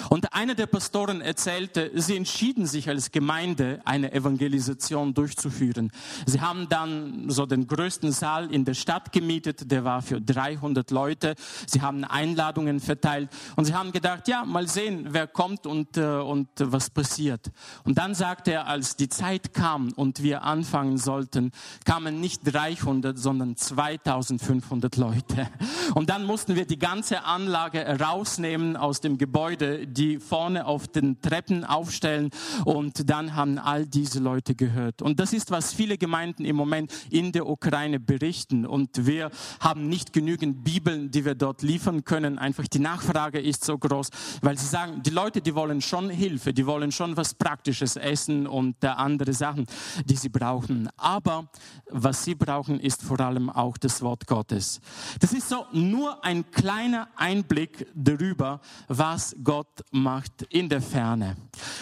Und 0.09 0.33
einer 0.33 0.55
der 0.55 0.65
Pastoren 0.65 1.21
erzählte, 1.21 1.91
sie 1.93 2.15
entschieden 2.15 2.65
sich 2.65 2.89
als 2.89 3.11
Gemeinde 3.11 3.81
eine 3.85 4.11
Evangelisation 4.11 5.13
durchzuführen. 5.13 5.91
Sie 6.25 6.41
haben 6.41 6.67
dann 6.69 7.29
so 7.29 7.45
den 7.45 7.67
größten 7.67 8.11
Saal 8.11 8.51
in 8.53 8.65
der 8.65 8.73
Stadt 8.73 9.11
gemietet, 9.11 9.69
der 9.71 9.83
war 9.83 10.01
für 10.01 10.19
300 10.19 10.89
Leute. 10.91 11.35
Sie 11.67 11.81
haben 11.81 12.03
Einladungen 12.03 12.79
verteilt 12.79 13.29
und 13.55 13.65
sie 13.65 13.73
haben 13.73 13.91
gedacht, 13.91 14.27
ja, 14.27 14.43
mal 14.43 14.67
sehen, 14.67 15.07
wer 15.09 15.27
kommt 15.27 15.67
und, 15.67 15.97
äh, 15.97 16.05
und 16.05 16.47
was 16.57 16.89
passiert. 16.89 17.51
Und 17.83 17.97
dann 17.97 18.15
sagte 18.15 18.53
er, 18.53 18.67
als 18.67 18.95
die 18.95 19.09
Zeit 19.09 19.53
kam 19.53 19.91
und 19.93 20.15
und 20.15 20.23
wir 20.23 20.43
anfangen 20.43 20.97
sollten, 20.97 21.51
kamen 21.83 22.21
nicht 22.21 22.41
300, 22.45 23.17
sondern 23.17 23.57
2500 23.57 24.95
Leute. 24.95 25.49
Und 25.93 26.09
dann 26.09 26.25
mussten 26.25 26.55
wir 26.55 26.65
die 26.65 26.79
ganze 26.79 27.25
Anlage 27.25 27.83
rausnehmen 27.99 28.77
aus 28.77 29.01
dem 29.01 29.17
Gebäude, 29.17 29.87
die 29.97 30.19
vorne 30.19 30.65
auf 30.65 30.87
den 30.87 31.21
Treppen 31.21 31.63
aufstellen 31.63 32.29
und 32.65 33.09
dann 33.09 33.35
haben 33.35 33.57
all 33.57 33.85
diese 33.85 34.19
Leute 34.19 34.55
gehört. 34.55 35.01
Und 35.01 35.19
das 35.19 35.33
ist, 35.33 35.51
was 35.51 35.73
viele 35.73 35.97
Gemeinden 35.97 36.45
im 36.45 36.55
Moment 36.55 36.91
in 37.09 37.31
der 37.31 37.47
Ukraine 37.47 37.99
berichten. 37.99 38.65
Und 38.65 39.05
wir 39.05 39.31
haben 39.59 39.87
nicht 39.87 40.13
genügend 40.13 40.63
Bibeln, 40.63 41.11
die 41.11 41.25
wir 41.25 41.35
dort 41.35 41.61
liefern 41.61 42.03
können. 42.03 42.37
Einfach 42.37 42.67
die 42.67 42.79
Nachfrage 42.79 43.39
ist 43.39 43.63
so 43.63 43.77
groß, 43.77 44.09
weil 44.41 44.57
sie 44.57 44.67
sagen, 44.67 45.01
die 45.03 45.09
Leute, 45.09 45.41
die 45.41 45.55
wollen 45.55 45.81
schon 45.81 46.09
Hilfe, 46.09 46.53
die 46.53 46.65
wollen 46.65 46.91
schon 46.91 47.17
was 47.17 47.33
Praktisches 47.33 47.95
essen 47.95 48.47
und 48.47 48.83
andere 48.83 49.33
Sachen 49.33 49.65
die 50.03 50.15
sie 50.15 50.29
brauchen. 50.29 50.89
Aber 50.97 51.49
was 51.89 52.23
sie 52.23 52.35
brauchen, 52.35 52.79
ist 52.79 53.01
vor 53.01 53.19
allem 53.19 53.49
auch 53.49 53.77
das 53.77 54.01
Wort 54.01 54.27
Gottes. 54.27 54.79
Das 55.19 55.33
ist 55.33 55.49
so 55.49 55.65
nur 55.71 56.23
ein 56.23 56.49
kleiner 56.51 57.07
Einblick 57.15 57.87
darüber, 57.93 58.61
was 58.87 59.35
Gott 59.43 59.83
macht 59.91 60.43
in 60.49 60.69
der 60.69 60.81
Ferne. 60.81 61.37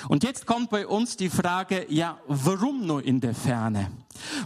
Und 0.07 0.23
jetzt 0.23 0.45
kommt 0.45 0.69
bei 0.69 0.85
uns 0.87 1.17
die 1.17 1.29
Frage, 1.29 1.85
ja, 1.89 2.19
warum 2.27 2.85
nur 2.85 3.03
in 3.03 3.19
der 3.19 3.33
Ferne? 3.33 3.91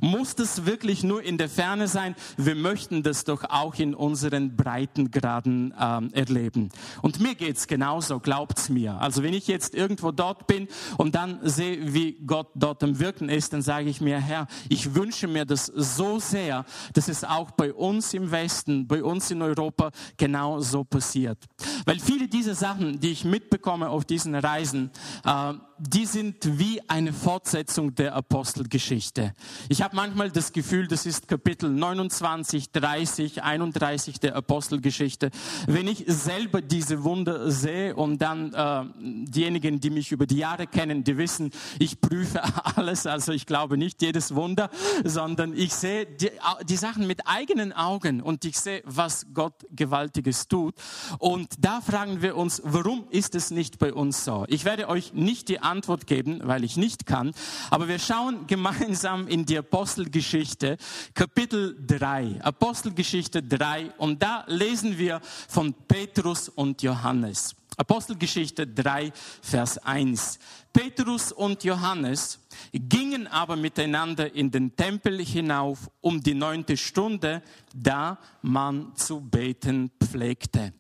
Muss 0.02 0.36
das 0.36 0.66
wirklich 0.66 1.04
nur 1.04 1.24
in 1.24 1.38
der 1.38 1.50
Ferne 1.50 1.88
sein? 1.88 2.16
Wir 2.38 2.56
möchten 2.56 3.04
das 3.04 3.24
doch 3.24 3.44
auch 3.50 3.76
in 3.76 3.94
unseren 3.94 4.56
Breitengraden 4.56 5.74
ähm, 5.80 6.10
erleben. 6.14 6.70
Und 7.02 7.20
mir 7.20 7.36
geht's 7.36 7.68
genauso, 7.68 8.20
glaubt's 8.20 8.70
mir. 8.70 9.00
Also 9.00 9.24
wenn 9.24 9.34
ich 9.34 9.48
jetzt 9.48 9.76
irgendwo 9.76 10.12
dort 10.12 10.48
bin 10.48 10.68
und 10.98 11.16
dann 11.16 11.40
sehe, 11.44 11.94
wie 11.94 12.14
Gott 12.26 12.48
dort 12.56 12.84
am 12.84 13.00
Wirken 13.00 13.30
ist, 13.30 13.54
dann 13.54 13.62
sage 13.62 13.90
ich 13.90 14.02
mir, 14.02 14.20
Herr, 14.20 14.48
ich 14.70 14.96
wünsche 14.96 15.28
mir 15.28 15.46
das 15.46 15.66
so 15.66 16.20
sehr, 16.20 16.66
dass 16.94 17.08
es 17.08 17.24
auch 17.24 17.52
bei 17.52 17.74
uns 17.74 18.14
im 18.14 18.32
Westen, 18.32 18.88
bei 18.88 19.04
uns 19.04 19.32
in 19.32 19.42
Europa 19.42 19.92
genau 20.18 20.60
so 20.60 20.84
passiert. 20.84 21.38
Weil 21.86 22.00
viele 22.00 22.28
dieser 22.28 22.56
Sachen, 22.56 23.00
die 23.00 23.12
ich 23.12 23.26
mitbekomme 23.26 23.90
auf 23.90 24.06
diesen 24.06 24.36
Reisen, 24.36 24.92
äh, 25.26 25.54
die 25.80 26.06
sind 26.06 26.58
wie 26.60 26.82
eine 26.88 27.14
Fortsetzung 27.14 27.94
der 27.94 28.16
Apostelgeschichte. 28.16 29.36
Ich 29.70 29.82
habe 29.82 29.96
manchmal 29.96 30.32
das 30.32 30.54
Gefühl, 30.54 30.88
das 30.88 31.06
ist 31.06 31.28
Kapitel 31.28 31.70
29, 31.70 32.72
30, 32.72 33.44
31 33.44 34.20
der 34.20 34.36
Apostelgeschichte. 34.36 35.32
Wenn 35.66 35.88
ich 35.88 36.04
selber 36.08 36.62
diese 36.62 37.04
Wunder 37.04 37.52
sehe 37.52 37.96
und 37.96 38.22
dann 38.22 38.54
äh, 38.54 38.84
diejenigen, 39.00 39.80
die 39.80 39.90
mich 39.90 40.12
über 40.12 40.26
die 40.26 40.38
Jahre 40.38 40.68
kennen, 40.68 41.04
die 41.04 41.18
wissen, 41.18 41.52
ich 41.80 42.00
prüfe 42.00 42.42
alles, 42.76 43.06
also 43.06 43.32
ich 43.32 43.46
glaube 43.46 43.78
nicht 43.78 44.02
jedes 44.02 44.36
Wunder, 44.36 44.70
sondern 45.04 45.54
ich 45.56 45.74
sehe 45.74 46.06
die, 46.06 46.32
die 46.68 46.78
Sachen 46.78 47.08
mit 47.08 47.28
eigenen 47.28 47.74
Augen 47.74 48.22
und 48.22 48.46
ich 48.46 48.60
sehe, 48.60 48.82
was 48.86 49.28
Gott 49.34 49.66
Gewaltiges 49.72 50.48
tut. 50.48 50.76
Und 51.20 51.50
da 51.60 51.82
fragen 51.82 52.22
wir 52.22 52.38
uns, 52.38 52.62
warum 52.64 53.08
ist 53.10 53.36
es 53.36 53.52
nicht 53.52 53.80
bei 53.80 53.94
uns 53.94 54.24
so? 54.24 54.46
Ich 54.48 54.66
werde 54.66 54.88
euch 54.90 55.14
nicht 55.14 55.50
die 55.50 55.60
Antwort 55.60 56.08
geben, 56.08 56.42
weil 56.44 56.64
ich 56.64 56.78
nicht 56.78 57.06
kann, 57.06 57.32
aber 57.72 57.88
wir 57.88 58.00
schauen 58.00 58.48
gemeinsam 58.48 59.28
in 59.28 59.46
die 59.50 59.58
Apostelgeschichte, 59.58 60.78
Kapitel 61.14 61.78
3, 61.86 62.42
Apostelgeschichte 62.42 63.42
3, 63.42 63.92
und 63.98 64.22
da 64.22 64.44
lesen 64.48 64.98
wir 64.98 65.22
von 65.24 65.74
Petrus 65.88 66.50
und 66.50 66.82
Johannes. 66.82 67.56
Apostelgeschichte 67.78 68.66
3, 68.66 69.14
Vers 69.42 69.78
1. 69.78 70.40
Petrus 70.74 71.32
und 71.32 71.64
Johannes 71.64 72.40
gingen 72.74 73.28
aber 73.28 73.56
miteinander 73.56 74.34
in 74.34 74.50
den 74.50 74.76
Tempel 74.76 75.24
hinauf 75.24 75.90
um 76.02 76.22
die 76.22 76.34
neunte 76.34 76.76
Stunde, 76.76 77.44
da 77.76 78.18
man 78.42 78.96
zu 78.96 79.22
beten 79.22 79.92
pflegte. 80.04 80.74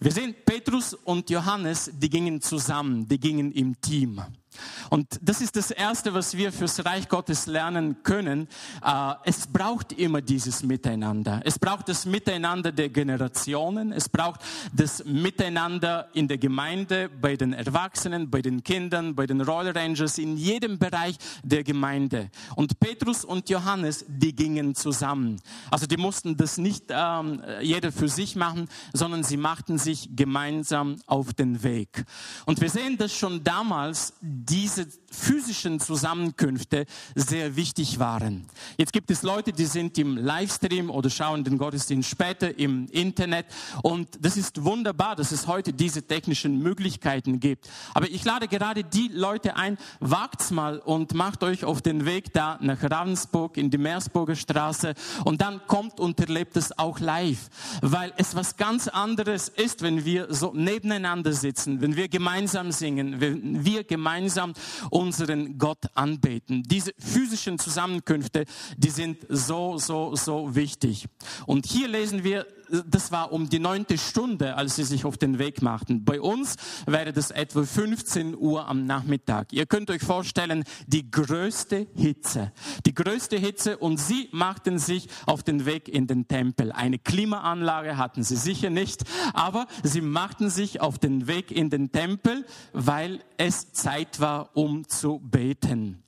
Wir 0.00 0.10
sehen 0.10 0.34
Petrus 0.44 0.94
und 0.94 1.30
Johannes, 1.30 1.88
die 1.94 2.10
gingen 2.10 2.40
zusammen, 2.40 3.06
die 3.06 3.20
gingen 3.20 3.52
im 3.52 3.80
Team. 3.80 4.20
Und 4.90 5.18
das 5.20 5.40
ist 5.40 5.56
das 5.56 5.70
Erste, 5.70 6.14
was 6.14 6.36
wir 6.36 6.52
fürs 6.52 6.84
Reich 6.84 7.08
Gottes 7.08 7.46
lernen 7.46 8.02
können. 8.02 8.48
Äh, 8.84 9.14
es 9.24 9.46
braucht 9.46 9.92
immer 9.92 10.20
dieses 10.20 10.62
Miteinander. 10.62 11.40
Es 11.44 11.58
braucht 11.58 11.88
das 11.88 12.06
Miteinander 12.06 12.72
der 12.72 12.88
Generationen. 12.88 13.92
Es 13.92 14.08
braucht 14.08 14.40
das 14.72 15.04
Miteinander 15.04 16.08
in 16.14 16.28
der 16.28 16.38
Gemeinde, 16.38 17.08
bei 17.08 17.36
den 17.36 17.52
Erwachsenen, 17.52 18.30
bei 18.30 18.42
den 18.42 18.62
Kindern, 18.62 19.14
bei 19.14 19.26
den 19.26 19.40
Roll 19.40 19.68
Rangers, 19.68 20.18
in 20.18 20.36
jedem 20.36 20.78
Bereich 20.78 21.16
der 21.42 21.64
Gemeinde. 21.64 22.30
Und 22.56 22.78
Petrus 22.80 23.24
und 23.24 23.48
Johannes, 23.48 24.04
die 24.08 24.34
gingen 24.34 24.74
zusammen. 24.74 25.40
Also 25.70 25.86
die 25.86 25.96
mussten 25.96 26.36
das 26.36 26.58
nicht 26.58 26.84
ähm, 26.90 27.42
jeder 27.60 27.92
für 27.92 28.08
sich 28.08 28.36
machen, 28.36 28.68
sondern 28.92 29.22
sie 29.24 29.36
machten 29.36 29.78
sich 29.78 30.10
gemeinsam 30.14 30.96
auf 31.06 31.34
den 31.34 31.62
Weg. 31.62 32.04
Und 32.46 32.60
wir 32.60 32.70
sehen 32.70 32.96
das 32.98 33.12
schon 33.12 33.44
damals, 33.44 34.14
diese 34.44 34.86
physischen 35.12 35.78
Zusammenkünfte 35.80 36.86
sehr 37.14 37.56
wichtig 37.56 37.98
waren. 37.98 38.46
Jetzt 38.76 38.92
gibt 38.92 39.10
es 39.10 39.22
Leute, 39.22 39.52
die 39.52 39.66
sind 39.66 39.96
im 39.98 40.16
Livestream 40.16 40.90
oder 40.90 41.10
schauen 41.10 41.44
den 41.44 41.58
Gottesdienst 41.58 42.08
später 42.08 42.58
im 42.58 42.88
Internet 42.90 43.46
und 43.82 44.08
das 44.20 44.36
ist 44.36 44.64
wunderbar, 44.64 45.16
dass 45.16 45.32
es 45.32 45.46
heute 45.46 45.72
diese 45.72 46.02
technischen 46.02 46.58
Möglichkeiten 46.58 47.40
gibt. 47.40 47.68
Aber 47.94 48.08
ich 48.10 48.24
lade 48.24 48.48
gerade 48.48 48.84
die 48.84 49.08
Leute 49.08 49.56
ein, 49.56 49.78
wagt's 50.00 50.50
mal 50.50 50.78
und 50.78 51.14
macht 51.14 51.42
euch 51.42 51.64
auf 51.64 51.82
den 51.82 52.06
Weg 52.06 52.32
da 52.32 52.58
nach 52.60 52.82
Ravensburg 52.82 53.56
in 53.56 53.70
die 53.70 53.78
Meersburger 53.78 54.34
Straße 54.34 54.94
und 55.24 55.40
dann 55.40 55.60
kommt 55.66 56.00
und 56.00 56.18
erlebt 56.20 56.56
es 56.56 56.78
auch 56.78 57.00
live, 57.00 57.50
weil 57.82 58.12
es 58.16 58.34
was 58.34 58.56
ganz 58.56 58.88
anderes 58.88 59.48
ist, 59.48 59.82
wenn 59.82 60.04
wir 60.04 60.32
so 60.32 60.52
nebeneinander 60.54 61.32
sitzen, 61.32 61.80
wenn 61.80 61.96
wir 61.96 62.08
gemeinsam 62.08 62.72
singen, 62.72 63.20
wenn 63.20 63.64
wir 63.64 63.84
gemeinsam 63.84 64.22
gemeinsam 64.32 64.52
unseren 65.02 65.58
Gott 65.58 65.84
anbeten. 65.94 66.62
Diese 66.62 66.92
physischen 66.98 67.58
Zusammenkünfte, 67.58 68.44
die 68.76 68.90
sind 68.90 69.18
so, 69.28 69.76
so, 69.78 70.14
so 70.16 70.54
wichtig. 70.54 71.06
Und 71.46 71.66
hier 71.66 71.88
lesen 71.88 72.24
wir, 72.24 72.46
das 72.86 73.12
war 73.12 73.32
um 73.32 73.48
die 73.48 73.58
neunte 73.58 73.98
Stunde, 73.98 74.56
als 74.56 74.76
sie 74.76 74.84
sich 74.84 75.04
auf 75.04 75.18
den 75.18 75.38
Weg 75.38 75.60
machten. 75.60 76.04
Bei 76.04 76.20
uns 76.20 76.56
wäre 76.86 77.12
das 77.12 77.30
etwa 77.30 77.64
15 77.64 78.36
Uhr 78.36 78.66
am 78.66 78.86
Nachmittag. 78.86 79.52
Ihr 79.52 79.66
könnt 79.66 79.90
euch 79.90 80.02
vorstellen, 80.02 80.64
die 80.86 81.10
größte 81.10 81.86
Hitze. 81.94 82.52
Die 82.86 82.94
größte 82.94 83.36
Hitze 83.36 83.76
und 83.76 83.98
sie 83.98 84.28
machten 84.32 84.78
sich 84.78 85.08
auf 85.26 85.42
den 85.42 85.66
Weg 85.66 85.88
in 85.88 86.06
den 86.06 86.28
Tempel. 86.28 86.72
Eine 86.72 86.98
Klimaanlage 86.98 87.98
hatten 87.98 88.22
sie 88.22 88.36
sicher 88.36 88.70
nicht, 88.70 89.02
aber 89.34 89.66
sie 89.82 90.00
machten 90.00 90.48
sich 90.48 90.80
auf 90.80 90.98
den 90.98 91.26
Weg 91.26 91.50
in 91.50 91.68
den 91.68 91.92
Tempel, 91.92 92.46
weil 92.72 93.20
es 93.36 93.72
Zeit 93.72 94.20
war, 94.20 94.56
um 94.56 94.88
zu 94.88 95.18
beten. 95.18 96.02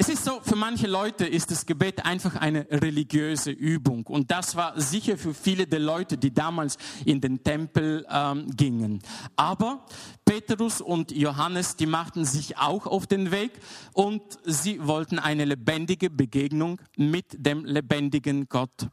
Es 0.00 0.08
ist 0.08 0.24
so, 0.24 0.40
für 0.40 0.56
manche 0.56 0.86
Leute 0.86 1.26
ist 1.26 1.50
das 1.50 1.66
Gebet 1.66 2.06
einfach 2.06 2.34
eine 2.34 2.66
religiöse 2.70 3.50
Übung. 3.50 4.06
Und 4.06 4.30
das 4.30 4.56
war 4.56 4.80
sicher 4.80 5.18
für 5.18 5.34
viele 5.34 5.66
der 5.66 5.80
Leute, 5.80 6.16
die 6.16 6.32
damals 6.32 6.78
in 7.04 7.20
den 7.20 7.44
Tempel 7.44 8.06
ähm, 8.10 8.50
gingen. 8.56 9.02
Aber 9.36 9.84
Petrus 10.24 10.80
und 10.80 11.12
Johannes, 11.12 11.76
die 11.76 11.84
machten 11.84 12.24
sich 12.24 12.56
auch 12.56 12.86
auf 12.86 13.06
den 13.06 13.30
Weg 13.30 13.52
und 13.92 14.22
sie 14.42 14.86
wollten 14.86 15.18
eine 15.18 15.44
lebendige 15.44 16.08
Begegnung 16.08 16.80
mit 16.96 17.26
dem 17.32 17.66
lebendigen 17.66 18.48
Gott. 18.48 18.88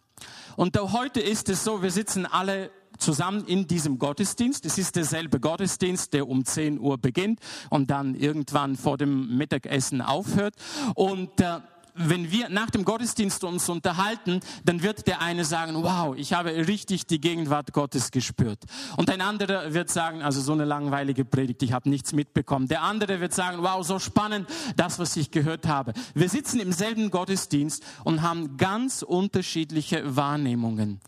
Und 0.58 0.78
auch 0.78 0.92
heute 0.92 1.22
ist 1.22 1.48
es 1.48 1.64
so, 1.64 1.82
wir 1.82 1.92
sitzen 1.92 2.26
alle 2.26 2.70
zusammen 2.98 3.46
in 3.46 3.68
diesem 3.68 4.00
Gottesdienst. 4.00 4.66
Es 4.66 4.78
ist 4.78 4.96
derselbe 4.96 5.40
Gottesdienst, 5.40 6.14
der 6.14 6.28
um 6.28 6.46
10 6.46 6.80
Uhr 6.80 6.98
beginnt 6.98 7.40
und 7.70 7.90
dann 7.90 8.16
irgendwann 8.16 8.76
vor 8.76 8.98
dem 8.98 9.38
Mittagessen 9.38 10.02
aufhört. 10.02 10.56
Und 10.96 11.40
äh, 11.42 11.60
wenn 11.98 12.32
wir 12.32 12.50
nach 12.50 12.70
dem 12.70 12.86
Gottesdienst 12.86 13.44
uns 13.44 13.68
unterhalten, 13.70 14.40
dann 14.64 14.84
wird 14.84 15.08
der 15.08 15.22
eine 15.22 15.46
sagen, 15.46 15.76
wow, 15.84 16.16
ich 16.16 16.34
habe 16.34 16.50
richtig 16.68 17.08
die 17.08 17.20
Gegenwart 17.20 17.74
Gottes 17.74 18.12
gespürt. 18.12 18.64
Und 18.96 19.10
ein 19.10 19.22
anderer 19.22 19.74
wird 19.74 19.90
sagen, 19.90 20.22
also 20.22 20.42
so 20.42 20.54
eine 20.54 20.66
langweilige 20.66 21.26
Predigt, 21.26 21.64
ich 21.64 21.74
habe 21.74 21.90
nichts 21.90 22.14
mitbekommen. 22.14 22.68
Der 22.68 22.84
andere 22.84 23.20
wird 23.20 23.34
sagen, 23.34 23.60
wow, 23.62 23.86
so 23.86 24.00
spannend, 24.00 24.48
das, 24.76 25.00
was 25.00 25.16
ich 25.18 25.32
gehört 25.32 25.68
habe. 25.68 25.94
Wir 26.14 26.30
sitzen 26.30 26.60
im 26.60 26.72
selben 26.72 27.12
Gottesdienst 27.12 27.84
und 28.04 28.22
haben 28.22 28.58
ganz 28.58 29.02
unterschiedliche 29.02 30.16
Wahrnehmungen. 30.16 31.00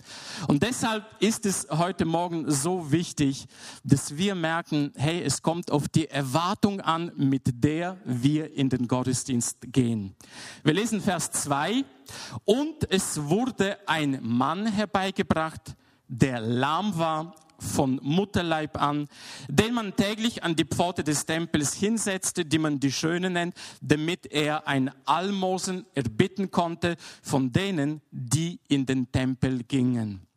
Und 0.47 0.63
deshalb 0.63 1.05
ist 1.19 1.45
es 1.45 1.67
heute 1.69 2.05
Morgen 2.05 2.49
so 2.49 2.91
wichtig, 2.91 3.45
dass 3.83 4.17
wir 4.17 4.35
merken, 4.35 4.91
hey, 4.95 5.21
es 5.21 5.41
kommt 5.41 5.71
auf 5.71 5.87
die 5.87 6.09
Erwartung 6.09 6.81
an, 6.81 7.11
mit 7.15 7.63
der 7.63 7.97
wir 8.05 8.53
in 8.53 8.69
den 8.69 8.87
Gottesdienst 8.87 9.57
gehen. 9.71 10.15
Wir 10.63 10.73
lesen 10.79 11.01
Vers 11.01 11.29
2. 11.31 11.83
Und 12.45 12.89
es 12.89 13.21
wurde 13.23 13.77
ein 13.85 14.19
Mann 14.21 14.65
herbeigebracht, 14.65 15.75
der 16.07 16.39
lahm 16.39 16.97
war 16.97 17.35
von 17.59 17.99
Mutterleib 18.01 18.81
an, 18.81 19.09
den 19.49 19.73
man 19.73 19.93
täglich 19.97 20.41
an 20.45 20.55
die 20.55 20.63
Pforte 20.63 21.03
des 21.03 21.25
Tempels 21.25 21.73
hinsetzte, 21.73 22.45
die 22.45 22.57
man 22.57 22.79
die 22.79 22.93
Schöne 22.93 23.29
nennt, 23.29 23.55
damit 23.81 24.31
er 24.31 24.65
ein 24.69 24.89
Almosen 25.03 25.85
erbitten 25.93 26.49
konnte 26.49 26.95
von 27.21 27.51
denen, 27.51 28.01
die 28.11 28.61
in 28.69 28.85
den 28.85 29.11
Tempel 29.11 29.63
gingen. 29.65 30.28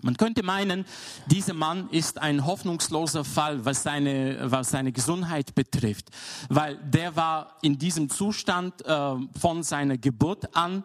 Man 0.00 0.16
könnte 0.16 0.44
meinen, 0.44 0.84
dieser 1.26 1.54
Mann 1.54 1.88
ist 1.90 2.18
ein 2.18 2.46
hoffnungsloser 2.46 3.24
Fall, 3.24 3.64
was 3.64 3.82
seine, 3.82 4.38
was 4.50 4.70
seine 4.70 4.92
Gesundheit 4.92 5.56
betrifft, 5.56 6.10
weil 6.48 6.76
der 6.76 7.16
war 7.16 7.56
in 7.62 7.78
diesem 7.78 8.08
Zustand 8.08 8.84
äh, 8.86 9.14
von 9.38 9.64
seiner 9.64 9.98
Geburt 9.98 10.54
an 10.54 10.84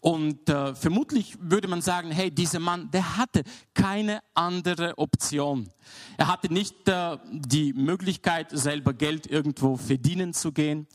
und 0.00 0.48
äh, 0.48 0.74
vermutlich 0.74 1.36
würde 1.40 1.68
man 1.68 1.82
sagen, 1.82 2.10
hey, 2.10 2.30
dieser 2.30 2.58
Mann, 2.58 2.90
der 2.90 3.18
hatte 3.18 3.42
keine 3.74 4.20
andere 4.32 4.96
Option. 4.96 5.68
Er 6.16 6.28
hatte 6.28 6.52
nicht 6.52 6.88
äh, 6.88 7.18
die 7.30 7.72
Möglichkeit, 7.72 8.48
selber 8.50 8.92
Geld 8.92 9.26
irgendwo 9.26 9.76
verdienen 9.76 10.32
zu 10.32 10.52
gehen. 10.52 10.86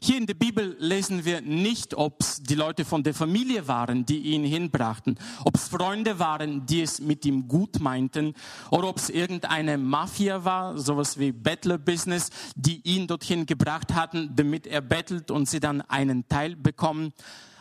Hier 0.00 0.16
in 0.16 0.26
der 0.26 0.34
Bibel 0.34 0.76
lesen 0.78 1.24
wir 1.24 1.40
nicht, 1.40 1.94
ob 1.94 2.20
es 2.20 2.42
die 2.42 2.54
Leute 2.54 2.84
von 2.84 3.02
der 3.02 3.14
Familie 3.14 3.66
waren, 3.68 4.06
die 4.06 4.18
ihn 4.18 4.44
hinbrachten, 4.44 5.18
ob 5.44 5.56
es 5.56 5.68
Freunde 5.68 6.18
waren, 6.18 6.66
die 6.66 6.82
es 6.82 7.00
mit 7.00 7.24
ihm 7.24 7.48
gut 7.48 7.80
meinten, 7.80 8.34
oder 8.70 8.88
ob 8.88 8.98
es 8.98 9.10
irgendeine 9.10 9.78
Mafia 9.78 10.44
war, 10.44 10.78
sowas 10.78 11.18
wie 11.18 11.32
Bettler-Business, 11.32 12.30
die 12.54 12.80
ihn 12.84 13.06
dorthin 13.06 13.46
gebracht 13.46 13.94
hatten, 13.94 14.34
damit 14.34 14.66
er 14.66 14.80
bettelt 14.80 15.30
und 15.30 15.48
sie 15.48 15.60
dann 15.60 15.80
einen 15.82 16.28
Teil 16.28 16.56
bekommen. 16.56 17.12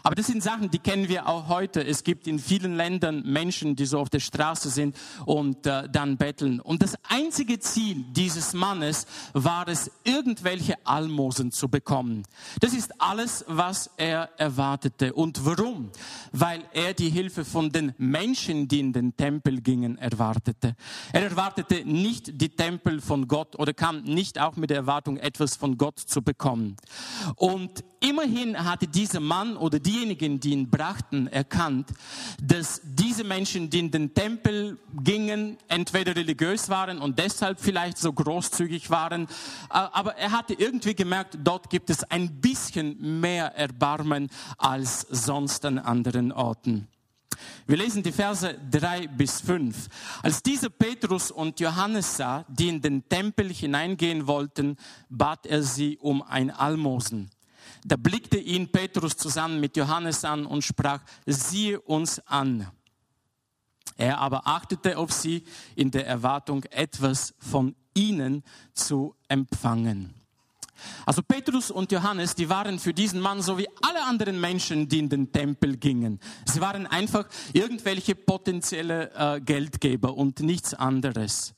Aber 0.07 0.15
das 0.15 0.27
sind 0.27 0.41
Sachen, 0.41 0.71
die 0.71 0.79
kennen 0.79 1.09
wir 1.09 1.27
auch 1.27 1.49
heute. 1.49 1.85
Es 1.85 2.05
gibt 2.05 2.27
in 2.27 2.39
vielen 2.39 2.77
Ländern 2.77 3.23
Menschen, 3.25 3.75
die 3.75 3.85
so 3.85 3.99
auf 3.99 4.09
der 4.09 4.21
Straße 4.21 4.69
sind 4.69 4.95
und 5.25 5.67
äh, 5.67 5.89
dann 5.89 6.15
betteln. 6.15 6.61
Und 6.61 6.81
das 6.81 6.95
einzige 7.09 7.59
Ziel 7.59 8.05
dieses 8.15 8.53
Mannes 8.53 9.05
war 9.33 9.67
es, 9.67 9.91
irgendwelche 10.05 10.75
Almosen 10.85 11.51
zu 11.51 11.67
bekommen. 11.67 12.23
Das 12.61 12.71
ist 12.71 13.01
alles, 13.01 13.43
was 13.49 13.89
er 13.97 14.29
erwartete. 14.37 15.11
Und 15.13 15.45
warum? 15.45 15.91
Weil 16.31 16.63
er 16.71 16.93
die 16.93 17.09
Hilfe 17.09 17.43
von 17.43 17.69
den 17.73 17.93
Menschen, 17.97 18.69
die 18.69 18.79
in 18.79 18.93
den 18.93 19.17
Tempel 19.17 19.59
gingen, 19.59 19.97
erwartete. 19.97 20.77
Er 21.11 21.23
erwartete 21.23 21.83
nicht 21.83 22.39
die 22.39 22.55
Tempel 22.55 23.01
von 23.01 23.27
Gott 23.27 23.59
oder 23.59 23.73
kam 23.73 24.03
nicht 24.03 24.39
auch 24.39 24.55
mit 24.55 24.69
der 24.69 24.77
Erwartung, 24.77 25.17
etwas 25.17 25.57
von 25.57 25.77
Gott 25.77 25.99
zu 25.99 26.21
bekommen. 26.21 26.77
Und 27.35 27.83
immerhin 27.99 28.63
hatte 28.63 28.87
dieser 28.87 29.19
Mann 29.19 29.57
oder 29.57 29.79
die 29.79 29.96
diejenigen, 29.97 30.39
die 30.39 30.51
ihn 30.51 30.69
brachten, 30.69 31.27
erkannt, 31.27 31.89
dass 32.41 32.81
diese 32.83 33.23
Menschen, 33.23 33.69
die 33.69 33.79
in 33.79 33.91
den 33.91 34.13
Tempel 34.13 34.77
gingen, 35.03 35.57
entweder 35.67 36.15
religiös 36.15 36.69
waren 36.69 36.99
und 36.99 37.17
deshalb 37.17 37.59
vielleicht 37.59 37.97
so 37.97 38.13
großzügig 38.13 38.89
waren, 38.89 39.27
aber 39.69 40.15
er 40.15 40.31
hatte 40.31 40.53
irgendwie 40.53 40.93
gemerkt, 40.93 41.37
dort 41.43 41.69
gibt 41.69 41.89
es 41.89 42.03
ein 42.03 42.39
bisschen 42.39 43.19
mehr 43.19 43.55
Erbarmen 43.55 44.29
als 44.57 45.01
sonst 45.09 45.65
an 45.65 45.79
anderen 45.79 46.31
Orten. 46.31 46.87
Wir 47.65 47.77
lesen 47.77 48.01
die 48.01 48.11
Verse 48.11 48.57
drei 48.71 49.07
bis 49.07 49.41
fünf. 49.41 49.89
Als 50.23 50.41
dieser 50.41 50.69
Petrus 50.69 51.29
und 51.29 51.59
Johannes 51.59 52.17
sah, 52.17 52.45
die 52.47 52.69
in 52.69 52.81
den 52.81 53.07
Tempel 53.07 53.51
hineingehen 53.53 54.25
wollten, 54.25 54.75
bat 55.09 55.45
er 55.45 55.61
sie 55.61 55.97
um 55.99 56.23
ein 56.23 56.49
Almosen. 56.49 57.29
Da 57.83 57.95
blickte 57.95 58.37
ihn 58.37 58.71
Petrus 58.71 59.17
zusammen 59.17 59.59
mit 59.59 59.77
Johannes 59.77 60.25
an 60.25 60.45
und 60.45 60.63
sprach, 60.63 61.01
siehe 61.25 61.79
uns 61.79 62.19
an. 62.27 62.67
Er 63.95 64.19
aber 64.19 64.45
achtete 64.47 64.97
auf 64.97 65.11
sie 65.11 65.43
in 65.75 65.91
der 65.91 66.05
Erwartung, 66.05 66.63
etwas 66.65 67.33
von 67.39 67.75
ihnen 67.95 68.43
zu 68.73 69.15
empfangen. 69.27 70.13
Also 71.05 71.23
Petrus 71.23 71.71
und 71.71 71.91
Johannes, 71.91 72.35
die 72.35 72.49
waren 72.49 72.77
für 72.77 72.93
diesen 72.93 73.19
Mann 73.19 73.41
so 73.41 73.57
wie 73.57 73.67
alle 73.81 74.03
anderen 74.05 74.39
Menschen, 74.39 74.87
die 74.87 74.99
in 74.99 75.09
den 75.09 75.31
Tempel 75.31 75.77
gingen. 75.77 76.19
Sie 76.45 76.61
waren 76.61 76.85
einfach 76.85 77.27
irgendwelche 77.53 78.13
potenzielle 78.13 79.11
äh, 79.15 79.41
Geldgeber 79.41 80.15
und 80.15 80.39
nichts 80.41 80.75
anderes. 80.75 81.55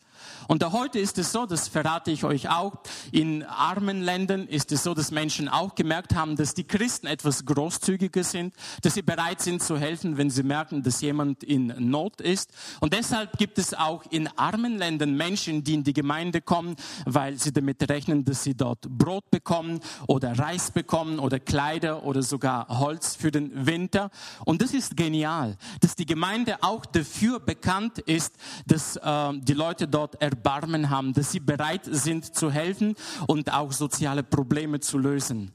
Und 0.48 0.64
heute 0.72 1.00
ist 1.00 1.18
es 1.18 1.32
so, 1.32 1.46
das 1.46 1.68
verrate 1.68 2.12
ich 2.12 2.24
euch 2.24 2.50
auch, 2.50 2.74
in 3.12 3.44
armen 3.44 4.02
Ländern 4.02 4.48
ist 4.48 4.72
es 4.72 4.84
so, 4.84 4.94
dass 4.94 5.12
Menschen 5.12 5.48
auch 5.48 5.76
gemerkt 5.76 6.16
haben, 6.16 6.36
dass 6.36 6.54
die 6.54 6.64
Christen 6.64 7.08
etwas 7.08 7.46
großzügiger 7.46 8.24
sind, 8.24 8.54
dass 8.82 8.94
sie 8.94 9.02
bereit 9.02 9.42
sind 9.42 9.62
zu 9.62 9.78
helfen, 9.78 10.18
wenn 10.18 10.30
sie 10.30 10.44
merken, 10.44 10.84
dass 10.84 11.02
jemand 11.02 11.44
in 11.44 11.74
Not 11.90 12.22
ist. 12.22 12.52
Und 12.80 12.94
deshalb 12.94 13.38
gibt 13.38 13.58
es 13.58 13.74
auch 13.74 14.04
in 14.10 14.28
armen 14.38 14.78
Ländern 14.78 15.16
Menschen, 15.16 15.64
die 15.64 15.74
in 15.76 15.84
die 15.84 15.94
Gemeinde 15.94 16.42
kommen, 16.42 16.76
weil 17.06 17.38
sie 17.38 17.52
damit 17.52 17.90
rechnen, 17.90 18.26
dass 18.26 18.44
sie 18.44 18.56
dort 18.56 18.82
Brot 18.90 19.30
bekommen 19.32 19.80
oder 20.08 20.38
Reis 20.38 20.72
bekommen 20.72 21.20
oder 21.20 21.40
Kleider 21.40 22.04
oder 22.04 22.24
sogar 22.24 22.68
Holz 22.80 23.16
für 23.16 23.32
den 23.32 23.66
Winter. 23.66 24.10
Und 24.46 24.62
das 24.62 24.74
ist 24.74 24.96
genial, 24.96 25.58
dass 25.82 25.96
die 25.96 26.06
Gemeinde 26.06 26.58
auch 26.62 26.86
dafür 26.86 27.40
bekannt 27.40 28.00
ist, 28.00 28.36
dass 28.66 28.96
äh, 28.96 29.34
die 29.40 29.54
Leute 29.54 29.88
dort 29.88 30.22
Erbarmen 30.30 30.90
haben, 30.90 31.14
dass 31.14 31.32
sie 31.32 31.40
bereit 31.40 31.82
sind 31.86 32.36
zu 32.36 32.52
helfen 32.52 32.96
und 33.28 33.52
auch 33.52 33.72
soziale 33.72 34.24
Probleme 34.24 34.80
zu 34.80 34.98
lösen. 34.98 35.52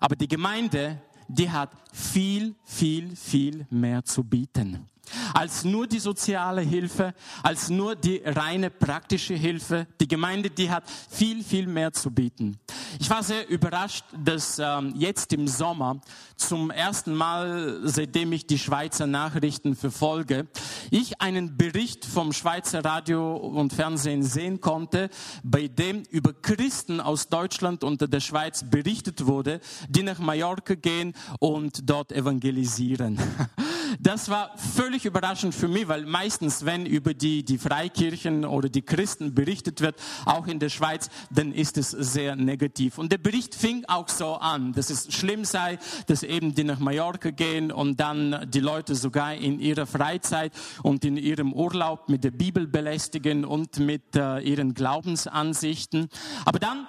Aber 0.00 0.16
die 0.16 0.28
Gemeinde, 0.28 1.00
die 1.28 1.50
hat 1.50 1.70
viel, 1.92 2.54
viel, 2.64 3.14
viel 3.14 3.66
mehr 3.70 4.04
zu 4.04 4.24
bieten 4.24 4.89
als 5.34 5.64
nur 5.64 5.86
die 5.86 5.98
soziale 5.98 6.60
Hilfe, 6.60 7.14
als 7.42 7.68
nur 7.68 7.96
die 7.96 8.22
reine 8.24 8.70
praktische 8.70 9.34
Hilfe. 9.34 9.86
Die 10.00 10.08
Gemeinde, 10.08 10.50
die 10.50 10.70
hat 10.70 10.84
viel, 11.10 11.42
viel 11.44 11.66
mehr 11.66 11.92
zu 11.92 12.10
bieten. 12.10 12.58
Ich 12.98 13.08
war 13.08 13.22
sehr 13.22 13.48
überrascht, 13.48 14.04
dass 14.16 14.58
ähm, 14.58 14.94
jetzt 14.96 15.32
im 15.32 15.46
Sommer 15.46 16.00
zum 16.36 16.70
ersten 16.70 17.14
Mal, 17.14 17.80
seitdem 17.84 18.32
ich 18.32 18.46
die 18.46 18.58
Schweizer 18.58 19.06
Nachrichten 19.06 19.76
verfolge, 19.76 20.48
ich 20.90 21.20
einen 21.20 21.56
Bericht 21.56 22.04
vom 22.04 22.32
Schweizer 22.32 22.84
Radio 22.84 23.36
und 23.36 23.72
Fernsehen 23.72 24.22
sehen 24.22 24.60
konnte, 24.60 25.10
bei 25.42 25.68
dem 25.68 26.02
über 26.10 26.32
Christen 26.32 27.00
aus 27.00 27.28
Deutschland 27.28 27.84
und 27.84 28.12
der 28.12 28.20
Schweiz 28.20 28.64
berichtet 28.68 29.26
wurde, 29.26 29.60
die 29.88 30.02
nach 30.02 30.18
Mallorca 30.18 30.74
gehen 30.74 31.14
und 31.38 31.88
dort 31.88 32.12
evangelisieren. 32.12 33.18
Das 33.98 34.28
war 34.28 34.56
völlig 34.56 35.04
überraschend 35.04 35.54
für 35.54 35.68
mich, 35.68 35.88
weil 35.88 36.06
meistens, 36.06 36.64
wenn 36.64 36.86
über 36.86 37.14
die, 37.14 37.44
die 37.44 37.58
Freikirchen 37.58 38.44
oder 38.44 38.68
die 38.68 38.82
Christen 38.82 39.34
berichtet 39.34 39.80
wird, 39.80 39.96
auch 40.24 40.46
in 40.46 40.58
der 40.58 40.68
Schweiz, 40.68 41.08
dann 41.30 41.52
ist 41.52 41.76
es 41.78 41.90
sehr 41.90 42.36
negativ. 42.36 42.98
Und 42.98 43.10
der 43.10 43.18
Bericht 43.18 43.54
fing 43.54 43.84
auch 43.86 44.08
so 44.08 44.34
an, 44.34 44.72
dass 44.72 44.90
es 44.90 45.12
schlimm 45.12 45.44
sei, 45.44 45.78
dass 46.06 46.22
eben 46.22 46.54
die 46.54 46.64
nach 46.64 46.78
Mallorca 46.78 47.30
gehen 47.30 47.72
und 47.72 47.98
dann 47.98 48.46
die 48.50 48.60
Leute 48.60 48.94
sogar 48.94 49.34
in 49.34 49.58
ihrer 49.60 49.86
Freizeit 49.86 50.52
und 50.82 51.04
in 51.04 51.16
ihrem 51.16 51.52
Urlaub 51.52 52.08
mit 52.08 52.24
der 52.24 52.30
Bibel 52.30 52.66
belästigen 52.66 53.44
und 53.44 53.78
mit 53.78 54.14
äh, 54.16 54.40
ihren 54.40 54.74
Glaubensansichten. 54.74 56.08
Aber 56.44 56.58
dann 56.58 56.86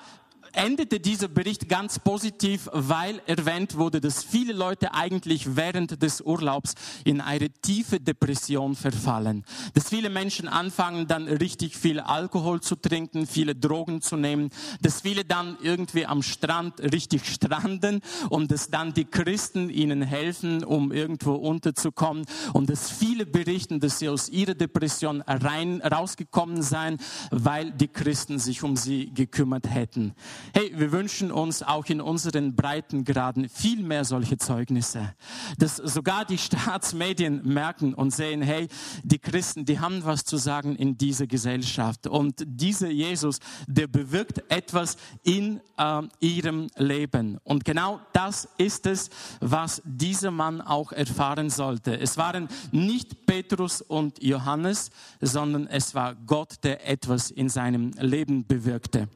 endete 0.53 0.99
dieser 0.99 1.27
Bericht 1.27 1.69
ganz 1.69 1.99
positiv, 1.99 2.69
weil 2.73 3.21
erwähnt 3.25 3.77
wurde, 3.77 4.01
dass 4.01 4.23
viele 4.23 4.53
Leute 4.53 4.93
eigentlich 4.93 5.55
während 5.55 6.01
des 6.01 6.21
Urlaubs 6.21 6.75
in 7.03 7.21
eine 7.21 7.49
tiefe 7.49 7.99
Depression 7.99 8.75
verfallen. 8.75 9.43
Dass 9.73 9.89
viele 9.89 10.09
Menschen 10.09 10.47
anfangen 10.47 11.07
dann 11.07 11.27
richtig 11.27 11.75
viel 11.77 11.99
Alkohol 11.99 12.61
zu 12.61 12.75
trinken, 12.75 13.27
viele 13.27 13.55
Drogen 13.55 14.01
zu 14.01 14.17
nehmen, 14.17 14.49
dass 14.81 15.01
viele 15.01 15.25
dann 15.25 15.57
irgendwie 15.61 16.05
am 16.05 16.23
Strand 16.23 16.79
richtig 16.81 17.25
stranden 17.25 18.01
und 18.29 18.51
dass 18.51 18.69
dann 18.69 18.93
die 18.93 19.05
Christen 19.05 19.69
ihnen 19.69 20.01
helfen, 20.01 20.63
um 20.63 20.91
irgendwo 20.91 21.33
unterzukommen 21.33 22.25
und 22.53 22.69
dass 22.69 22.89
viele 22.89 23.25
berichten, 23.25 23.79
dass 23.79 23.99
sie 23.99 24.09
aus 24.09 24.29
ihrer 24.29 24.53
Depression 24.53 25.21
rein 25.21 25.81
rausgekommen 25.81 26.61
seien, 26.61 26.97
weil 27.31 27.71
die 27.71 27.87
Christen 27.87 28.39
sich 28.39 28.63
um 28.63 28.75
sie 28.75 29.11
gekümmert 29.13 29.69
hätten. 29.69 30.13
Hey, 30.53 30.71
wir 30.75 30.91
wünschen 30.91 31.31
uns 31.31 31.63
auch 31.63 31.85
in 31.85 32.01
unseren 32.01 32.55
Breitengraden 32.55 33.49
viel 33.49 33.83
mehr 33.83 34.05
solche 34.05 34.37
Zeugnisse, 34.37 35.13
dass 35.57 35.77
sogar 35.77 36.25
die 36.25 36.37
Staatsmedien 36.39 37.41
merken 37.43 37.93
und 37.93 38.11
sehen, 38.11 38.41
hey, 38.41 38.67
die 39.03 39.19
Christen, 39.19 39.65
die 39.65 39.79
haben 39.79 40.03
was 40.03 40.23
zu 40.23 40.37
sagen 40.37 40.75
in 40.75 40.97
dieser 40.97 41.27
Gesellschaft 41.27 42.07
und 42.07 42.43
dieser 42.45 42.89
Jesus, 42.89 43.39
der 43.67 43.87
bewirkt 43.87 44.43
etwas 44.49 44.97
in 45.23 45.61
äh, 45.77 46.01
ihrem 46.19 46.67
Leben. 46.75 47.37
Und 47.43 47.65
genau 47.65 47.99
das 48.13 48.47
ist 48.57 48.85
es, 48.85 49.09
was 49.39 49.81
dieser 49.85 50.31
Mann 50.31 50.61
auch 50.61 50.91
erfahren 50.91 51.49
sollte. 51.49 51.99
Es 51.99 52.17
waren 52.17 52.47
nicht 52.71 53.25
Petrus 53.25 53.81
und 53.81 54.21
Johannes, 54.23 54.91
sondern 55.19 55.67
es 55.67 55.95
war 55.95 56.15
Gott, 56.15 56.63
der 56.63 56.87
etwas 56.87 57.31
in 57.31 57.49
seinem 57.49 57.91
Leben 57.99 58.45
bewirkte. 58.45 59.07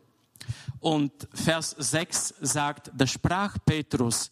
Und 0.80 1.12
Vers 1.34 1.76
6 1.78 2.36
sagt, 2.42 2.92
da 2.96 3.08
sprach 3.08 3.58
Petrus, 3.66 4.32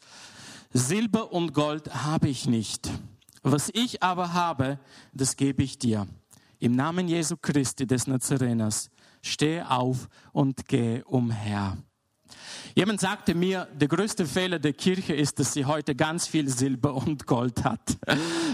Silber 0.72 1.32
und 1.32 1.54
Gold 1.54 1.94
habe 2.04 2.30
ich 2.30 2.48
nicht. 2.48 2.90
Was 3.42 3.70
ich 3.74 4.02
aber 4.02 4.34
habe, 4.34 4.80
das 5.14 5.36
gebe 5.36 5.64
ich 5.64 5.78
dir. 5.78 6.08
Im 6.60 6.74
Namen 6.74 7.08
Jesu 7.08 7.36
Christi 7.36 7.86
des 7.86 8.08
Nazareners, 8.08 8.90
steh 9.22 9.62
auf 9.62 10.08
und 10.32 10.68
geh 10.68 11.02
umher. 11.04 11.78
Jemand 12.76 13.00
sagte 13.00 13.36
mir, 13.36 13.68
der 13.74 13.88
größte 13.88 14.26
Fehler 14.26 14.58
der 14.58 14.74
Kirche 14.74 15.14
ist, 15.14 15.38
dass 15.40 15.54
sie 15.54 15.66
heute 15.66 15.94
ganz 15.94 16.26
viel 16.26 16.50
Silber 16.50 16.96
und 16.96 17.28
Gold 17.28 17.64
hat. 17.64 17.98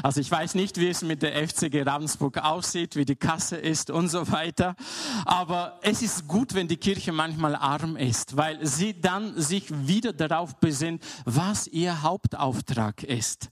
Also 0.04 0.20
ich 0.20 0.30
weiß 0.30 0.56
nicht, 0.56 0.78
wie 0.78 0.90
es 0.90 1.02
mit 1.02 1.22
der 1.22 1.48
FCG 1.48 1.84
Ravensburg 1.84 2.38
aussieht, 2.38 2.96
wie 2.96 3.06
die 3.06 3.16
Kasse 3.16 3.56
ist 3.56 3.90
und 3.90 4.10
so 4.10 4.30
weiter. 4.32 4.76
Aber 5.26 5.80
es 5.82 6.02
ist 6.02 6.28
gut, 6.28 6.54
wenn 6.54 6.68
die 6.68 6.78
Kirche 6.78 7.12
manchmal 7.12 7.56
arm 7.56 7.96
ist, 7.96 8.38
weil 8.38 8.66
sie 8.66 9.00
dann 9.00 9.40
sich 9.40 9.66
wieder 9.88 10.14
darauf 10.14 10.56
besinnt, 10.58 11.04
was 11.26 11.68
ihr 11.68 12.02
Hauptauftrag 12.02 13.04
ist. 13.04 13.50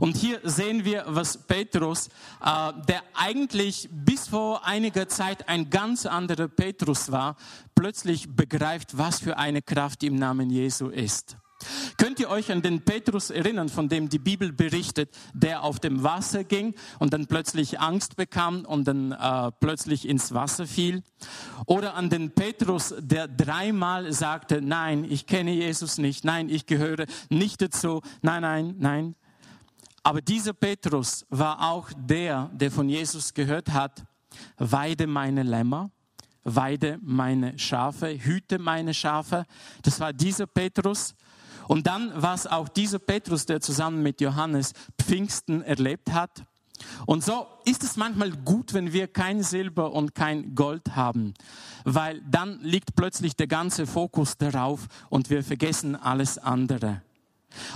Und 0.00 0.16
hier 0.16 0.40
sehen 0.44 0.84
wir, 0.84 1.04
was 1.06 1.38
Petrus, 1.38 2.08
äh, 2.44 2.72
der 2.88 3.02
eigentlich 3.14 3.88
bis 3.92 4.28
vor 4.28 4.66
einiger 4.66 5.08
Zeit 5.08 5.48
ein 5.48 5.70
ganz 5.70 6.06
anderer 6.06 6.48
Petrus 6.48 7.10
war, 7.10 7.36
plötzlich 7.74 8.28
begreift, 8.34 8.96
was 8.98 9.20
für 9.20 9.36
eine 9.36 9.62
Kraft 9.62 10.02
im 10.02 10.16
Namen 10.16 10.50
Jesu 10.50 10.88
ist. 10.88 11.36
Könnt 11.96 12.18
ihr 12.20 12.30
euch 12.30 12.50
an 12.50 12.62
den 12.62 12.82
Petrus 12.82 13.30
erinnern, 13.30 13.68
von 13.68 13.88
dem 13.88 14.08
die 14.08 14.18
Bibel 14.18 14.52
berichtet, 14.52 15.10
der 15.34 15.62
auf 15.62 15.78
dem 15.78 16.02
Wasser 16.02 16.44
ging 16.44 16.74
und 16.98 17.12
dann 17.12 17.26
plötzlich 17.26 17.80
Angst 17.80 18.16
bekam 18.16 18.64
und 18.64 18.86
dann 18.88 19.12
äh, 19.12 19.50
plötzlich 19.60 20.08
ins 20.08 20.32
Wasser 20.32 20.66
fiel? 20.66 21.02
Oder 21.66 21.94
an 21.94 22.10
den 22.10 22.30
Petrus, 22.32 22.94
der 22.98 23.28
dreimal 23.28 24.12
sagte, 24.12 24.62
nein, 24.62 25.04
ich 25.04 25.26
kenne 25.26 25.52
Jesus 25.52 25.98
nicht, 25.98 26.24
nein, 26.24 26.48
ich 26.48 26.66
gehöre 26.66 27.06
nicht 27.28 27.60
dazu, 27.60 28.00
nein, 28.22 28.42
nein, 28.42 28.74
nein. 28.78 29.14
Aber 30.02 30.22
dieser 30.22 30.54
Petrus 30.54 31.26
war 31.28 31.70
auch 31.70 31.90
der, 31.94 32.50
der 32.54 32.70
von 32.70 32.88
Jesus 32.88 33.34
gehört 33.34 33.68
hat, 33.70 34.04
weide 34.56 35.06
meine 35.06 35.42
Lämmer 35.42 35.90
weide 36.44 36.98
meine 37.02 37.58
Schafe, 37.58 38.08
hüte 38.18 38.58
meine 38.58 38.94
Schafe. 38.94 39.46
Das 39.82 40.00
war 40.00 40.12
dieser 40.12 40.46
Petrus. 40.46 41.14
Und 41.68 41.86
dann 41.86 42.10
war 42.20 42.34
es 42.34 42.46
auch 42.46 42.68
dieser 42.68 42.98
Petrus, 42.98 43.46
der 43.46 43.60
zusammen 43.60 44.02
mit 44.02 44.20
Johannes 44.20 44.72
Pfingsten 45.00 45.62
erlebt 45.62 46.12
hat. 46.12 46.44
Und 47.06 47.24
so 47.24 47.46
ist 47.64 47.82
es 47.82 47.96
manchmal 47.96 48.30
gut, 48.30 48.72
wenn 48.72 48.92
wir 48.92 49.06
kein 49.06 49.42
Silber 49.42 49.92
und 49.92 50.14
kein 50.14 50.54
Gold 50.54 50.96
haben, 50.96 51.34
weil 51.84 52.22
dann 52.22 52.60
liegt 52.60 52.96
plötzlich 52.96 53.36
der 53.36 53.46
ganze 53.46 53.86
Fokus 53.86 54.38
darauf 54.38 54.86
und 55.08 55.28
wir 55.30 55.44
vergessen 55.44 55.94
alles 55.96 56.38
andere. 56.38 57.02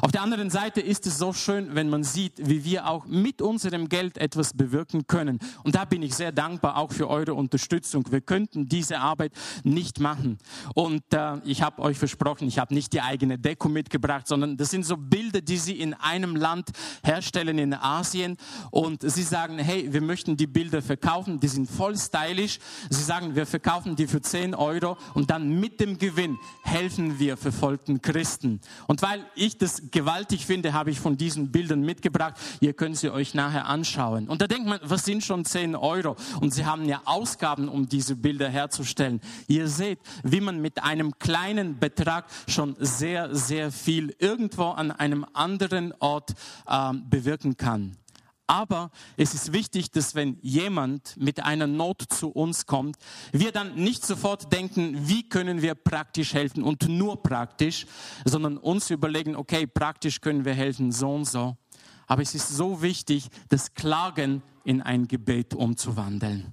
Auf 0.01 0.13
der 0.13 0.23
anderen 0.23 0.51
Seite 0.51 0.81
ist 0.81 1.07
es 1.07 1.19
so 1.19 1.33
schön, 1.33 1.75
wenn 1.75 1.89
man 1.89 2.05
sieht, 2.05 2.35
wie 2.39 2.65
wir 2.65 2.89
auch 2.89 3.07
mit 3.07 3.43
unserem 3.43 3.89
Geld 3.89 4.19
etwas 4.19 4.55
bewirken 4.55 5.07
können. 5.07 5.39
Und 5.63 5.75
da 5.75 5.85
bin 5.85 6.03
ich 6.03 6.15
sehr 6.15 6.33
dankbar 6.33 6.77
auch 6.77 6.93
für 6.93 7.09
eure 7.09 7.35
Unterstützung. 7.35 8.05
Wir 8.11 8.21
könnten 8.21 8.69
diese 8.69 8.99
Arbeit 8.99 9.33
nicht 9.63 10.01
machen. 10.01 10.39
Und 10.75 11.03
äh, 11.13 11.39
ich 11.45 11.63
habe 11.63 11.83
euch 11.83 11.99
versprochen, 11.99 12.47
ich 12.47 12.59
habe 12.59 12.75
nicht 12.75 12.93
die 12.93 13.01
eigene 13.01 13.39
Deko 13.39 13.69
mitgebracht, 13.69 14.27
sondern 14.27 14.57
das 14.57 14.71
sind 14.71 14.85
so 14.85 14.97
Bilder, 14.97 15.41
die 15.41 15.57
sie 15.57 15.79
in 15.81 15.95
einem 15.95 16.37
Land 16.37 16.71
herstellen 17.03 17.59
in 17.59 17.75
Asien. 17.75 18.37
Und 18.71 19.03
sie 19.03 19.23
sagen, 19.23 19.59
hey, 19.59 19.93
wir 19.93 20.01
möchten 20.01 20.37
die 20.37 20.47
Bilder 20.47 20.83
verkaufen. 20.83 21.41
Die 21.41 21.49
sind 21.49 21.69
voll 21.69 21.97
stylisch. 21.97 22.59
Sie 22.91 23.03
sagen, 23.03 23.35
wir 23.35 23.47
verkaufen 23.47 23.97
die 23.97 24.07
für 24.07 24.21
10 24.21 24.55
Euro 24.55 24.97
und 25.15 25.31
dann 25.31 25.59
mit 25.61 25.81
dem 25.81 25.99
Gewinn 25.99 26.39
helfen 26.63 27.19
wir 27.19 27.37
verfolgten 27.37 28.03
Christen. 28.03 28.61
Und 28.87 29.03
weil 29.03 29.25
ich 29.35 29.57
das 29.59 29.64
gewaltig 29.91 30.47
finde, 30.47 30.73
habe 30.73 30.91
ich 30.91 31.01
von 31.01 31.17
diesen 31.17 31.51
Bildern 31.51 31.83
mitgebracht. 31.83 32.35
Ihr 32.61 32.73
könnt 32.73 32.97
sie 32.97 33.11
euch 33.11 33.35
nachher 33.35 33.67
anschauen. 33.67 34.29
Und 34.29 34.43
da 34.43 34.47
denkt 34.47 34.67
man, 34.67 34.79
was 34.83 35.05
sind 35.05 35.25
schon 35.25 35.45
10 35.45 35.77
Euro? 35.77 36.17
Und 36.41 36.55
sie 36.55 36.67
haben 36.67 36.85
ja 36.87 37.03
Ausgaben, 37.05 37.69
um 37.69 37.89
diese 37.89 38.17
Bilder 38.17 38.49
herzustellen. 38.49 39.21
Ihr 39.47 39.69
seht, 39.69 39.99
wie 40.23 40.41
man 40.41 40.61
mit 40.61 40.83
einem 40.83 41.19
kleinen 41.19 41.79
Betrag 41.79 42.27
schon 42.47 42.77
sehr, 42.79 43.35
sehr 43.35 43.73
viel 43.73 44.15
irgendwo 44.19 44.71
an 44.71 44.91
einem 44.91 45.27
anderen 45.33 45.93
Ort 46.01 46.35
ähm, 46.69 47.05
bewirken 47.09 47.57
kann. 47.57 47.97
Aber 48.47 48.91
es 49.17 49.33
ist 49.33 49.53
wichtig, 49.53 49.91
dass 49.91 50.15
wenn 50.15 50.39
jemand 50.43 51.17
mit 51.17 51.43
einer 51.43 51.67
Not 51.67 52.03
zu 52.03 52.29
uns 52.29 52.67
kommt, 52.67 52.97
wir 53.33 53.53
dann 53.53 53.75
nicht 53.75 54.05
sofort 54.05 54.53
denken, 54.53 55.09
wie 55.09 55.29
können 55.29 55.63
wir 55.63 55.75
praktisch 55.75 56.35
helfen 56.35 56.63
und 56.63 56.89
nur 56.89 57.23
praktisch, 57.23 57.87
sondern 58.25 58.59
uns 58.59 58.91
überlegen, 58.91 59.35
okay, 59.35 59.67
praktisch 59.67 60.21
können 60.21 60.45
wir 60.45 60.55
helfen, 60.55 60.93
so 60.93 61.15
und 61.15 61.25
so. 61.25 61.57
Aber 62.07 62.21
es 62.21 62.35
ist 62.35 62.51
so 62.51 62.83
wichtig, 62.83 63.29
das 63.49 63.73
Klagen 63.73 64.43
in 64.65 64.83
ein 64.83 65.09
Gebet 65.09 65.55
umzuwandeln. 65.55 66.53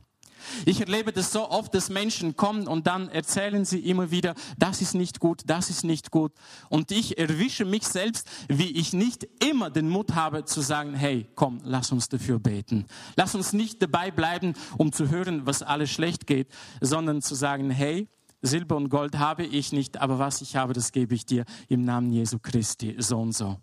Ich 0.65 0.80
erlebe 0.80 1.12
das 1.12 1.32
so 1.32 1.49
oft, 1.49 1.73
dass 1.73 1.89
Menschen 1.89 2.36
kommen 2.36 2.67
und 2.67 2.88
dann 2.88 3.10
erzählen 3.10 3.65
sie 3.65 3.80
immer 3.80 4.12
wieder, 4.12 4.36
das 4.58 4.82
ist 4.82 4.95
nicht 4.95 5.19
gut, 5.19 5.41
das 5.45 5.69
ist 5.69 5.84
nicht 5.84 6.12
gut. 6.12 6.32
Und 6.69 6.91
ich 6.91 7.17
erwische 7.17 7.65
mich 7.65 7.88
selbst, 7.88 8.27
wie 8.47 8.71
ich 8.71 8.93
nicht 8.93 9.27
immer 9.43 9.69
den 9.69 9.89
Mut 9.89 10.15
habe 10.15 10.45
zu 10.45 10.62
sagen, 10.62 10.93
hey, 10.93 11.27
komm, 11.36 11.62
lass 11.63 11.91
uns 11.91 12.10
dafür 12.10 12.39
beten. 12.39 12.86
Lass 13.15 13.36
uns 13.36 13.54
nicht 13.54 13.82
dabei 13.82 14.12
bleiben, 14.12 14.54
um 14.77 14.91
zu 14.91 15.10
hören, 15.10 15.45
was 15.45 15.62
alles 15.62 15.89
schlecht 15.91 16.27
geht, 16.27 16.47
sondern 16.80 17.21
zu 17.21 17.36
sagen, 17.36 17.69
hey, 17.69 18.08
Silber 18.41 18.75
und 18.75 18.89
Gold 18.89 19.19
habe 19.19 19.43
ich 19.43 19.71
nicht, 19.71 20.01
aber 20.01 20.17
was 20.17 20.41
ich 20.41 20.56
habe, 20.56 20.73
das 20.73 20.91
gebe 20.91 21.13
ich 21.13 21.25
dir 21.25 21.45
im 21.67 21.86
Namen 21.86 22.12
Jesu 22.12 22.39
Christi, 22.39 22.95
so 22.97 23.19
und 23.19 23.34
so. 23.34 23.58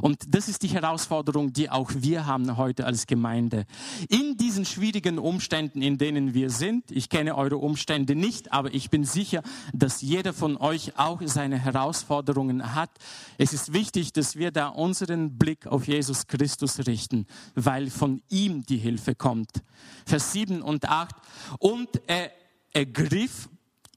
Und 0.00 0.34
das 0.34 0.48
ist 0.48 0.62
die 0.62 0.68
Herausforderung, 0.68 1.52
die 1.52 1.70
auch 1.70 1.90
wir 1.94 2.26
haben 2.26 2.56
heute 2.56 2.86
als 2.86 3.06
Gemeinde. 3.06 3.64
In 4.08 4.36
diesen 4.36 4.64
schwierigen 4.64 5.18
Umständen, 5.18 5.82
in 5.82 5.98
denen 5.98 6.34
wir 6.34 6.50
sind, 6.50 6.90
ich 6.90 7.08
kenne 7.08 7.36
eure 7.36 7.58
Umstände 7.58 8.14
nicht, 8.14 8.52
aber 8.52 8.72
ich 8.72 8.90
bin 8.90 9.04
sicher, 9.04 9.42
dass 9.72 10.02
jeder 10.02 10.32
von 10.32 10.56
euch 10.56 10.98
auch 10.98 11.20
seine 11.24 11.58
Herausforderungen 11.58 12.74
hat. 12.74 12.90
Es 13.38 13.52
ist 13.52 13.72
wichtig, 13.72 14.12
dass 14.12 14.36
wir 14.36 14.50
da 14.50 14.68
unseren 14.68 15.38
Blick 15.38 15.66
auf 15.66 15.86
Jesus 15.86 16.26
Christus 16.26 16.86
richten, 16.86 17.26
weil 17.54 17.90
von 17.90 18.22
ihm 18.28 18.64
die 18.64 18.78
Hilfe 18.78 19.14
kommt. 19.14 19.62
Vers 20.06 20.32
7 20.32 20.62
und 20.62 20.88
8. 20.88 21.14
Und 21.58 21.88
er 22.06 22.30
ergriff 22.72 23.48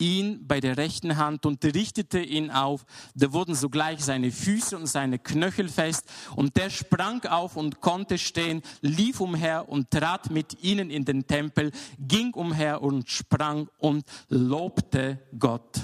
ihn 0.02 0.48
bei 0.48 0.60
der 0.60 0.78
rechten 0.78 1.18
Hand 1.18 1.46
und 1.46 1.64
richtete 1.64 2.20
ihn 2.20 2.50
auf. 2.50 2.86
Da 3.14 3.32
wurden 3.32 3.54
sogleich 3.54 4.04
seine 4.04 4.32
Füße 4.32 4.76
und 4.76 4.88
seine 4.88 5.20
Knöchel 5.20 5.70
fest 5.70 6.06
und 6.36 6.58
der 6.58 6.72
sprang 6.72 7.24
auf 7.26 7.56
und 7.56 7.80
konnte 7.82 8.18
stehen, 8.18 8.64
lief 8.82 9.22
umher 9.22 9.70
und 9.70 9.92
trat 9.92 10.32
mit 10.32 10.64
ihnen 10.64 10.90
in 10.90 11.06
den 11.06 11.28
Tempel, 11.28 11.72
ging 12.00 12.34
umher 12.34 12.82
und 12.82 13.10
sprang 13.10 13.70
und 13.78 14.04
lobte 14.28 15.20
Gott. 15.38 15.82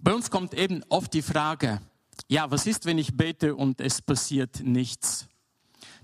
Bei 0.00 0.14
uns 0.14 0.30
kommt 0.30 0.54
eben 0.54 0.84
oft 0.88 1.12
die 1.12 1.22
Frage, 1.22 1.80
ja, 2.28 2.50
was 2.50 2.66
ist, 2.66 2.86
wenn 2.86 2.98
ich 2.98 3.16
bete 3.16 3.54
und 3.54 3.80
es 3.80 4.00
passiert 4.00 4.60
nichts? 4.60 5.26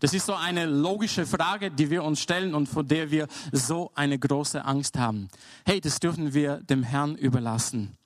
Das 0.00 0.14
ist 0.14 0.26
so 0.26 0.34
eine 0.34 0.66
logische 0.66 1.26
Frage, 1.26 1.70
die 1.70 1.90
wir 1.90 2.04
uns 2.04 2.20
stellen 2.20 2.54
und 2.54 2.68
vor 2.68 2.84
der 2.84 3.10
wir 3.10 3.26
so 3.52 3.90
eine 3.94 4.18
große 4.18 4.64
Angst 4.64 4.96
haben. 4.98 5.28
Hey, 5.66 5.80
das 5.80 5.98
dürfen 5.98 6.34
wir 6.34 6.58
dem 6.58 6.82
Herrn 6.82 7.16
überlassen. 7.16 7.96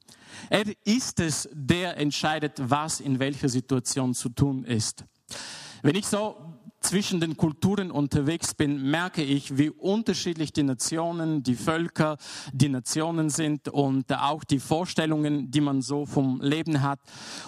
Er 0.49 0.65
ist 0.85 1.21
es, 1.21 1.49
der 1.53 1.97
entscheidet, 1.99 2.55
was 2.59 3.01
in 3.01 3.19
welcher 3.19 3.49
Situation 3.49 4.15
zu 4.15 4.31
tun 4.31 4.65
ist. 4.65 5.05
Wenn 5.83 5.95
ich 5.95 6.07
so 6.07 6.52
zwischen 6.83 7.21
den 7.21 7.37
Kulturen 7.37 7.91
unterwegs 7.91 8.55
bin, 8.55 8.91
merke 8.91 9.23
ich, 9.23 9.57
wie 9.57 9.71
unterschiedlich 9.71 10.53
die 10.53 10.63
Nationen, 10.63 11.43
die 11.43 11.55
Völker, 11.55 12.17
die 12.53 12.69
Nationen 12.69 13.31
sind 13.31 13.69
und 13.69 14.13
auch 14.13 14.45
die 14.45 14.59
Vorstellungen, 14.59 15.51
die 15.51 15.61
man 15.61 15.83
so 15.83 16.07
vom 16.07 16.41
Leben 16.41 16.83
hat. 16.83 17.01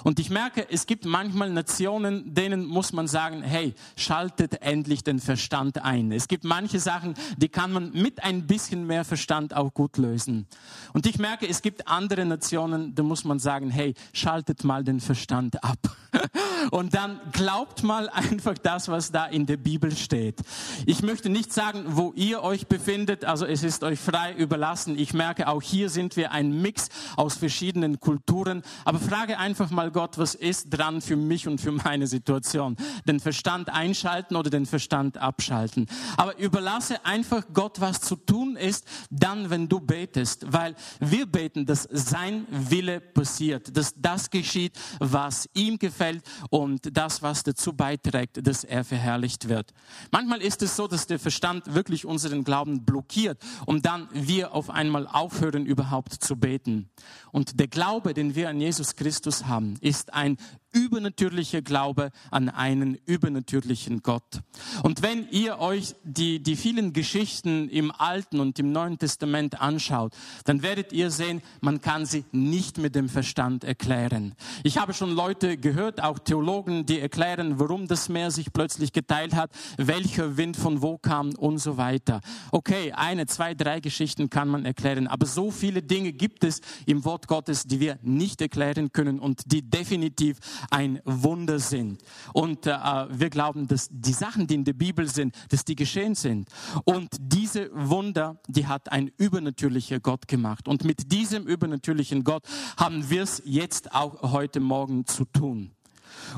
Und 0.03 0.19
ich 0.19 0.31
merke, 0.31 0.67
es 0.71 0.87
gibt 0.87 1.05
manchmal 1.05 1.51
Nationen, 1.51 2.35
denen 2.35 2.65
muss 2.67 2.93
man 2.93 3.07
sagen, 3.07 3.43
hey, 3.43 3.75
schaltet 3.97 4.63
endlich 4.63 5.05
den 5.05 5.19
Verstand 5.19 5.83
ein. 5.83 6.13
Es 6.13 6.29
gibt 6.29 6.45
manche 6.45 6.81
Sachen, 6.81 7.15
die 7.37 7.49
kann 7.49 7.73
man 7.73 7.93
mit 7.93 8.23
ein 8.23 8.47
bisschen 8.47 8.87
mehr 8.87 9.05
Verstand 9.05 9.55
auch 9.55 9.75
gut 9.75 9.99
lösen. 9.99 10.47
Und 10.93 11.07
ich 11.07 11.19
merke, 11.19 11.49
es 11.49 11.63
gibt 11.63 11.89
andere 11.89 12.25
Nationen, 12.25 12.95
da 12.95 13.03
muss 13.03 13.25
man 13.25 13.39
sagen, 13.39 13.71
hey, 13.71 13.95
schaltet 14.13 14.65
mal 14.65 14.85
den 14.85 15.01
Verstand 15.01 15.63
ab. 15.63 15.79
Und 16.71 16.95
dann 16.95 17.21
glaubt 17.33 17.83
mal 17.83 18.09
einfach 18.09 18.55
das, 18.63 18.89
was 18.89 19.13
da 19.13 19.27
in 19.27 19.47
der 19.47 19.57
Bibel 19.57 19.95
steht. 19.97 20.41
Ich 20.87 21.03
möchte 21.03 21.29
nicht 21.29 21.53
sagen, 21.53 21.85
wo 21.89 22.13
ihr 22.17 22.43
euch 22.43 22.67
befindet, 22.67 23.25
also 23.25 23.47
es 23.47 23.63
ist 23.63 23.85
euch 23.85 23.99
frei 23.99 24.35
überlassen. 24.35 24.99
Ich 24.99 25.15
merke, 25.15 25.49
auch 25.49 25.63
hier 25.63 25.91
sind 25.91 26.17
wir 26.17 26.33
ein 26.33 26.63
Mix 26.63 26.89
aus 27.17 27.37
verschiedenen 27.37 28.01
Kulturen. 28.01 28.63
Aber 28.85 28.99
frage 28.99 29.39
einfach 29.39 29.71
mal 29.71 29.91
Gott, 29.91 30.19
was 30.19 30.35
ist 30.35 30.71
dran 30.71 31.01
für 31.01 31.17
mich 31.17 31.49
und 31.49 31.61
für 31.61 31.73
meine 31.73 32.07
Situation? 32.07 32.77
Den 33.07 33.21
Verstand 33.21 33.71
einschalten 33.71 34.37
oder 34.37 34.51
den 34.51 34.67
Verstand 34.67 35.19
abschalten? 35.19 35.87
Aber 36.17 36.39
überlasse 36.39 37.05
einfach 37.05 37.45
Gott, 37.53 37.81
was 37.81 38.01
zu 38.01 38.17
tun 38.17 38.57
ist, 38.57 38.87
dann, 39.11 39.51
wenn 39.51 39.69
du 39.69 39.81
betest. 39.81 40.47
Weil 40.53 40.75
wir 41.01 41.27
beten, 41.27 41.67
dass 41.67 41.89
sein 41.91 42.47
Wille 42.51 43.01
passiert, 43.01 43.77
dass 43.77 43.95
das 43.97 44.31
geschieht, 44.31 44.79
was 44.99 45.49
ihm 45.55 45.79
gefällt 45.79 46.23
und 46.55 46.97
das, 46.97 47.21
was 47.21 47.43
dazu 47.43 47.73
beiträgt, 47.73 48.47
dass 48.47 48.63
er 48.63 48.85
verherrlicht 48.85 49.49
wird. 49.49 49.75
Manchmal 50.13 50.41
ist 50.41 50.63
es 50.63 50.77
so, 50.77 50.87
dass 50.87 51.09
der 51.09 51.19
Verstand 51.19 51.75
wirklich 51.75 52.07
unseren 52.07 52.45
Glauben 52.45 52.85
blockiert 52.85 53.43
und 53.67 53.85
dann 53.87 54.07
wir 54.13 54.55
auf 54.55 54.71
einmal 54.71 55.09
aufhören, 55.09 55.67
überhaupt 55.67 56.13
zu 56.13 56.37
beten. 56.37 56.91
Und 57.33 57.59
der 57.59 57.67
Glaube, 57.67 58.15
den 58.15 58.37
wir 58.37 58.51
an 58.51 58.61
Jesus 58.61 58.95
Christus 58.95 59.47
haben, 59.47 59.75
ist 59.81 60.15
ein 60.15 60.37
übernatürlicher 60.75 61.63
Glaube 61.63 62.11
an 62.31 62.49
einen 62.51 62.99
übernatürlichen 63.07 64.03
Gott. 64.03 64.43
Und 64.83 65.03
wenn 65.03 65.29
ihr 65.31 65.59
euch 65.59 65.95
die, 66.03 66.43
die 66.43 66.57
vielen 66.57 66.93
Geschichten 66.93 67.69
im 67.69 67.91
Alten 67.91 68.41
und 68.41 68.59
im 68.59 68.73
Neuen 68.73 68.99
Testament 68.99 69.61
anschaut, 69.61 70.13
dann 70.45 70.63
werdet 70.63 70.93
ihr 70.93 71.11
sehen, 71.11 71.41
man 71.61 71.81
kann 71.81 72.05
sie 72.05 72.25
nicht 72.33 72.79
mit 72.79 72.95
dem 72.95 73.09
Verstand 73.09 73.65
erklären. 73.65 74.35
Ich 74.65 74.79
habe 74.79 74.93
schon 74.93 75.13
Leute 75.13 75.57
gehört, 75.57 76.03
auch 76.03 76.19
Theologen, 76.19 76.85
die 76.87 77.01
erklären, 77.01 77.59
warum 77.59 77.87
das 77.87 78.09
Meer 78.09 78.31
sich 78.31 78.53
plötzlich 78.53 78.93
geteilt 78.93 79.35
hat, 79.35 79.51
welcher 79.77 80.37
Wind 80.37 80.57
von 80.57 80.83
wo 80.83 80.99
kam 80.99 81.35
und 81.35 81.59
so 81.59 81.77
weiter. 81.77 82.21
Okay, 82.51 82.93
eine, 82.93 83.27
zwei, 83.27 83.55
drei 83.55 83.81
Geschichten 83.81 84.29
kann 84.29 84.49
man 84.49 84.65
erklären, 84.65 85.07
aber 85.07 85.27
so 85.27 85.51
viele 85.51 85.83
Dinge 85.83 86.13
gibt 86.13 86.43
es 86.43 86.61
im 86.87 87.05
Wort 87.05 87.29
Gottes, 87.29 87.65
die 87.65 87.79
wir 87.81 87.99
nicht 88.03 88.41
erklären 88.41 88.93
können 88.93 89.21
und 89.21 89.43
die 89.47 89.63
definitiv 89.63 90.39
ein 90.71 91.01
Wunder 91.05 91.59
sind. 91.59 92.03
Und 92.33 92.67
äh, 92.67 92.71
wir 93.11 93.31
glauben, 93.31 93.67
dass 93.67 93.89
die 93.91 94.13
Sachen, 94.13 94.47
die 94.47 94.55
in 94.55 94.65
der 94.65 94.73
Bibel 94.73 95.09
sind, 95.09 95.35
dass 95.51 95.65
die 95.65 95.77
geschehen 95.77 96.15
sind. 96.15 96.49
Und 96.85 97.09
diese 97.19 97.71
Wunder, 97.73 98.41
die 98.49 98.67
hat 98.67 98.91
ein 98.93 99.11
übernatürlicher 99.17 100.01
Gott 100.01 100.29
gemacht. 100.29 100.69
Und 100.69 100.85
mit 100.85 101.13
diesem 101.13 101.47
übernatürlichen 101.47 102.25
Gott 102.25 102.45
haben 102.77 103.09
wir 103.11 103.23
es 103.23 103.43
jetzt 103.45 103.95
auch 103.95 104.33
heute 104.33 104.61
Morgen 104.61 105.07
zu 105.07 105.25
tun. 105.25 105.73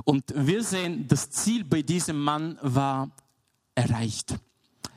Und 0.04 0.32
wir 0.34 0.62
sehen, 0.62 1.06
das 1.08 1.30
Ziel 1.30 1.64
bei 1.64 1.82
diesem 1.82 2.18
Mann 2.18 2.58
war 2.62 3.10
erreicht. 3.74 4.36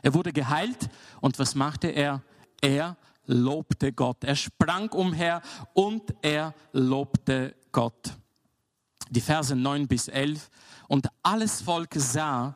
Er 0.02 0.14
wurde 0.14 0.32
geheilt 0.32 0.90
und 1.22 1.38
was 1.40 1.56
machte 1.56 1.88
er? 1.88 2.24
Er 2.62 2.98
lobte 3.26 3.94
Gott. 3.94 4.24
Er 4.24 4.36
sprang 4.36 4.90
umher 4.90 5.42
und 5.74 6.16
er 6.22 6.54
lobte 6.72 7.56
Gott 7.72 8.19
die 9.10 9.22
Verse 9.22 9.56
9 9.56 9.88
bis 9.88 10.08
11. 10.08 10.50
Und 10.88 11.08
alles 11.24 11.62
Volk 11.62 11.94
sah, 11.96 12.56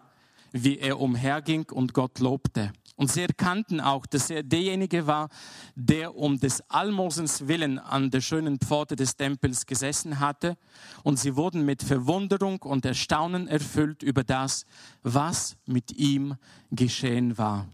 wie 0.52 0.78
er 0.78 1.00
umherging 1.00 1.70
und 1.72 1.94
Gott 1.94 2.20
lobte. 2.20 2.72
Und 2.96 3.12
sie 3.12 3.22
erkannten 3.22 3.82
auch, 3.82 4.06
dass 4.06 4.30
er 4.30 4.44
derjenige 4.44 5.08
war, 5.08 5.30
der 5.76 6.16
um 6.16 6.39
des 6.39 6.62
Almosens 6.70 7.48
willen 7.48 7.80
an 7.80 8.12
der 8.12 8.22
schönen 8.22 8.60
Pforte 8.60 8.96
des 8.96 9.16
Tempels 9.16 9.66
gesessen 9.66 10.20
hatte. 10.20 10.58
Und 11.02 11.18
sie 11.18 11.36
wurden 11.36 11.66
mit 11.66 11.82
Verwunderung 11.82 12.62
und 12.62 12.86
Erstaunen 12.86 13.48
erfüllt 13.48 14.04
über 14.04 14.24
das, 14.24 14.66
was 15.02 15.58
mit 15.66 15.92
ihm 15.92 16.36
geschehen 16.70 17.38
war. 17.38 17.68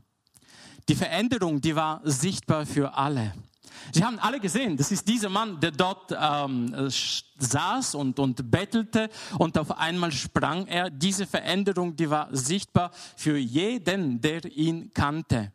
Die 0.87 0.95
Veränderung, 0.95 1.59
die 1.59 1.75
war 1.75 2.01
sichtbar 2.05 2.65
für 2.65 2.95
alle. 2.95 3.33
Sie 3.93 4.03
haben 4.03 4.19
alle 4.19 4.39
gesehen, 4.39 4.77
das 4.77 4.91
ist 4.91 5.07
dieser 5.07 5.29
Mann, 5.29 5.59
der 5.59 5.71
dort 5.71 6.15
ähm, 6.19 6.89
saß 7.37 7.95
und, 7.95 8.19
und 8.19 8.49
bettelte 8.51 9.09
und 9.37 9.57
auf 9.57 9.77
einmal 9.77 10.11
sprang 10.11 10.67
er. 10.67 10.89
Diese 10.89 11.25
Veränderung, 11.25 11.95
die 11.95 12.09
war 12.09 12.27
sichtbar 12.31 12.91
für 13.15 13.37
jeden, 13.37 14.21
der 14.21 14.45
ihn 14.45 14.91
kannte. 14.93 15.51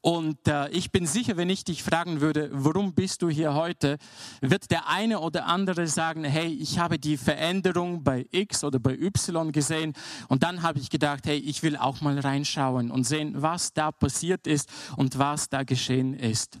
Und 0.00 0.46
äh, 0.46 0.68
ich 0.70 0.92
bin 0.92 1.06
sicher, 1.06 1.36
wenn 1.36 1.50
ich 1.50 1.64
dich 1.64 1.82
fragen 1.82 2.20
würde, 2.20 2.50
warum 2.52 2.94
bist 2.94 3.20
du 3.20 3.28
hier 3.28 3.54
heute, 3.54 3.98
wird 4.40 4.70
der 4.70 4.88
eine 4.88 5.18
oder 5.18 5.46
andere 5.46 5.88
sagen, 5.88 6.22
hey, 6.22 6.46
ich 6.46 6.78
habe 6.78 7.00
die 7.00 7.16
Veränderung 7.16 8.04
bei 8.04 8.26
X 8.30 8.62
oder 8.62 8.78
bei 8.78 8.92
Y 8.92 9.50
gesehen 9.50 9.94
und 10.28 10.44
dann 10.44 10.62
habe 10.62 10.78
ich 10.78 10.88
gedacht, 10.88 11.26
hey, 11.26 11.38
ich 11.38 11.64
will 11.64 11.76
auch 11.76 12.00
mal 12.00 12.18
reinschauen 12.18 12.92
und 12.92 13.04
sehen, 13.04 13.34
was 13.36 13.72
da 13.72 13.90
passiert 13.90 14.46
ist 14.46 14.70
und 14.96 15.18
was 15.18 15.48
da 15.48 15.64
geschehen 15.64 16.14
ist. 16.14 16.58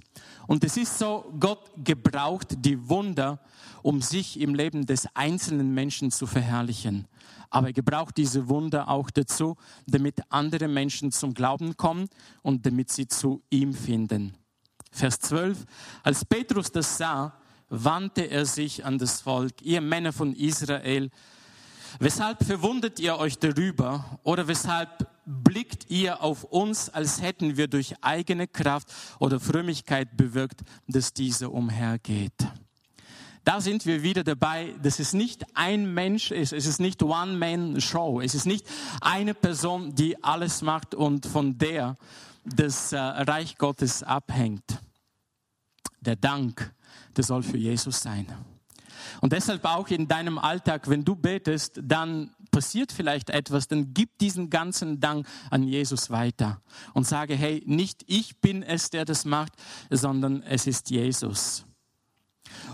Und 0.48 0.64
es 0.64 0.76
ist 0.76 0.98
so, 0.98 1.32
Gott 1.38 1.70
gebraucht 1.76 2.56
die 2.58 2.88
Wunder, 2.88 3.38
um 3.82 4.02
sich 4.02 4.40
im 4.40 4.54
Leben 4.54 4.84
des 4.84 5.06
einzelnen 5.14 5.72
Menschen 5.72 6.10
zu 6.10 6.26
verherrlichen. 6.26 7.06
Aber 7.50 7.68
er 7.68 7.72
gebraucht 7.72 8.16
diese 8.16 8.48
Wunder 8.48 8.88
auch 8.88 9.10
dazu, 9.10 9.56
damit 9.86 10.20
andere 10.28 10.68
Menschen 10.68 11.12
zum 11.12 11.34
Glauben 11.34 11.76
kommen 11.76 12.08
und 12.42 12.66
damit 12.66 12.90
sie 12.90 13.08
zu 13.08 13.42
ihm 13.50 13.74
finden. 13.74 14.34
Vers 14.90 15.20
12. 15.20 15.64
Als 16.02 16.24
Petrus 16.24 16.72
das 16.72 16.96
sah, 16.98 17.34
wandte 17.68 18.22
er 18.22 18.46
sich 18.46 18.84
an 18.84 18.98
das 18.98 19.20
Volk, 19.20 19.62
ihr 19.62 19.80
Männer 19.80 20.12
von 20.12 20.34
Israel. 20.34 21.10
Weshalb 21.98 22.44
verwundet 22.44 23.00
ihr 23.00 23.16
euch 23.18 23.38
darüber 23.38 24.18
oder 24.22 24.48
weshalb 24.48 25.08
blickt 25.24 25.90
ihr 25.90 26.22
auf 26.22 26.44
uns, 26.44 26.88
als 26.88 27.20
hätten 27.20 27.56
wir 27.56 27.68
durch 27.68 27.94
eigene 28.02 28.46
Kraft 28.46 28.92
oder 29.18 29.40
Frömmigkeit 29.40 30.16
bewirkt, 30.16 30.62
dass 30.86 31.12
diese 31.12 31.50
umhergeht? 31.50 32.32
Da 33.48 33.62
sind 33.62 33.86
wir 33.86 34.02
wieder 34.02 34.24
dabei, 34.24 34.74
dass 34.82 34.98
es 34.98 35.14
nicht 35.14 35.42
ein 35.54 35.94
Mensch 35.94 36.32
ist, 36.32 36.52
es 36.52 36.66
ist 36.66 36.80
nicht 36.80 37.02
One-Man-Show, 37.02 38.20
es 38.20 38.34
ist 38.34 38.44
nicht 38.44 38.66
eine 39.00 39.32
Person, 39.32 39.94
die 39.94 40.22
alles 40.22 40.60
macht 40.60 40.94
und 40.94 41.24
von 41.24 41.56
der 41.56 41.96
das 42.44 42.92
äh, 42.92 42.98
Reich 42.98 43.56
Gottes 43.56 44.02
abhängt. 44.02 44.82
Der 46.02 46.16
Dank, 46.16 46.74
der 47.16 47.24
soll 47.24 47.42
für 47.42 47.56
Jesus 47.56 48.02
sein. 48.02 48.26
Und 49.22 49.32
deshalb 49.32 49.64
auch 49.64 49.88
in 49.88 50.06
deinem 50.06 50.36
Alltag, 50.36 50.90
wenn 50.90 51.02
du 51.02 51.16
betest, 51.16 51.80
dann 51.82 52.34
passiert 52.50 52.92
vielleicht 52.92 53.30
etwas, 53.30 53.66
dann 53.66 53.94
gib 53.94 54.18
diesen 54.18 54.50
ganzen 54.50 55.00
Dank 55.00 55.26
an 55.48 55.62
Jesus 55.62 56.10
weiter 56.10 56.60
und 56.92 57.06
sage, 57.06 57.34
hey, 57.34 57.62
nicht 57.64 58.04
ich 58.08 58.42
bin 58.42 58.62
es, 58.62 58.90
der 58.90 59.06
das 59.06 59.24
macht, 59.24 59.54
sondern 59.88 60.42
es 60.42 60.66
ist 60.66 60.90
Jesus. 60.90 61.64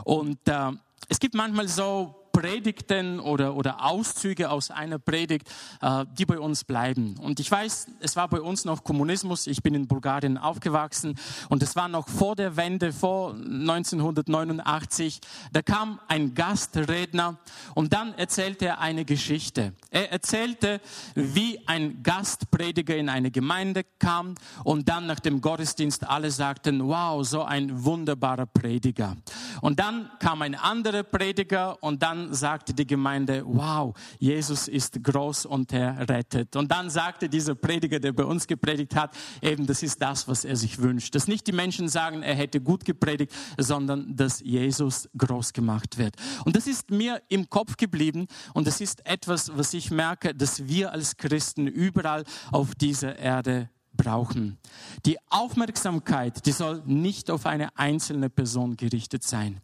Und 0.04 0.38
äh, 0.48 0.70
es 1.08 1.18
gibt 1.18 1.34
manchmal 1.34 1.68
so 1.68 2.23
Predigten 2.34 3.20
oder, 3.20 3.54
oder 3.54 3.84
Auszüge 3.84 4.50
aus 4.50 4.72
einer 4.72 4.98
Predigt, 4.98 5.48
äh, 5.80 6.04
die 6.18 6.26
bei 6.26 6.40
uns 6.40 6.64
bleiben. 6.64 7.16
Und 7.18 7.38
ich 7.38 7.48
weiß, 7.48 7.86
es 8.00 8.16
war 8.16 8.28
bei 8.28 8.40
uns 8.40 8.64
noch 8.64 8.82
Kommunismus. 8.82 9.46
Ich 9.46 9.62
bin 9.62 9.74
in 9.74 9.86
Bulgarien 9.86 10.36
aufgewachsen 10.36 11.16
und 11.48 11.62
es 11.62 11.76
war 11.76 11.86
noch 11.86 12.08
vor 12.08 12.34
der 12.34 12.56
Wende, 12.56 12.92
vor 12.92 13.34
1989. 13.34 15.20
Da 15.52 15.62
kam 15.62 16.00
ein 16.08 16.34
Gastredner 16.34 17.38
und 17.74 17.92
dann 17.92 18.12
erzählte 18.14 18.66
er 18.66 18.80
eine 18.80 19.04
Geschichte. 19.04 19.72
Er 19.90 20.10
erzählte, 20.10 20.80
wie 21.14 21.60
ein 21.68 22.02
Gastprediger 22.02 22.96
in 22.96 23.08
eine 23.08 23.30
Gemeinde 23.30 23.84
kam 24.00 24.34
und 24.64 24.88
dann 24.88 25.06
nach 25.06 25.20
dem 25.20 25.40
Gottesdienst 25.40 26.08
alle 26.08 26.32
sagten, 26.32 26.88
wow, 26.88 27.24
so 27.24 27.44
ein 27.44 27.84
wunderbarer 27.84 28.46
Prediger. 28.46 29.16
Und 29.60 29.78
dann 29.78 30.10
kam 30.18 30.42
ein 30.42 30.56
anderer 30.56 31.04
Prediger 31.04 31.80
und 31.80 32.02
dann 32.24 32.34
sagte 32.34 32.72
die 32.72 32.86
Gemeinde, 32.86 33.42
wow, 33.46 33.94
Jesus 34.18 34.68
ist 34.68 35.02
groß 35.02 35.46
und 35.46 35.72
er 35.72 36.08
rettet. 36.08 36.56
Und 36.56 36.70
dann 36.70 36.90
sagte 36.90 37.28
dieser 37.28 37.54
Prediger, 37.54 38.00
der 38.00 38.12
bei 38.12 38.24
uns 38.24 38.46
gepredigt 38.46 38.96
hat, 38.96 39.14
eben, 39.42 39.66
das 39.66 39.82
ist 39.82 40.00
das, 40.00 40.26
was 40.26 40.44
er 40.44 40.56
sich 40.56 40.78
wünscht. 40.78 41.14
Dass 41.14 41.28
nicht 41.28 41.46
die 41.46 41.52
Menschen 41.52 41.88
sagen, 41.88 42.22
er 42.22 42.34
hätte 42.34 42.60
gut 42.60 42.84
gepredigt, 42.84 43.32
sondern 43.58 44.16
dass 44.16 44.40
Jesus 44.40 45.08
groß 45.16 45.52
gemacht 45.52 45.98
wird. 45.98 46.16
Und 46.44 46.56
das 46.56 46.66
ist 46.66 46.90
mir 46.90 47.22
im 47.28 47.48
Kopf 47.48 47.76
geblieben 47.76 48.26
und 48.54 48.66
das 48.66 48.80
ist 48.80 49.06
etwas, 49.06 49.56
was 49.56 49.74
ich 49.74 49.90
merke, 49.90 50.34
dass 50.34 50.66
wir 50.66 50.92
als 50.92 51.16
Christen 51.16 51.66
überall 51.66 52.24
auf 52.50 52.74
dieser 52.74 53.18
Erde 53.18 53.68
brauchen. 53.92 54.58
Die 55.06 55.18
Aufmerksamkeit, 55.28 56.46
die 56.46 56.52
soll 56.52 56.82
nicht 56.86 57.30
auf 57.30 57.46
eine 57.46 57.76
einzelne 57.76 58.30
Person 58.30 58.76
gerichtet 58.76 59.22
sein. 59.22 59.60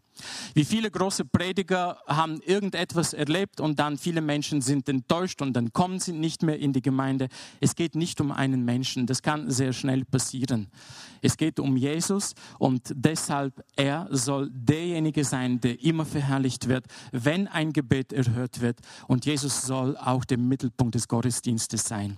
Wie 0.54 0.64
viele 0.64 0.90
große 0.90 1.24
Prediger 1.24 1.98
haben 2.06 2.40
irgendetwas 2.42 3.12
erlebt 3.12 3.60
und 3.60 3.78
dann 3.78 3.98
viele 3.98 4.20
Menschen 4.20 4.60
sind 4.60 4.88
enttäuscht 4.88 5.42
und 5.42 5.54
dann 5.54 5.72
kommen 5.72 5.98
sie 5.98 6.12
nicht 6.12 6.42
mehr 6.42 6.58
in 6.58 6.72
die 6.72 6.82
Gemeinde. 6.82 7.28
Es 7.60 7.74
geht 7.74 7.94
nicht 7.94 8.20
um 8.20 8.32
einen 8.32 8.64
Menschen, 8.64 9.06
das 9.06 9.22
kann 9.22 9.50
sehr 9.50 9.72
schnell 9.72 10.04
passieren. 10.04 10.68
Es 11.22 11.36
geht 11.36 11.60
um 11.60 11.76
Jesus 11.76 12.34
und 12.58 12.92
deshalb 12.94 13.64
er 13.76 14.08
soll 14.10 14.50
derjenige 14.52 15.24
sein, 15.24 15.60
der 15.60 15.82
immer 15.82 16.04
verherrlicht 16.04 16.68
wird, 16.68 16.86
wenn 17.12 17.48
ein 17.48 17.72
Gebet 17.72 18.12
erhört 18.12 18.60
wird 18.60 18.78
und 19.08 19.26
Jesus 19.26 19.62
soll 19.62 19.96
auch 19.96 20.24
der 20.24 20.38
Mittelpunkt 20.38 20.94
des 20.94 21.08
Gottesdienstes 21.08 21.84
sein. 21.84 22.16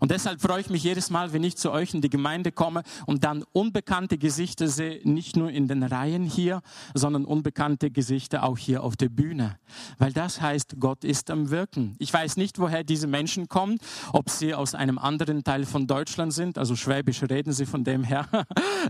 Und 0.00 0.10
deshalb 0.10 0.40
freue 0.40 0.60
ich 0.60 0.70
mich 0.70 0.82
jedes 0.82 1.10
Mal, 1.10 1.32
wenn 1.32 1.44
ich 1.44 1.56
zu 1.56 1.70
euch 1.70 1.94
in 1.94 2.00
die 2.00 2.10
Gemeinde 2.10 2.52
komme 2.52 2.82
und 3.06 3.24
dann 3.24 3.44
unbekannte 3.52 4.18
Gesichter 4.18 4.68
sehe, 4.68 5.00
nicht 5.04 5.36
nur 5.36 5.50
in 5.50 5.68
den 5.68 5.82
Reihen 5.82 6.24
hier, 6.24 6.62
sondern 6.94 7.24
unbekannte 7.24 7.90
Gesichter 7.90 8.44
auch 8.44 8.58
hier 8.58 8.82
auf 8.82 8.96
der 8.96 9.08
Bühne. 9.08 9.58
Weil 9.98 10.12
das 10.12 10.40
heißt, 10.40 10.76
Gott 10.78 11.04
ist 11.04 11.30
am 11.30 11.50
Wirken. 11.50 11.94
Ich 11.98 12.12
weiß 12.12 12.36
nicht, 12.36 12.58
woher 12.58 12.84
diese 12.84 13.06
Menschen 13.06 13.48
kommen, 13.48 13.78
ob 14.12 14.30
sie 14.30 14.54
aus 14.54 14.74
einem 14.74 14.98
anderen 14.98 15.44
Teil 15.44 15.64
von 15.64 15.86
Deutschland 15.86 16.32
sind, 16.32 16.58
also 16.58 16.76
Schwäbisch 16.76 17.22
reden 17.22 17.52
sie 17.52 17.66
von 17.66 17.84
dem 17.84 18.04
her, 18.04 18.26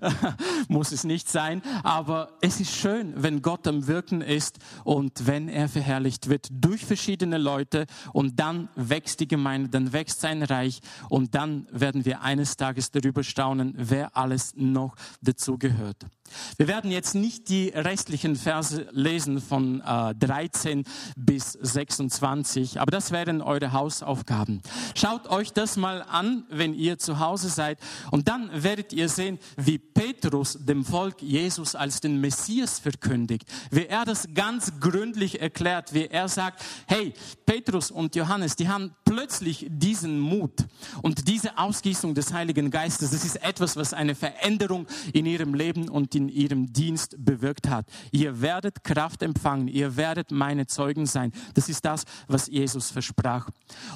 muss 0.69 0.93
es 0.93 1.05
nicht 1.05 1.29
sein. 1.29 1.63
Aber 1.83 2.37
es 2.41 2.61
ist 2.61 2.75
schön, 2.75 3.13
wenn 3.17 3.43
Gott 3.43 3.67
am 3.67 3.87
Wirken 3.87 4.21
ist 4.21 4.59
und 4.85 5.27
wenn 5.27 5.49
er 5.49 5.69
verherrlicht 5.69 6.29
wird 6.29 6.49
durch 6.51 6.85
verschiedene 6.85 7.39
Leute 7.39 7.87
und 8.13 8.39
dann 8.39 8.69
wächst 8.75 9.21
die 9.21 9.29
Gemeinde, 9.29 9.69
dann 9.69 9.93
wächst 9.93 10.21
sein 10.21 10.43
Reich 10.43 10.81
und 11.09 11.35
dann 11.35 11.67
werden 11.71 12.05
wir 12.05 12.23
eines 12.23 12.57
Tages 12.57 12.91
darüber 12.91 13.23
staunen, 13.23 13.75
wer 13.77 14.17
alles 14.17 14.55
noch 14.57 14.97
dazu 15.21 15.59
gehört. 15.59 16.07
Wir 16.57 16.69
werden 16.69 16.91
jetzt 16.91 17.15
nicht 17.15 17.49
die 17.49 17.69
restlichen 17.69 18.37
Verse 18.37 18.87
lesen 18.93 19.41
von 19.41 19.81
äh, 19.81 20.15
13 20.15 20.85
bis 21.17 21.53
26, 21.53 22.81
aber 22.81 22.91
das 22.91 23.13
wären 23.13 23.43
eure 23.43 23.73
Hausaufgaben. 23.73 24.63
Schaut 24.95 25.29
euch 25.29 25.53
das 25.53 25.77
mal 25.77 26.03
an, 26.03 26.45
wenn 26.51 26.75
ihr 26.75 26.99
zu 26.99 27.19
Hause 27.19 27.49
seid 27.49 27.79
und 28.11 28.29
dann 28.29 28.51
werdet 28.53 28.93
ihr 28.93 29.09
sehen, 29.09 29.39
wie 29.57 29.79
Petrus 29.79 30.59
dem 30.61 30.85
Volk 30.85 31.23
Jesus 31.23 31.75
als 31.75 32.01
den 32.01 32.21
Messias 32.21 32.79
verkündigt, 32.79 33.47
wie 33.71 33.87
er 33.87 34.05
das 34.05 34.29
ganz 34.35 34.73
gründlich 34.81 35.41
erklärt, 35.41 35.95
wie 35.95 36.07
er 36.07 36.29
sagt, 36.29 36.63
hey, 36.87 37.15
Petrus 37.47 37.91
und 37.91 38.15
Johannes, 38.17 38.57
die 38.57 38.69
haben 38.69 38.95
plötzlich 39.05 39.67
diesen 39.69 40.19
Mut 40.19 40.65
und 41.03 41.29
diese 41.29 41.59
Ausgießung 41.59 42.15
des 42.15 42.33
Heiligen 42.33 42.71
Geistes, 42.71 43.11
das 43.11 43.25
ist 43.25 43.43
etwas, 43.43 43.77
was 43.77 43.93
eine 43.93 44.15
Veränderung 44.15 44.87
in 45.13 45.27
ihrem 45.27 45.55
Leben 45.55 45.89
und 45.89 46.15
in 46.15 46.22
in 46.23 46.29
ihrem 46.29 46.73
Dienst 46.73 47.17
bewirkt 47.19 47.69
hat. 47.69 47.87
Ihr 48.11 48.41
werdet 48.41 48.85
Kraft 48.85 49.23
empfangen, 49.23 49.69
ihr 49.69 49.97
werdet 49.97 50.31
meine 50.31 50.67
Zeugen 50.67 51.07
sein. 51.07 51.33
Das 51.55 51.69
ist 51.69 51.85
das, 51.85 52.05
was 52.29 52.47
Jesus 52.47 52.91
versprach. 52.91 53.49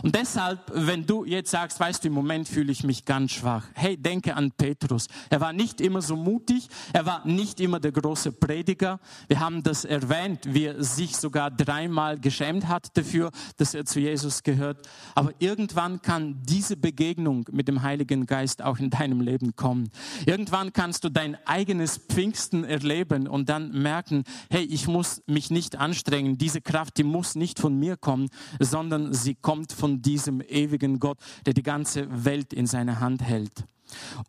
Und 0.03 0.15
deshalb, 0.15 0.61
wenn 0.73 1.07
du 1.07 1.25
jetzt 1.25 1.51
sagst, 1.51 1.79
weißt 1.79 2.05
du, 2.05 2.09
im 2.09 2.15
Moment 2.15 2.49
fühle 2.49 2.73
ich 2.73 2.85
mich 2.85 3.05
ganz 3.05 3.33
schwach. 3.33 3.65
Hey, 3.75 3.97
denke 3.97 4.35
an 4.35 4.53
Petrus. 4.53 5.07
Er 5.31 5.41
war 5.41 5.53
nicht 5.53 5.81
immer 5.81 6.03
so 6.03 6.17
mutig, 6.17 6.69
er 6.93 7.07
war 7.07 7.27
nicht 7.27 7.61
immer 7.61 7.81
der 7.81 7.93
große 7.93 8.33
Prediger. 8.33 9.01
Wir 9.29 9.41
haben 9.41 9.63
das 9.63 9.85
erwähnt, 9.85 10.41
wie 10.47 10.65
er 10.65 10.83
sich 10.83 11.17
sogar 11.17 11.51
dreimal 11.51 12.19
geschämt 12.19 12.69
hat 12.69 12.97
dafür, 12.97 13.31
dass 13.57 13.75
er 13.75 13.85
zu 13.85 14.01
Jesus 14.01 14.43
gehört. 14.43 14.89
Aber 15.15 15.33
irgendwann 15.39 16.03
kann 16.03 16.43
diese 16.43 16.77
Begegnung 16.77 17.45
mit 17.51 17.69
dem 17.69 17.83
Heiligen 17.83 18.27
Geist 18.27 18.63
auch 18.63 18.79
in 18.79 18.91
deinem 18.91 19.21
Leben 19.21 19.57
kommen. 19.57 19.91
Irgendwann 20.25 20.73
kannst 20.73 21.05
du 21.05 21.09
dein 21.09 21.37
eigenes 21.47 21.99
Pfingsten 22.09 22.65
erleben 22.65 23.29
und 23.29 23.49
dann 23.49 23.71
merken, 23.71 24.25
hey, 24.51 24.65
ich 24.65 24.89
muss 24.89 25.23
mich 25.27 25.51
nicht 25.51 25.77
anstrengen, 25.77 26.39
diese 26.39 26.61
Kraft, 26.61 26.97
die 26.99 27.05
muss 27.05 27.35
nicht 27.35 27.59
von 27.59 27.79
mir 27.79 27.97
kommen, 27.97 28.29
sondern 28.61 29.13
sie 29.13 29.35
kommt 29.35 29.73
von 29.73 30.03
diesem 30.03 30.41
ewigen 30.41 30.99
Gott, 30.99 31.19
der 31.45 31.55
die 31.55 31.63
ganze 31.63 32.07
Welt 32.25 32.53
in 32.53 32.67
seiner 32.67 33.01
Hand 33.01 33.23
hält. 33.23 33.65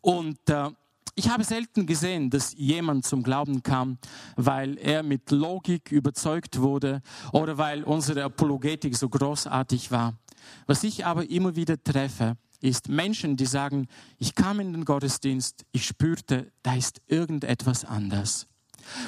Und 0.01 0.37
äh, 0.49 0.69
ich 1.15 1.29
habe 1.29 1.43
selten 1.43 1.87
gesehen, 1.87 2.29
dass 2.29 2.53
jemand 2.55 3.05
zum 3.05 3.23
Glauben 3.23 3.63
kam, 3.63 3.97
weil 4.35 4.77
er 4.77 5.01
mit 5.01 5.31
Logik 5.31 5.91
überzeugt 5.91 6.59
wurde 6.59 7.01
oder 7.31 7.57
weil 7.57 7.83
unsere 7.83 8.23
Apologetik 8.23 8.95
so 8.95 9.09
großartig 9.09 9.89
war. 9.89 10.13
Was 10.67 10.83
ich 10.83 11.05
aber 11.05 11.27
immer 11.27 11.55
wieder 11.55 11.81
treffe, 11.81 12.37
ist 12.61 12.89
Menschen, 12.89 13.37
die 13.37 13.45
sagen, 13.45 13.87
ich 14.17 14.35
kam 14.35 14.59
in 14.59 14.73
den 14.73 14.85
Gottesdienst, 14.85 15.65
ich 15.71 15.85
spürte, 15.85 16.51
da 16.63 16.75
ist 16.75 17.01
irgendetwas 17.07 17.85
anders. 17.85 18.47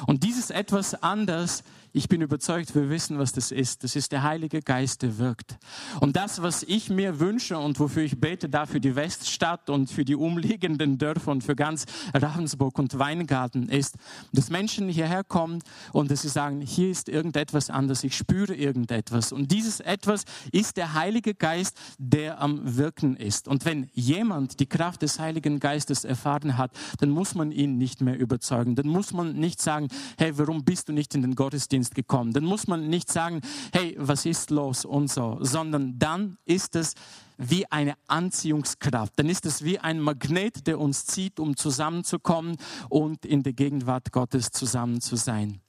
Und 0.08 0.24
dieses 0.24 0.50
etwas 0.50 1.02
anders 1.02 1.64
ich 1.92 2.08
bin 2.08 2.22
überzeugt, 2.22 2.76
wir 2.76 2.90
wissen, 2.90 3.18
was 3.18 3.32
das 3.32 3.52
ist. 3.52 3.84
Das 3.84 3.96
ist 3.96 4.12
der 4.12 4.24
Heilige 4.24 4.62
Geist, 4.62 5.02
der 5.02 5.18
wirkt. 5.18 5.58
Und 6.00 6.16
das, 6.16 6.42
was 6.42 6.64
ich 6.64 6.90
mir 6.90 7.20
wünsche 7.20 7.58
und 7.58 7.80
wofür 7.80 8.04
ich 8.04 8.20
bete, 8.20 8.48
da 8.48 8.66
für 8.66 8.80
die 8.80 8.96
Weststadt 8.96 9.70
und 9.70 9.90
für 9.90 10.06
die 10.06 10.16
umliegenden 10.16 10.98
Dörfer 10.98 11.32
und 11.32 11.44
für 11.44 11.56
ganz 11.56 11.86
Ravensburg 12.14 12.78
und 12.78 13.00
Weingarten, 13.00 13.70
ist, 13.70 13.96
dass 14.32 14.50
Menschen 14.50 14.88
hierher 14.90 15.24
kommen 15.24 15.64
und 15.92 16.12
dass 16.12 16.22
sie 16.22 16.30
sagen, 16.30 16.62
hier 16.62 16.92
ist 16.92 17.10
irgendetwas 17.10 17.70
anders, 17.70 18.04
ich 18.04 18.16
spüre 18.16 18.54
irgendetwas. 18.54 19.32
Und 19.32 19.52
dieses 19.52 19.80
etwas 19.80 20.26
ist 20.52 20.78
der 20.78 20.94
Heilige 20.94 21.34
Geist, 21.34 21.78
der 21.98 22.40
am 22.40 22.78
Wirken 22.78 23.16
ist. 23.16 23.48
Und 23.48 23.66
wenn 23.66 23.90
jemand 23.94 24.60
die 24.60 24.68
Kraft 24.68 25.02
des 25.02 25.20
Heiligen 25.20 25.60
Geistes 25.60 26.04
erfahren 26.04 26.58
hat, 26.58 26.72
dann 27.00 27.10
muss 27.10 27.34
man 27.34 27.52
ihn 27.52 27.78
nicht 27.78 28.02
mehr 28.02 28.18
überzeugen. 28.20 28.76
Dann 28.76 28.88
muss 28.88 29.12
man 29.12 29.34
nicht 29.34 29.62
sagen, 29.62 29.88
hey, 30.18 30.38
warum 30.38 30.64
bist 30.64 30.90
du 30.90 30.94
nicht 30.94 31.16
in 31.16 31.22
den 31.22 31.36
Gottesdienst? 31.36 31.79
Gottesdienst 31.80 31.96
gekommen. 31.96 32.34
Dann 32.34 32.46
muss 32.46 32.68
man 32.68 32.90
nicht 32.90 33.12
sagen, 33.12 33.42
hey, 33.74 33.96
was 33.98 34.26
ist 34.26 34.50
los 34.50 34.86
und 34.86 35.10
so, 35.10 35.38
sondern 35.42 35.98
dann 35.98 36.38
ist 36.46 36.76
es 36.76 36.94
wie 37.38 37.66
eine 37.72 37.96
Anziehungskraft. 38.08 39.14
Dann 39.16 39.30
ist 39.30 39.46
es 39.46 39.64
wie 39.64 39.80
ein 39.80 40.00
Magnet, 40.00 40.68
der 40.68 40.80
uns 40.80 41.06
zieht, 41.06 41.40
um 41.40 41.56
zusammenzukommen 41.56 42.58
und 42.90 43.26
in 43.26 43.44
der 43.44 43.54
Gegenwart 43.54 44.12
Gottes 44.12 44.52
zusammen 44.52 45.00
zu 45.00 45.16
sein. 45.16 45.62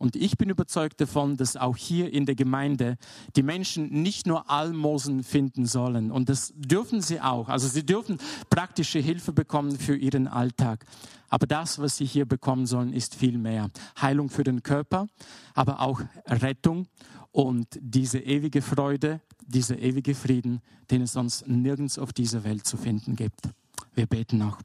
Und 0.00 0.16
ich 0.16 0.38
bin 0.38 0.48
überzeugt 0.48 0.98
davon, 1.02 1.36
dass 1.36 1.58
auch 1.58 1.76
hier 1.76 2.10
in 2.10 2.24
der 2.24 2.34
Gemeinde 2.34 2.96
die 3.36 3.42
Menschen 3.42 3.90
nicht 4.02 4.26
nur 4.26 4.48
Almosen 4.48 5.22
finden 5.22 5.66
sollen. 5.66 6.10
Und 6.10 6.30
das 6.30 6.54
dürfen 6.56 7.02
sie 7.02 7.20
auch. 7.20 7.50
Also 7.50 7.68
sie 7.68 7.84
dürfen 7.84 8.16
praktische 8.48 8.98
Hilfe 8.98 9.34
bekommen 9.34 9.78
für 9.78 9.94
ihren 9.94 10.26
Alltag. 10.26 10.86
Aber 11.28 11.46
das, 11.46 11.78
was 11.80 11.98
sie 11.98 12.06
hier 12.06 12.24
bekommen 12.24 12.64
sollen, 12.64 12.94
ist 12.94 13.14
viel 13.14 13.36
mehr. 13.36 13.68
Heilung 14.00 14.30
für 14.30 14.42
den 14.42 14.62
Körper, 14.62 15.06
aber 15.52 15.80
auch 15.80 16.00
Rettung 16.26 16.86
und 17.30 17.66
diese 17.78 18.20
ewige 18.20 18.62
Freude, 18.62 19.20
dieser 19.46 19.78
ewige 19.80 20.14
Frieden, 20.14 20.62
den 20.90 21.02
es 21.02 21.12
sonst 21.12 21.46
nirgends 21.46 21.98
auf 21.98 22.14
dieser 22.14 22.42
Welt 22.44 22.66
zu 22.66 22.78
finden 22.78 23.16
gibt. 23.16 23.50
Wir 23.92 24.06
beten 24.06 24.38
noch. 24.38 24.62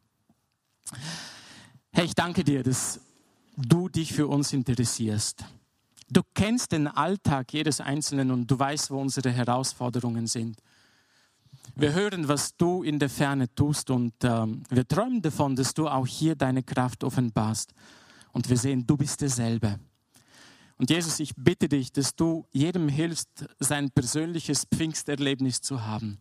Herr, 1.92 2.06
ich 2.06 2.16
danke 2.16 2.46
dir, 2.46 2.64
dass 2.64 3.02
du 3.58 3.89
dich 3.89 4.14
für 4.14 4.28
uns 4.28 4.53
interessierst. 4.53 5.45
Du 6.10 6.22
kennst 6.34 6.72
den 6.72 6.88
Alltag 6.88 7.51
jedes 7.53 7.82
Einzelnen 7.82 8.32
und 8.32 8.49
du 8.49 8.60
weißt, 8.60 8.91
wo 8.91 8.99
unsere 8.99 9.32
Herausforderungen 9.32 10.28
sind. 10.28 10.60
Wir 11.76 11.93
hören, 11.93 12.28
was 12.28 12.56
du 12.56 12.84
in 12.84 12.99
der 12.99 13.10
Ferne 13.10 13.53
tust 13.53 13.89
und 13.89 14.14
ähm, 14.24 14.64
wir 14.70 14.88
träumen 14.88 15.22
davon, 15.22 15.56
dass 15.56 15.74
du 15.74 15.88
auch 15.88 16.06
hier 16.06 16.36
deine 16.36 16.64
Kraft 16.64 17.03
offenbarst. 17.03 17.74
Und 18.34 18.49
wir 18.49 18.58
sehen, 18.58 18.86
du 18.86 18.97
bist 18.97 19.22
derselbe. 19.22 19.80
Und 20.78 20.89
Jesus, 20.89 21.20
ich 21.20 21.34
bitte 21.36 21.70
dich, 21.70 21.91
dass 21.91 22.16
du 22.16 22.45
jedem 22.51 22.89
hilfst, 22.89 23.45
sein 23.60 23.89
persönliches 23.89 24.66
Pfingsterlebnis 24.66 25.62
zu 25.62 25.86
haben 25.86 26.20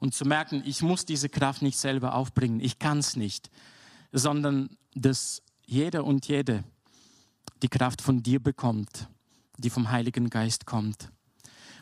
und 0.00 0.14
zu 0.14 0.24
merken, 0.24 0.62
ich 0.66 0.82
muss 0.82 1.04
diese 1.04 1.28
Kraft 1.28 1.62
nicht 1.62 1.78
selber 1.78 2.14
aufbringen, 2.14 2.60
ich 2.60 2.78
kann 2.78 2.98
es 2.98 3.16
nicht, 3.16 3.50
sondern 4.10 4.76
dass 4.94 5.42
jeder 5.64 6.04
und 6.04 6.26
jede 6.26 6.64
die 7.62 7.68
Kraft 7.68 8.02
von 8.02 8.22
dir 8.22 8.40
bekommt, 8.40 9.08
die 9.56 9.70
vom 9.70 9.90
Heiligen 9.90 10.30
Geist 10.30 10.66
kommt. 10.66 11.10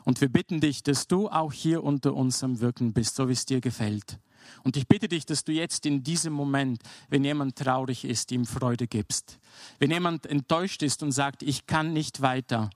Und 0.04 0.20
wir 0.20 0.28
bitten 0.28 0.60
dich, 0.60 0.82
dass 0.82 1.08
du 1.08 1.28
auch 1.28 1.52
hier 1.52 1.82
unter 1.82 2.14
uns 2.14 2.42
am 2.42 2.60
Wirken 2.60 2.92
bist, 2.92 3.16
so 3.16 3.28
wie 3.28 3.32
es 3.32 3.44
dir 3.44 3.60
gefällt. 3.60 4.18
Und 4.62 4.76
ich 4.76 4.88
bitte 4.88 5.08
dich, 5.08 5.26
dass 5.26 5.44
du 5.44 5.52
jetzt 5.52 5.86
in 5.86 6.02
diesem 6.02 6.32
Moment, 6.32 6.82
wenn 7.08 7.24
jemand 7.24 7.56
traurig 7.56 8.04
ist, 8.04 8.32
ihm 8.32 8.46
Freude 8.46 8.86
gibst. 8.86 9.38
Wenn 9.78 9.90
jemand 9.90 10.26
enttäuscht 10.26 10.82
ist 10.82 11.02
und 11.02 11.12
sagt, 11.12 11.42
ich 11.42 11.66
kann 11.66 11.92
nicht 11.92 12.20
weiter, 12.22 12.70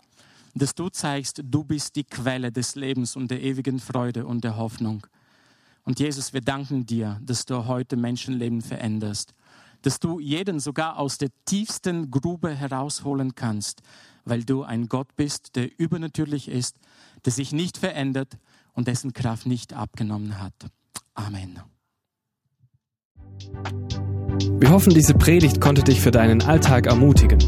dass 0.55 0.75
du 0.75 0.89
zeigst, 0.89 1.41
du 1.43 1.65
bist 1.65 1.97
die 1.97 2.05
Quelle 2.05 2.53
des 2.53 2.75
Lebens 2.75 3.17
und 3.17 3.31
der 3.31 3.43
ewigen 3.43 3.81
Freude 3.81 4.27
und 4.27 4.45
der 4.45 4.57
Hoffnung. 4.57 5.07
Und 5.85 6.01
Jesus, 6.01 6.33
wir 6.33 6.41
danken 6.41 6.87
dir, 6.87 7.19
dass 7.23 7.45
du 7.45 7.67
heute 7.67 7.97
Menschenleben 7.97 8.63
veränderst 8.63 9.35
dass 9.85 10.01
du 10.01 10.19
jeden 10.19 10.59
sogar 10.61 10.99
aus 10.99 11.19
der 11.19 11.29
tiefsten 11.45 12.11
Grube 12.11 12.55
herausholen 12.55 13.35
kannst, 13.35 13.83
weil 14.25 14.43
du 14.43 14.63
ein 14.63 14.89
Gott 14.89 15.15
bist, 15.15 15.57
der 15.57 15.79
übernatürlich 15.79 16.49
ist, 16.49 16.77
der 17.27 17.33
sich 17.33 17.53
nicht 17.53 17.77
verändert 17.77 18.39
und 18.73 18.89
dessen 18.89 19.13
Kraft 19.13 19.45
nicht 19.47 19.75
abgenommen 19.75 20.41
hat. 20.41 20.55
Amen. 21.13 21.61
Wir 24.59 24.71
hoffen, 24.71 24.95
diese 24.95 25.13
Predigt 25.13 25.61
konnte 25.61 25.83
dich 25.83 26.01
für 26.01 26.11
deinen 26.11 26.41
Alltag 26.43 26.87
ermutigen. 26.87 27.41